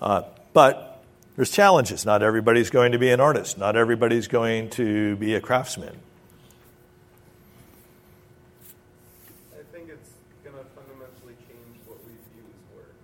Uh, 0.00 0.22
but 0.52 1.02
there's 1.36 1.50
challenges. 1.50 2.04
Not 2.04 2.22
everybody's 2.22 2.70
going 2.70 2.92
to 2.92 2.98
be 2.98 3.10
an 3.10 3.20
artist, 3.20 3.58
not 3.58 3.76
everybody's 3.76 4.28
going 4.28 4.70
to 4.70 5.16
be 5.16 5.34
a 5.34 5.40
craftsman. 5.40 5.96
I 9.52 9.62
think 9.72 9.88
it's 9.90 10.10
going 10.42 10.56
to 10.56 10.64
fundamentally 10.78 11.36
change 11.48 11.76
what 11.86 11.98
we 12.06 12.12
view 12.32 12.46
as 12.46 12.60
work, 12.76 12.94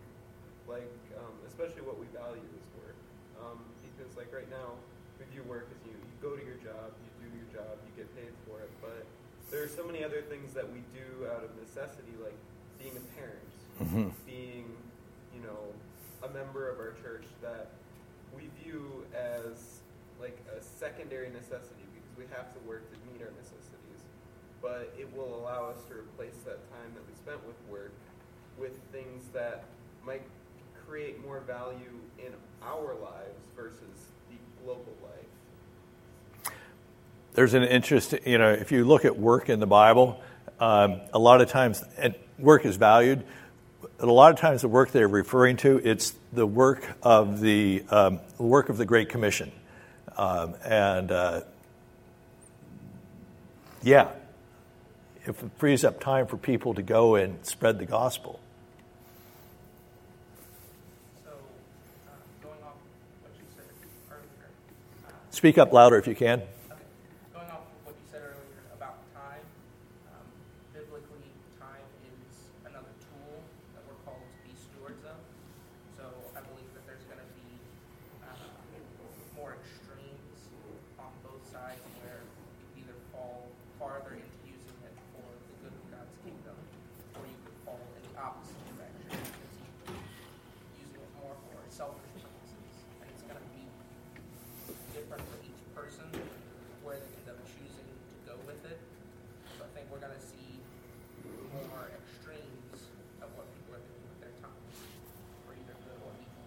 like 0.69 0.93
um, 1.19 1.35
especially 1.49 1.83
what 1.83 1.99
we 1.99 2.07
value 2.15 2.43
as 2.43 2.67
work. 2.79 2.97
Um, 3.43 3.59
because 3.83 4.15
like 4.17 4.33
right 4.33 4.49
now, 4.51 4.79
we 5.19 5.27
view 5.35 5.43
work 5.49 5.69
as 5.71 5.81
you, 5.87 5.93
you 5.93 6.17
go 6.23 6.37
to 6.37 6.45
your 6.45 6.59
job, 6.63 6.95
you 7.03 7.11
do 7.27 7.29
your 7.35 7.49
job, 7.51 7.75
you 7.83 7.93
get 7.97 8.09
paid 8.17 8.33
for 8.47 8.61
it. 8.61 8.71
But 8.81 9.07
there 9.51 9.63
are 9.65 9.73
so 9.73 9.83
many 9.87 10.05
other 10.05 10.23
things 10.23 10.55
that 10.55 10.71
we 10.71 10.87
do 10.95 11.27
out 11.27 11.43
of 11.43 11.51
necessity, 11.59 12.15
like 12.23 12.39
being 12.79 12.95
a 12.97 13.05
parent, 13.19 13.49
Mhm. 13.83 14.13
being, 14.27 14.71
you 15.35 15.43
know, 15.43 15.75
a 16.23 16.29
member 16.31 16.69
of 16.69 16.79
our 16.79 16.93
church 17.03 17.25
that 17.43 17.69
we 18.37 18.49
view 18.63 19.05
as 19.17 19.81
like 20.21 20.39
a 20.57 20.63
secondary 20.63 21.31
necessity 21.31 21.85
because 21.97 22.17
we 22.17 22.25
have 22.41 22.53
to 22.55 22.69
work 22.69 22.83
to 22.91 22.97
meet 23.13 23.21
our 23.23 23.33
necessities. 23.37 24.01
But 24.63 24.93
it 24.99 25.09
will 25.15 25.35
allow 25.41 25.69
us 25.69 25.85
to 25.89 25.95
replace 25.95 26.37
that 26.45 26.59
time 26.73 26.91
that 26.95 27.05
we 27.07 27.15
spent 27.15 27.45
with 27.47 27.57
work 27.71 27.93
with 28.59 28.73
things 28.93 29.25
that 29.33 29.65
might 30.05 30.23
create 30.87 31.25
more 31.25 31.41
value 31.41 32.01
in 32.19 32.33
our 32.63 32.95
lives 32.95 33.41
versus 33.55 34.11
the 34.31 34.37
global 34.65 34.95
life. 35.03 36.53
There's 37.35 37.55
an 37.55 37.63
interest, 37.63 38.15
you 38.27 38.39
know, 38.39 38.51
if 38.51 38.73
you 38.73 38.85
look 38.85 39.05
at 39.05 39.19
work 39.19 39.49
in 39.49 39.61
the 39.61 39.67
Bible, 39.67 40.21
um, 40.59 41.01
a 41.13 41.19
lot 41.19 41.41
of 41.41 41.49
times, 41.49 41.83
work 42.39 42.65
is 42.65 42.77
valued. 42.77 43.25
But 43.99 44.09
a 44.09 44.13
lot 44.13 44.33
of 44.33 44.39
times, 44.39 44.63
the 44.63 44.69
work 44.69 44.93
they're 44.93 45.09
referring 45.09 45.57
to, 45.59 45.79
it's 45.79 46.15
the 46.33 46.47
work 46.47 46.87
of 47.03 47.41
the 47.41 47.83
um, 47.91 48.21
work 48.39 48.69
of 48.69 48.77
the 48.79 48.85
Great 48.85 49.09
Commission, 49.11 49.53
um, 50.17 50.55
and 50.65 51.13
uh, 51.13 51.43
yeah, 53.83 54.09
if 55.27 55.43
it 55.43 55.51
frees 55.59 55.85
up 55.85 56.01
time 56.01 56.27
for 56.27 56.37
people 56.37 56.75
to 56.75 56.83
go 56.83 57.15
and 57.15 57.45
spread 57.45 57.79
the 57.79 57.87
gospel. 57.87 58.41
So, 61.25 61.31
uh, 61.31 62.13
going 62.43 62.63
off 62.65 62.77
what 63.23 63.33
you 63.37 63.45
said 63.57 63.65
earlier, 64.11 64.51
uh, 65.07 65.11
Speak 65.31 65.59
up 65.59 65.73
louder 65.73 65.97
if 65.97 66.07
you 66.07 66.15
can. 66.15 66.41
okay, 66.41 66.49
going 67.33 67.47
off 67.51 67.65
what 67.85 67.95
you 67.97 68.07
said 68.11 68.21
earlier 68.23 68.61
about 68.75 68.97
time, 69.15 69.45
um, 70.13 70.27
biblically, 70.75 71.29
time 71.61 71.85
is 72.05 72.37
another 72.69 72.93
tool 73.01 73.41
that 73.75 73.83
we're 73.89 74.01
called 74.05 74.21
to 74.25 74.41
be 74.45 74.53
stewards 74.57 75.05
of. 75.05 75.17
So, 75.97 76.05
I 76.37 76.41
believe 76.53 76.69
that 76.77 76.85
there's 76.89 77.05
going 77.09 77.21
to 77.21 77.31
be 77.37 77.49
uh, 78.25 78.33
more 79.37 79.57
extremes 79.57 80.49
on 81.01 81.13
both 81.25 81.45
sides 81.53 81.81
where 82.05 82.21
you 82.77 82.85
either 82.85 82.97
fall 83.13 83.49
farther 83.81 84.13
into 84.13 84.37
using 84.45 84.77
it 84.85 84.93
for 85.17 85.25
the 85.25 85.55
good 85.65 85.73
of 85.73 85.85
God's 85.89 86.13
kingdom, 86.21 86.53
or 87.17 87.25
you 87.25 87.39
could 87.49 87.57
fall 87.65 87.81
in 87.97 88.03
the 88.05 88.13
opposite 88.21 88.61
direction 88.77 89.09
because 89.09 89.57
you 89.57 90.85
using 90.85 91.01
it 91.01 91.13
more 91.17 91.33
for 91.49 91.57
selfish 91.73 92.13
purposes. 92.21 92.61
And 93.01 93.09
it's 93.09 93.25
going 93.25 93.41
to 93.41 93.49
be 93.57 93.65
different 94.93 95.25
for 95.33 95.39
each 95.41 95.65
person 95.73 96.05
where 96.85 97.01
they 97.01 97.09
end 97.25 97.33
up 97.33 97.41
choosing 97.49 97.89
to 97.89 98.17
go 98.29 98.37
with 98.45 98.61
it. 98.69 98.77
So 99.57 99.65
I 99.65 99.71
think 99.73 99.89
we're 99.89 100.05
going 100.05 100.13
to 100.13 100.21
see 100.29 100.61
more 101.57 101.89
extremes 101.89 102.85
of 103.25 103.33
what 103.33 103.49
people 103.57 103.81
are 103.81 103.85
doing 103.89 104.05
with 104.13 104.21
their 104.29 104.37
time, 104.45 104.61
for 105.49 105.57
either 105.57 105.73
good 105.89 106.01
or 106.05 106.13
evil. 106.21 106.45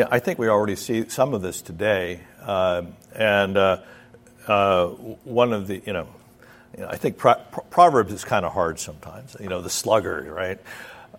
Yeah, 0.00 0.08
I 0.10 0.18
think 0.18 0.38
we 0.38 0.48
already 0.48 0.76
see 0.76 1.10
some 1.10 1.34
of 1.34 1.42
this 1.42 1.60
today, 1.60 2.20
Um 2.40 2.96
and 3.14 3.54
uh, 3.54 3.82
uh, 4.48 4.86
one 4.86 5.52
of 5.52 5.66
the 5.66 5.82
you 5.84 5.92
know, 5.92 6.08
you 6.74 6.84
know 6.84 6.88
I 6.88 6.96
think 6.96 7.18
Pro- 7.18 7.34
Pro- 7.52 7.64
Proverbs 7.64 8.10
is 8.10 8.24
kind 8.24 8.46
of 8.46 8.54
hard 8.54 8.78
sometimes. 8.78 9.36
You 9.38 9.50
know, 9.50 9.60
the 9.60 9.68
sluggard, 9.68 10.26
right? 10.26 10.58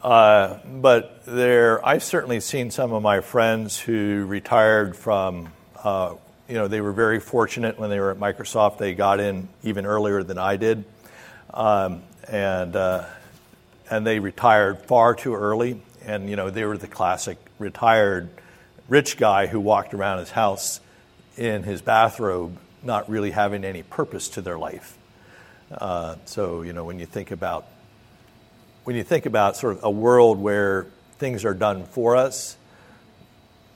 Uh, 0.02 0.58
but 0.66 1.24
there, 1.28 1.86
I've 1.86 2.02
certainly 2.02 2.40
seen 2.40 2.72
some 2.72 2.92
of 2.92 3.04
my 3.04 3.22
friends 3.22 3.80
who 3.80 4.26
retired 4.26 4.96
from. 4.96 5.54
Uh, 5.84 6.16
you 6.50 6.56
know, 6.56 6.68
they 6.68 6.82
were 6.82 6.92
very 6.92 7.20
fortunate 7.20 7.78
when 7.78 7.92
they 7.92 8.00
were 8.00 8.10
at 8.10 8.18
Microsoft. 8.18 8.80
They 8.80 8.96
got 8.96 9.20
in 9.20 9.48
even 9.62 9.86
earlier 9.86 10.24
than 10.24 10.40
I 10.40 10.58
did, 10.58 10.86
um, 11.54 12.02
and 12.28 12.76
uh, 12.76 13.06
and 13.92 14.08
they 14.08 14.18
retired 14.18 14.88
far 14.88 15.14
too 15.14 15.36
early. 15.36 15.84
And 16.04 16.28
you 16.32 16.36
know, 16.36 16.50
they 16.50 16.66
were 16.66 16.80
the 16.80 16.88
classic 16.88 17.38
retired 17.60 18.32
rich 18.92 19.16
guy 19.16 19.48
who 19.48 19.58
walked 19.58 19.94
around 19.94 20.20
his 20.20 20.30
house 20.30 20.82
in 21.38 21.64
his 21.64 21.82
bathrobe, 21.82 22.58
not 22.84 23.10
really 23.10 23.32
having 23.32 23.64
any 23.64 23.84
purpose 23.84 24.28
to 24.28 24.42
their 24.42 24.60
life. 24.60 24.98
Uh, 25.72 26.18
so 26.26 26.62
you 26.62 26.74
know, 26.74 26.84
when 26.84 27.00
you 27.00 27.06
think 27.06 27.32
about 27.32 27.66
when 28.84 28.98
you 28.98 29.04
think 29.04 29.26
about 29.26 29.56
sort 29.56 29.78
of 29.78 29.84
a 29.86 29.90
world 29.90 30.40
where 30.40 30.88
things 31.20 31.46
are 31.46 31.54
done 31.54 31.86
for 31.86 32.18
us, 32.18 32.58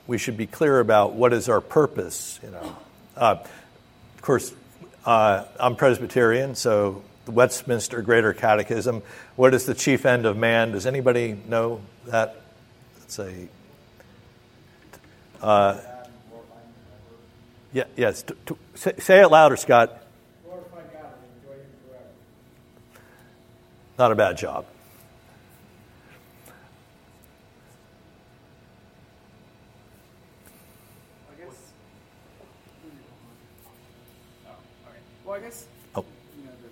we 0.06 0.18
should 0.18 0.36
be 0.36 0.46
clear 0.46 0.80
about 0.80 1.14
what 1.14 1.32
is 1.32 1.48
our 1.48 1.62
purpose. 1.62 2.38
You 2.42 2.50
know, 2.50 2.76
uh, 3.16 3.36
of 4.16 4.22
course, 4.22 4.52
uh, 5.06 5.44
I'm 5.58 5.76
Presbyterian, 5.76 6.54
so 6.54 7.02
the 7.24 7.30
Westminster 7.30 8.02
Greater 8.02 8.34
Catechism. 8.34 9.02
What 9.34 9.54
is 9.54 9.64
the 9.64 9.74
chief 9.74 10.04
end 10.04 10.26
of 10.26 10.36
man? 10.36 10.72
Does 10.72 10.84
anybody 10.84 11.38
know 11.48 11.80
that? 12.04 12.36
It's 13.04 13.18
a 13.18 13.48
uh, 15.42 15.80
yeah, 17.72 17.84
yes. 17.96 18.22
To, 18.22 18.36
to, 18.46 18.58
say, 18.74 18.92
say 18.98 19.20
it 19.20 19.28
louder, 19.28 19.56
Scott. 19.56 20.02
Not 23.98 24.12
a 24.12 24.14
bad 24.14 24.36
job. 24.36 24.66
Well, 35.26 35.34
I 35.34 35.40
guess. 35.42 35.66
Oh. 35.98 36.04
You 36.38 36.46
know, 36.46 36.54
the. 36.62 36.70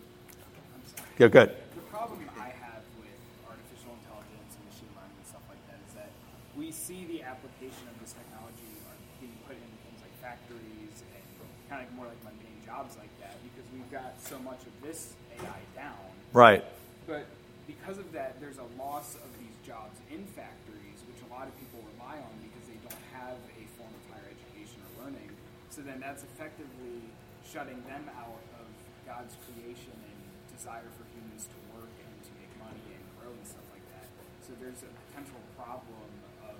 Yeah, 1.18 1.26
good. 1.26 1.50
The 1.74 1.82
problem 1.90 2.22
I 2.38 2.54
have 2.54 2.86
with 3.02 3.10
artificial 3.50 3.98
intelligence 3.98 4.54
and 4.54 4.62
machine 4.70 4.94
learning 4.94 5.18
and 5.18 5.26
stuff 5.26 5.42
like 5.50 5.58
that 5.66 5.82
is 5.90 5.98
that 5.98 6.14
we 6.54 6.70
see 6.70 7.02
the 7.10 7.26
application 7.26 7.82
of 7.90 7.98
this 7.98 8.14
technology 8.14 8.70
are 8.86 8.94
being 9.18 9.34
put 9.42 9.58
in 9.58 9.70
things 9.82 9.98
like 10.06 10.14
factories 10.22 11.02
and 11.02 11.26
kind 11.66 11.82
of 11.82 11.90
more 11.98 12.06
like 12.06 12.22
mundane 12.22 12.62
jobs 12.62 12.94
like 12.94 13.10
that 13.18 13.34
because 13.42 13.66
we've 13.74 13.90
got 13.90 14.14
so 14.22 14.38
much 14.38 14.62
of 14.70 14.74
this 14.86 15.18
AI 15.34 15.62
down. 15.74 16.14
Right. 16.34 16.66
But 17.06 17.30
because 17.70 18.02
of 18.02 18.10
that, 18.10 18.42
there's 18.42 18.58
a 18.58 18.66
loss 18.74 19.14
of 19.14 19.30
these 19.38 19.54
jobs 19.62 19.94
in 20.10 20.26
factories, 20.34 20.98
which 21.06 21.22
a 21.22 21.30
lot 21.30 21.46
of 21.46 21.54
people 21.62 21.78
rely 21.94 22.18
on 22.18 22.34
because 22.42 22.66
they 22.66 22.74
don't 22.82 23.06
have 23.14 23.38
a 23.54 23.62
form 23.78 23.94
of 23.94 24.02
higher 24.10 24.26
education 24.26 24.82
or 24.82 25.06
learning. 25.06 25.30
So 25.70 25.86
then 25.86 26.02
that's 26.02 26.26
effectively 26.26 27.06
shutting 27.46 27.78
them 27.86 28.10
out 28.18 28.42
of 28.58 28.66
God's 29.06 29.38
creation 29.46 29.94
and 29.94 30.18
desire 30.50 30.90
for 30.98 31.06
humans 31.14 31.46
to 31.46 31.58
work 31.70 31.94
and 32.02 32.14
to 32.26 32.30
make 32.42 32.50
money 32.58 32.82
and 32.82 33.04
grow 33.22 33.30
and 33.30 33.46
stuff 33.46 33.70
like 33.70 33.86
that. 33.94 34.10
So 34.42 34.58
there's 34.58 34.82
a 34.82 34.90
potential 35.06 35.38
problem 35.54 36.10
of 36.50 36.58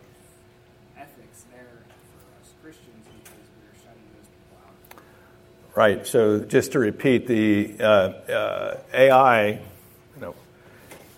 ethics 0.95 1.51
there 1.51 1.83
for 2.14 2.22
us 2.39 2.55
Christians 2.62 3.11
because 3.11 3.51
we're 3.59 3.75
shutting 3.75 4.07
those 4.14 4.31
people 4.31 4.55
out. 4.70 4.79
Right. 5.77 6.07
So 6.07 6.39
just 6.39 6.72
to 6.72 6.79
repeat, 6.79 7.27
the 7.27 7.75
uh, 7.81 7.85
uh, 7.85 8.79
AI, 8.93 9.49
you 9.49 9.61
know, 10.20 10.37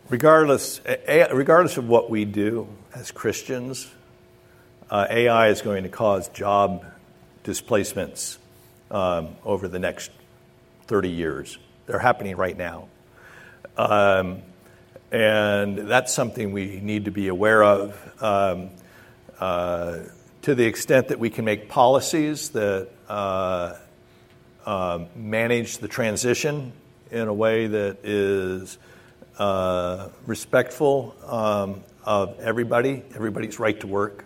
regardless 0.08 0.80
A- 0.86 1.28
regardless 1.34 1.76
of 1.76 1.86
what 1.90 2.08
we 2.08 2.24
do 2.24 2.66
as 2.94 3.10
Christians, 3.10 3.86
uh, 4.90 5.08
AI 5.10 5.48
is 5.48 5.60
going 5.60 5.82
to 5.82 5.90
cause 5.90 6.30
job 6.30 6.86
displacements 7.44 8.38
um, 8.90 9.36
over 9.44 9.68
the 9.68 9.78
next 9.78 10.10
30 10.86 11.10
years. 11.10 11.58
They're 11.84 11.98
happening 11.98 12.36
right 12.36 12.56
now. 12.56 12.88
Um, 13.76 14.40
and 15.12 15.76
that's 15.76 16.14
something 16.14 16.52
we 16.52 16.80
need 16.80 17.04
to 17.04 17.10
be 17.10 17.28
aware 17.28 17.62
of 17.62 18.22
um, 18.22 18.70
uh, 19.38 19.98
to 20.40 20.54
the 20.54 20.64
extent 20.64 21.08
that 21.08 21.18
we 21.18 21.28
can 21.28 21.44
make 21.44 21.68
policies 21.68 22.48
that 22.50 22.88
uh, 24.66 25.04
manage 25.14 25.78
the 25.78 25.88
transition 25.88 26.72
in 27.10 27.28
a 27.28 27.32
way 27.32 27.68
that 27.68 28.04
is 28.04 28.78
uh, 29.38 30.08
respectful 30.26 31.14
um, 31.24 31.82
of 32.04 32.38
everybody, 32.40 33.02
everybody's 33.14 33.58
right 33.58 33.78
to 33.80 33.86
work, 33.86 34.24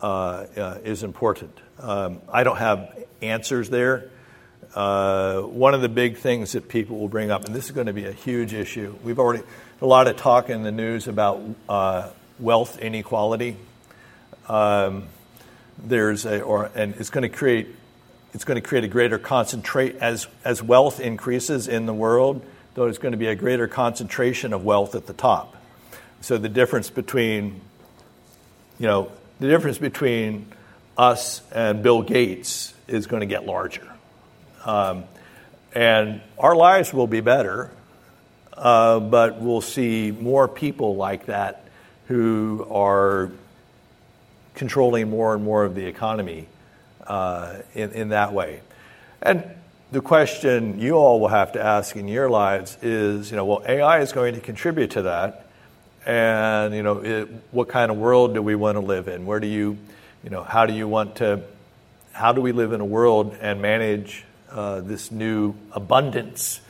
uh, 0.00 0.46
uh, 0.56 0.78
is 0.84 1.02
important. 1.02 1.56
Um, 1.78 2.20
I 2.32 2.44
don't 2.44 2.56
have 2.56 3.04
answers 3.20 3.68
there. 3.68 4.10
Uh, 4.74 5.40
one 5.42 5.74
of 5.74 5.80
the 5.80 5.88
big 5.88 6.16
things 6.16 6.52
that 6.52 6.68
people 6.68 6.98
will 6.98 7.08
bring 7.08 7.30
up, 7.30 7.44
and 7.44 7.54
this 7.54 7.66
is 7.66 7.70
going 7.70 7.86
to 7.86 7.92
be 7.92 8.04
a 8.04 8.12
huge 8.12 8.52
issue. 8.54 8.94
We've 9.02 9.18
already 9.18 9.42
a 9.80 9.86
lot 9.86 10.06
of 10.06 10.16
talk 10.16 10.50
in 10.50 10.62
the 10.62 10.72
news 10.72 11.08
about 11.08 11.42
uh, 11.68 12.10
wealth 12.38 12.78
inequality. 12.78 13.56
Um, 14.48 15.08
there's 15.78 16.24
a, 16.24 16.40
or 16.42 16.70
and 16.74 16.94
it's 16.96 17.10
going 17.10 17.22
to 17.22 17.34
create 17.34 17.68
it's 18.34 18.44
going 18.44 18.60
to 18.60 18.66
create 18.66 18.84
a 18.84 18.88
greater 18.88 19.18
concentrate 19.18 19.96
as 19.96 20.26
as 20.44 20.62
wealth 20.62 21.00
increases 21.00 21.68
in 21.68 21.86
the 21.86 21.94
world. 21.94 22.44
Though 22.74 22.84
there's 22.84 22.98
going 22.98 23.12
to 23.12 23.18
be 23.18 23.28
a 23.28 23.34
greater 23.34 23.66
concentration 23.66 24.52
of 24.52 24.64
wealth 24.64 24.94
at 24.94 25.06
the 25.06 25.14
top. 25.14 25.56
So 26.20 26.36
the 26.36 26.48
difference 26.48 26.90
between 26.90 27.60
you 28.78 28.86
know 28.86 29.10
the 29.40 29.48
difference 29.48 29.78
between 29.78 30.46
us 30.96 31.42
and 31.52 31.82
Bill 31.82 32.02
Gates 32.02 32.74
is 32.88 33.06
going 33.06 33.20
to 33.20 33.26
get 33.26 33.46
larger. 33.46 33.86
Um, 34.64 35.04
and 35.74 36.20
our 36.38 36.56
lives 36.56 36.92
will 36.92 37.06
be 37.06 37.20
better, 37.20 37.70
uh, 38.54 38.98
but 39.00 39.40
we'll 39.40 39.60
see 39.60 40.10
more 40.10 40.48
people 40.48 40.96
like 40.96 41.26
that 41.26 41.68
who 42.08 42.66
are 42.70 43.30
controlling 44.54 45.10
more 45.10 45.34
and 45.34 45.44
more 45.44 45.64
of 45.64 45.74
the 45.74 45.84
economy 45.84 46.48
uh, 47.06 47.56
in, 47.74 47.92
in 47.92 48.08
that 48.10 48.32
way. 48.32 48.60
And 49.22 49.44
the 49.92 50.00
question 50.00 50.80
you 50.80 50.94
all 50.94 51.20
will 51.20 51.28
have 51.28 51.52
to 51.52 51.62
ask 51.62 51.96
in 51.96 52.08
your 52.08 52.28
lives 52.28 52.76
is, 52.82 53.30
you 53.30 53.36
know, 53.36 53.44
well, 53.44 53.62
AI 53.66 54.00
is 54.00 54.12
going 54.12 54.34
to 54.34 54.40
contribute 54.40 54.92
to 54.92 55.02
that, 55.02 55.46
and 56.04 56.74
you 56.74 56.82
know, 56.82 56.98
it, 56.98 57.28
what 57.50 57.68
kind 57.68 57.90
of 57.90 57.96
world 57.96 58.34
do 58.34 58.42
we 58.42 58.54
want 58.54 58.76
to 58.76 58.80
live 58.80 59.08
in? 59.08 59.26
Where 59.26 59.40
do 59.40 59.46
you, 59.46 59.78
you 60.22 60.30
know, 60.30 60.42
how 60.42 60.66
do 60.66 60.74
you 60.74 60.88
want 60.88 61.16
to, 61.16 61.42
how 62.12 62.32
do 62.32 62.40
we 62.40 62.52
live 62.52 62.72
in 62.72 62.80
a 62.80 62.84
world 62.84 63.36
and 63.40 63.62
manage 63.62 64.24
uh, 64.50 64.80
this 64.80 65.10
new 65.10 65.54
abundance 65.72 66.60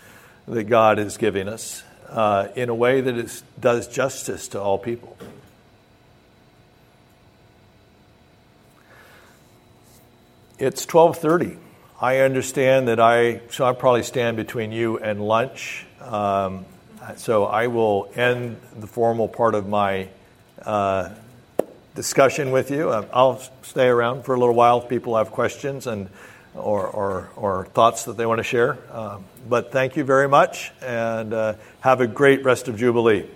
that 0.49 0.65
God 0.65 0.99
is 0.99 1.17
giving 1.17 1.49
us 1.49 1.83
uh, 2.09 2.49
in 2.55 2.69
a 2.69 2.75
way 2.75 3.01
that 3.01 3.17
is, 3.17 3.43
does 3.61 3.89
justice 3.89 4.49
to 4.49 4.61
all 4.61 4.79
people. 4.79 5.16
It's 10.59 10.87
12:30. 10.87 11.59
I 12.01 12.21
understand 12.21 12.89
that 12.89 12.99
I 12.99 13.43
so 13.51 13.67
I 13.67 13.75
probably 13.75 14.03
stand 14.03 14.39
between 14.39 14.73
you 14.73 14.99
and 14.99 15.21
lunch. 15.21 15.85
Um, 16.01 16.65
so 17.17 17.45
I 17.45 17.67
will 17.67 18.11
end 18.15 18.57
the 18.75 18.87
formal 18.87 19.29
part 19.29 19.55
of 19.55 19.69
my 19.69 20.09
uh, 20.65 21.11
discussion 21.95 22.53
with 22.53 22.71
you. 22.71 22.91
I'll 22.91 23.41
stay 23.63 23.87
around 23.87 24.25
for 24.25 24.35
a 24.35 24.39
little 24.39 24.55
while 24.55 24.83
if 24.83 24.89
people 24.89 25.17
have 25.17 25.31
questions 25.31 25.87
and 25.87 26.09
or, 26.55 26.87
or, 26.87 27.31
or 27.37 27.67
thoughts 27.67 28.07
that 28.07 28.17
they 28.17 28.25
want 28.25 28.39
to 28.39 28.45
share. 28.45 28.79
Um, 28.91 29.25
but 29.49 29.73
thank 29.73 29.95
you 29.95 30.05
very 30.05 30.27
much 30.27 30.73
and 30.81 31.35
uh, 31.35 31.55
have 31.81 32.01
a 32.01 32.07
great 32.07 32.45
rest 32.45 32.69
of 32.69 32.79
Jubilee. 32.79 33.29